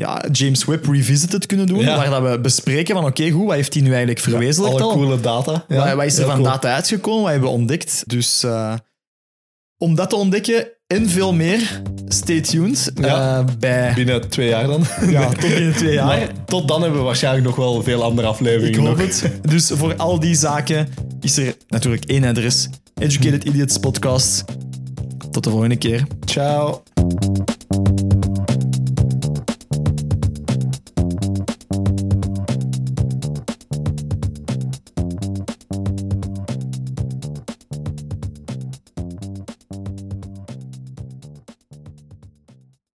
ja, 0.00 0.24
James 0.32 0.64
Webb 0.64 0.86
Revisited 0.86 1.46
kunnen 1.46 1.66
doen, 1.66 1.78
Ja. 1.80 1.96
waar 1.96 2.10
dat 2.10 2.30
we 2.30 2.40
bespreken 2.40 2.94
van 2.94 3.04
oké, 3.04 3.30
goed, 3.30 3.46
wat 3.46 3.54
heeft 3.54 3.72
hij 3.74 3.82
nu 3.82 3.88
eigenlijk 3.88 4.20
verwezenlijkt 4.20 4.80
Alle 4.80 4.90
al? 4.90 4.96
coole 4.96 5.20
data. 5.20 5.64
Ja, 5.68 5.76
wat, 5.86 5.94
wat 5.94 6.04
is 6.04 6.18
er 6.18 6.24
van 6.24 6.34
cool. 6.34 6.44
data 6.46 6.74
uitgekomen? 6.74 7.22
Wat 7.22 7.30
hebben 7.30 7.48
we 7.48 7.54
ontdekt? 7.54 8.02
Dus 8.06 8.44
uh, 8.44 8.74
om 9.78 9.94
dat 9.94 10.10
te 10.10 10.16
ontdekken 10.16 10.68
en 10.86 11.08
veel 11.08 11.32
meer, 11.32 11.82
stay 12.08 12.40
tuned 12.40 12.90
Ja. 12.94 13.38
uh, 13.38 13.44
bij... 13.58 13.92
Binnen 13.94 14.28
twee 14.28 14.48
jaar 14.48 14.66
dan. 14.66 14.84
Ja, 15.10 15.28
tot 15.28 15.40
binnen 15.40 15.74
twee 15.74 15.92
jaar. 15.92 16.06
Maar 16.06 16.28
tot 16.46 16.68
dan 16.68 16.80
hebben 16.82 16.98
we 16.98 17.04
waarschijnlijk 17.04 17.44
nog 17.46 17.56
wel 17.56 17.82
veel 17.82 18.02
andere 18.02 18.26
Ik 18.28 18.32
afleveringen. 18.34 18.80
hoop 18.86 18.96
nog. 18.96 19.20
het. 19.20 19.32
Dus 19.42 19.70
voor 19.74 19.96
al 19.96 20.20
die 20.20 20.34
zaken 20.34 20.88
is 21.20 21.36
er 21.38 21.54
natuurlijk 21.68 22.04
één 22.04 22.24
adres. 22.24 22.68
Educated 23.00 23.44
Idiots 23.44 23.78
Podcast. 23.78 24.44
Tot 25.30 25.44
de 25.44 25.50
volgende 25.50 25.76
keer. 25.76 26.06
Ciao. 26.24 26.82